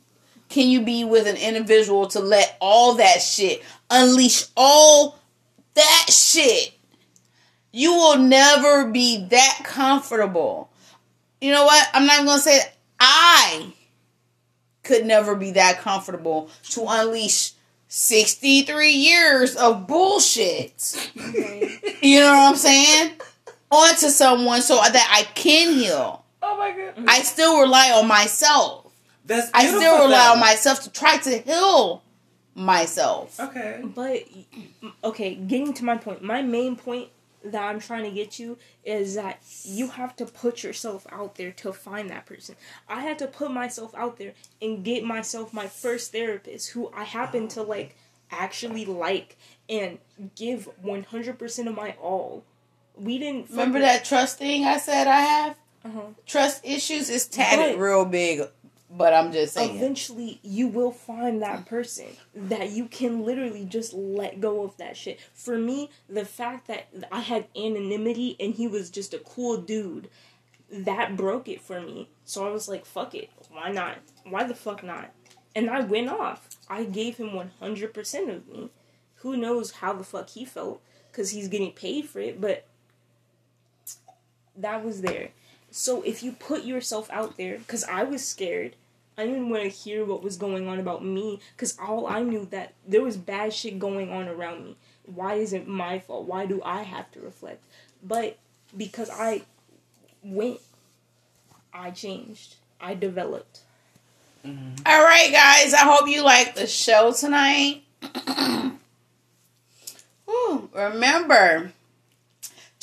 can 0.48 0.68
you 0.68 0.80
be 0.82 1.04
with 1.04 1.26
an 1.26 1.36
individual 1.36 2.06
to 2.08 2.20
let 2.20 2.56
all 2.60 2.94
that 2.94 3.20
shit 3.20 3.62
unleash 3.90 4.46
all 4.56 5.18
that 5.74 6.06
shit? 6.08 6.72
You 7.70 7.92
will 7.94 8.18
never 8.18 8.86
be 8.86 9.26
that 9.26 9.60
comfortable. 9.64 10.70
You 11.40 11.52
know 11.52 11.64
what? 11.66 11.86
I'm 11.92 12.06
not 12.06 12.24
gonna 12.24 12.40
say 12.40 12.58
that. 12.58 12.74
I 12.98 13.74
could 14.82 15.04
never 15.04 15.34
be 15.34 15.50
that 15.52 15.80
comfortable 15.80 16.50
to 16.70 16.84
unleash 16.88 17.52
63 17.88 18.90
years 18.90 19.56
of 19.56 19.86
bullshit. 19.86 21.10
Okay. 21.16 21.78
You 22.02 22.20
know 22.20 22.32
what 22.32 22.50
I'm 22.50 22.56
saying? 22.56 23.12
Onto 23.70 24.08
someone 24.08 24.62
so 24.62 24.76
that 24.76 25.08
I 25.10 25.24
can 25.34 25.74
heal. 25.74 26.24
Oh 26.42 26.56
my 26.56 26.70
god. 26.70 27.04
I 27.08 27.22
still 27.22 27.60
rely 27.60 27.90
on 27.92 28.06
myself. 28.06 28.92
That's 29.24 29.50
I 29.52 29.66
still 29.66 30.04
rely 30.04 30.24
though. 30.26 30.32
on 30.32 30.40
myself 30.40 30.82
to 30.84 30.90
try 30.90 31.18
to 31.18 31.38
heal 31.38 32.02
myself. 32.54 33.38
Okay. 33.40 33.82
But 33.84 34.24
okay, 35.04 35.34
getting 35.34 35.74
to 35.74 35.84
my 35.84 35.96
point. 35.96 36.22
My 36.22 36.42
main 36.42 36.76
point 36.76 37.08
that 37.44 37.62
I'm 37.62 37.80
trying 37.80 38.04
to 38.04 38.10
get 38.10 38.38
you 38.38 38.58
is 38.84 39.14
that 39.14 39.40
you 39.64 39.88
have 39.88 40.16
to 40.16 40.26
put 40.26 40.62
yourself 40.62 41.06
out 41.12 41.36
there 41.36 41.52
to 41.52 41.72
find 41.72 42.10
that 42.10 42.26
person. 42.26 42.56
I 42.88 43.00
had 43.00 43.18
to 43.20 43.26
put 43.26 43.50
myself 43.52 43.94
out 43.94 44.18
there 44.18 44.32
and 44.60 44.84
get 44.84 45.04
myself 45.04 45.52
my 45.52 45.66
first 45.66 46.12
therapist 46.12 46.70
who 46.70 46.90
I 46.94 47.04
happen 47.04 47.48
to 47.48 47.62
like 47.62 47.96
actually 48.30 48.84
like 48.84 49.36
and 49.68 49.98
give 50.36 50.68
100% 50.84 51.66
of 51.68 51.74
my 51.74 51.92
all. 52.02 52.44
We 52.96 53.18
didn't 53.18 53.50
Remember 53.50 53.78
that 53.78 54.04
trust 54.04 54.38
thing 54.38 54.64
I 54.64 54.78
said 54.78 55.06
I 55.06 55.20
have? 55.20 55.56
Uh-huh. 55.84 56.00
Trust 56.26 56.64
issues 56.66 57.08
is 57.08 57.26
tatted 57.26 57.76
But- 57.76 57.82
real 57.82 58.04
big, 58.04 58.42
but 58.90 59.12
I'm 59.12 59.32
just 59.32 59.54
saying. 59.54 59.76
eventually 59.76 60.40
you 60.42 60.68
will 60.68 60.92
find 60.92 61.42
that 61.42 61.66
person 61.66 62.06
that 62.34 62.70
you 62.70 62.86
can 62.86 63.24
literally 63.24 63.64
just 63.64 63.92
let 63.92 64.40
go 64.40 64.62
of 64.62 64.76
that 64.78 64.96
shit. 64.96 65.20
For 65.34 65.58
me, 65.58 65.90
the 66.08 66.24
fact 66.24 66.66
that 66.68 66.88
I 67.12 67.20
had 67.20 67.48
anonymity 67.56 68.36
and 68.40 68.54
he 68.54 68.66
was 68.66 68.88
just 68.90 69.12
a 69.12 69.18
cool 69.18 69.58
dude, 69.58 70.08
that 70.70 71.16
broke 71.16 71.48
it 71.48 71.60
for 71.60 71.80
me. 71.80 72.08
So 72.24 72.46
I 72.46 72.50
was 72.50 72.68
like, 72.68 72.86
fuck 72.86 73.14
it. 73.14 73.30
Why 73.50 73.70
not? 73.70 73.98
Why 74.24 74.44
the 74.44 74.54
fuck 74.54 74.82
not? 74.82 75.12
And 75.54 75.70
I 75.70 75.80
went 75.80 76.08
off. 76.08 76.48
I 76.68 76.84
gave 76.84 77.16
him 77.16 77.30
100% 77.30 78.34
of 78.34 78.48
me. 78.48 78.70
Who 79.16 79.36
knows 79.36 79.72
how 79.72 79.92
the 79.94 80.04
fuck 80.04 80.30
he 80.30 80.44
felt 80.44 80.82
because 81.10 81.30
he's 81.30 81.48
getting 81.48 81.72
paid 81.72 82.08
for 82.08 82.20
it, 82.20 82.40
but 82.40 82.66
that 84.56 84.84
was 84.84 85.00
there. 85.00 85.30
So 85.78 86.02
if 86.02 86.24
you 86.24 86.32
put 86.32 86.64
yourself 86.64 87.08
out 87.12 87.36
there, 87.36 87.56
because 87.56 87.84
I 87.84 88.02
was 88.02 88.26
scared, 88.26 88.74
I 89.16 89.24
didn't 89.24 89.48
want 89.48 89.62
to 89.62 89.68
hear 89.68 90.04
what 90.04 90.24
was 90.24 90.36
going 90.36 90.66
on 90.66 90.80
about 90.80 91.04
me, 91.04 91.38
because 91.54 91.78
all 91.78 92.08
I 92.08 92.20
knew 92.20 92.48
that 92.50 92.72
there 92.84 93.00
was 93.00 93.16
bad 93.16 93.52
shit 93.52 93.78
going 93.78 94.10
on 94.10 94.26
around 94.26 94.64
me. 94.64 94.76
Why 95.06 95.34
is 95.34 95.52
it 95.52 95.68
my 95.68 96.00
fault? 96.00 96.26
Why 96.26 96.46
do 96.46 96.60
I 96.64 96.82
have 96.82 97.12
to 97.12 97.20
reflect? 97.20 97.62
But 98.02 98.38
because 98.76 99.08
I 99.08 99.42
went, 100.20 100.58
I 101.72 101.92
changed. 101.92 102.56
I 102.80 102.94
developed. 102.94 103.60
Mm-hmm. 104.44 104.82
All 104.84 105.04
right, 105.04 105.30
guys. 105.30 105.74
I 105.74 105.84
hope 105.84 106.08
you 106.08 106.24
like 106.24 106.56
the 106.56 106.66
show 106.66 107.12
tonight. 107.12 107.84
Whew, 110.26 110.70
remember, 110.74 111.72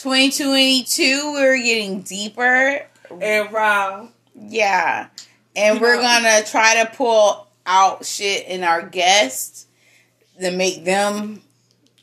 2022, 0.05 1.33
we're 1.33 1.57
getting 1.57 2.01
deeper. 2.01 2.85
And 3.19 3.51
raw. 3.51 4.07
Yeah. 4.35 5.07
And 5.55 5.81
we're 5.81 5.95
going 5.95 6.21
to 6.21 6.43
try 6.47 6.83
to 6.83 6.91
pull 6.95 7.47
out 7.65 8.05
shit 8.05 8.45
in 8.45 8.63
our 8.63 8.83
guests 8.83 9.65
to 10.39 10.51
make 10.51 10.83
them 10.85 11.41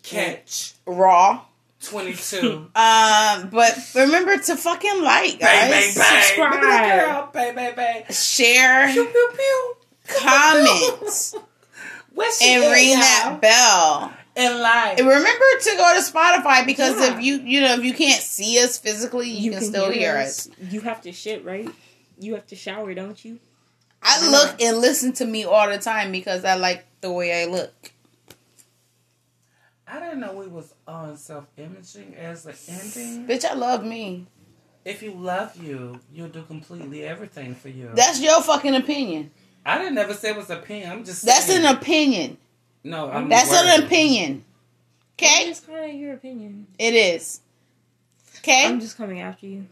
Catch. 0.03 0.75
raw. 0.85 1.43
22. 1.83 2.49
Um, 2.49 2.71
but 3.53 3.79
remember 3.95 4.37
to 4.37 4.57
fucking 4.57 5.01
like, 5.05 5.39
bang, 5.39 5.71
bang, 5.71 5.71
bang. 5.71 5.93
Subscribe. 5.93 6.55
Look 6.55 6.63
at 6.65 6.83
that 6.83 7.07
girl. 7.07 7.31
Bang, 7.33 7.55
bang, 7.55 7.77
bang. 7.77 8.05
Share, 8.11 8.93
Pew, 8.93 9.05
pew, 9.05 9.31
pew. 9.37 9.75
comment, 10.09 11.35
and 12.43 12.63
ring 12.73 12.89
y'all? 12.89 12.99
that 12.99 13.39
bell. 13.41 14.13
And 14.35 14.61
like. 14.61 14.99
And 14.99 15.07
remember 15.07 15.45
to 15.61 15.75
go 15.77 15.95
to 15.95 16.01
Spotify 16.01 16.65
because 16.65 16.99
Yeah. 16.99 17.17
if 17.17 17.23
you 17.23 17.37
you 17.41 17.61
know 17.61 17.75
if 17.75 17.85
you 17.85 17.93
can't 17.93 18.23
see 18.23 18.63
us 18.63 18.79
physically, 18.79 19.29
you, 19.31 19.53
can, 19.53 19.61
still 19.61 19.91
hear 19.91 20.17
us. 20.17 20.49
You 20.71 20.81
have 20.81 21.03
to 21.03 21.13
shit, 21.13 21.45
right? 21.45 21.69
You 22.19 22.35
have 22.35 22.47
to 22.47 22.57
shower, 22.57 22.95
don't 22.95 23.23
you? 23.25 23.39
I 24.03 24.29
look 24.31 24.61
and 24.61 24.79
listen 24.79 25.13
to 25.15 25.25
me 25.27 25.45
all 25.45 25.69
the 25.69 25.79
time 25.79 26.11
because 26.13 26.45
I 26.45 26.55
like 26.57 26.85
the 27.03 27.13
way 27.13 27.43
I 27.43 27.47
look. 27.47 27.73
I 29.87 30.01
didn't 30.01 30.21
know 30.21 30.33
we 30.33 30.47
was 30.47 30.73
on 30.89 31.17
self-imaging 31.17 32.15
as 32.17 32.45
the 32.45 32.55
ending. 32.69 33.27
Bitch, 33.27 33.45
I 33.45 33.55
love 33.55 33.85
me. 33.85 34.27
If 34.85 35.03
you 35.03 35.13
love 35.13 35.55
you, 35.63 36.01
you'll 36.13 36.29
do 36.29 36.43
completely 36.43 37.05
everything 37.05 37.55
for 37.55 37.69
you. 37.69 37.91
That's 37.95 38.21
your 38.21 38.43
fucking 38.43 38.75
opinion. 38.75 39.31
I 39.65 39.79
didn't 39.79 39.95
never 39.95 40.15
say 40.15 40.31
it 40.31 40.37
was 40.37 40.51
opinion. 40.51 40.91
I'm 40.91 41.05
just 41.05 41.25
That's 41.25 41.47
saying. 41.47 41.65
an 41.65 41.77
opinion. 41.77 42.39
No. 42.85 43.11
I'm 43.11 43.29
That's 43.29 43.51
worried. 43.51 43.81
an 43.81 43.85
opinion. 43.85 44.45
Okay? 45.19 45.49
It's 45.51 45.61
kind 45.61 45.91
of 45.91 45.95
your 45.97 46.15
opinion. 46.15 46.67
It 46.79 46.95
is. 46.95 47.41
Okay? 48.39 48.67
I'm 48.67 48.81
just 48.81 48.97
coming 48.97 49.21
after 49.21 49.47
you. 49.47 49.67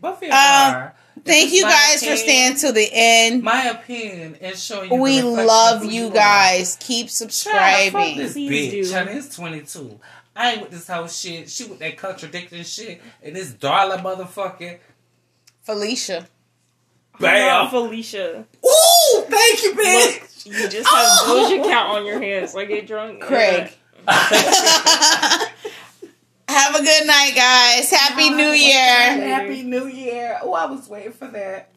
Both 0.00 0.22
of 0.22 0.30
Uh, 0.30 0.34
are. 0.34 0.94
Thank 1.24 1.50
you 1.52 1.58
is 1.58 1.64
my 1.64 1.70
guys 1.70 2.06
for 2.06 2.16
staying 2.16 2.56
to 2.58 2.72
the 2.72 2.88
end. 2.92 3.42
My 3.42 3.64
opinion 3.64 4.36
is 4.36 4.62
showing 4.62 4.90
you. 4.92 5.00
We 5.00 5.20
love 5.22 5.78
of 5.78 5.82
who 5.82 5.90
you 5.90 6.06
are. 6.08 6.12
guys. 6.12 6.76
Keep 6.80 7.08
Child, 7.08 7.10
fuck 7.10 7.32
subscribing. 7.32 8.16
this 8.18 8.32
Please 8.34 8.72
bitch. 8.72 8.88
do. 8.88 8.94
Honey, 8.94 9.12
it's 9.12 9.34
22. 9.36 10.00
I 10.36 10.52
ain't 10.52 10.62
with 10.62 10.70
this 10.70 10.86
whole 10.86 11.08
shit. 11.08 11.50
She 11.50 11.64
with 11.64 11.80
that 11.80 11.96
contradicting 11.96 12.62
shit. 12.62 13.02
And 13.22 13.34
this 13.34 13.50
darling 13.52 13.98
motherfucker. 14.04 14.78
Felicia. 15.62 16.28
Bam. 17.18 17.68
Felicia. 17.70 18.44
Ooh, 18.64 18.87
thank 19.30 19.62
you, 19.62 19.72
bitch. 19.72 20.46
You 20.46 20.68
just 20.68 20.88
have 20.88 21.06
oh. 21.22 21.48
Doja 21.50 21.64
Cat 21.64 21.86
on 21.86 22.06
your 22.06 22.20
hands. 22.20 22.54
Like 22.54 22.68
get 22.68 22.86
drunk. 22.86 23.22
Craig. 23.22 23.72
Have 26.48 26.74
a 26.74 26.82
good 26.82 27.06
night, 27.06 27.32
guys. 27.36 27.90
Happy 27.90 28.30
New 28.30 28.50
Year. 28.52 28.72
Happy 28.72 29.62
New 29.62 29.86
Year. 29.86 30.38
Oh, 30.42 30.54
I 30.54 30.64
was 30.64 30.88
waiting 30.88 31.12
for 31.12 31.28
that. 31.28 31.70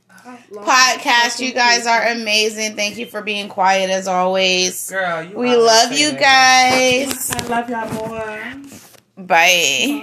Podcast, 0.54 1.39
you 1.39 1.52
guys 1.52 1.86
are 1.86 2.08
amazing. 2.08 2.76
Thank 2.76 2.97
you 2.97 3.06
for 3.06 3.22
being 3.22 3.49
quiet 3.49 3.89
as 3.89 4.08
always. 4.08 4.89
Girl, 4.89 5.24
you 5.24 5.36
We 5.36 5.56
love 5.56 5.91
you 5.91 6.14
guys. 6.14 7.32
I 7.32 7.47
love 7.47 7.70
y'all 7.70 8.08
more. 8.08 8.54
Bye. 9.18 9.99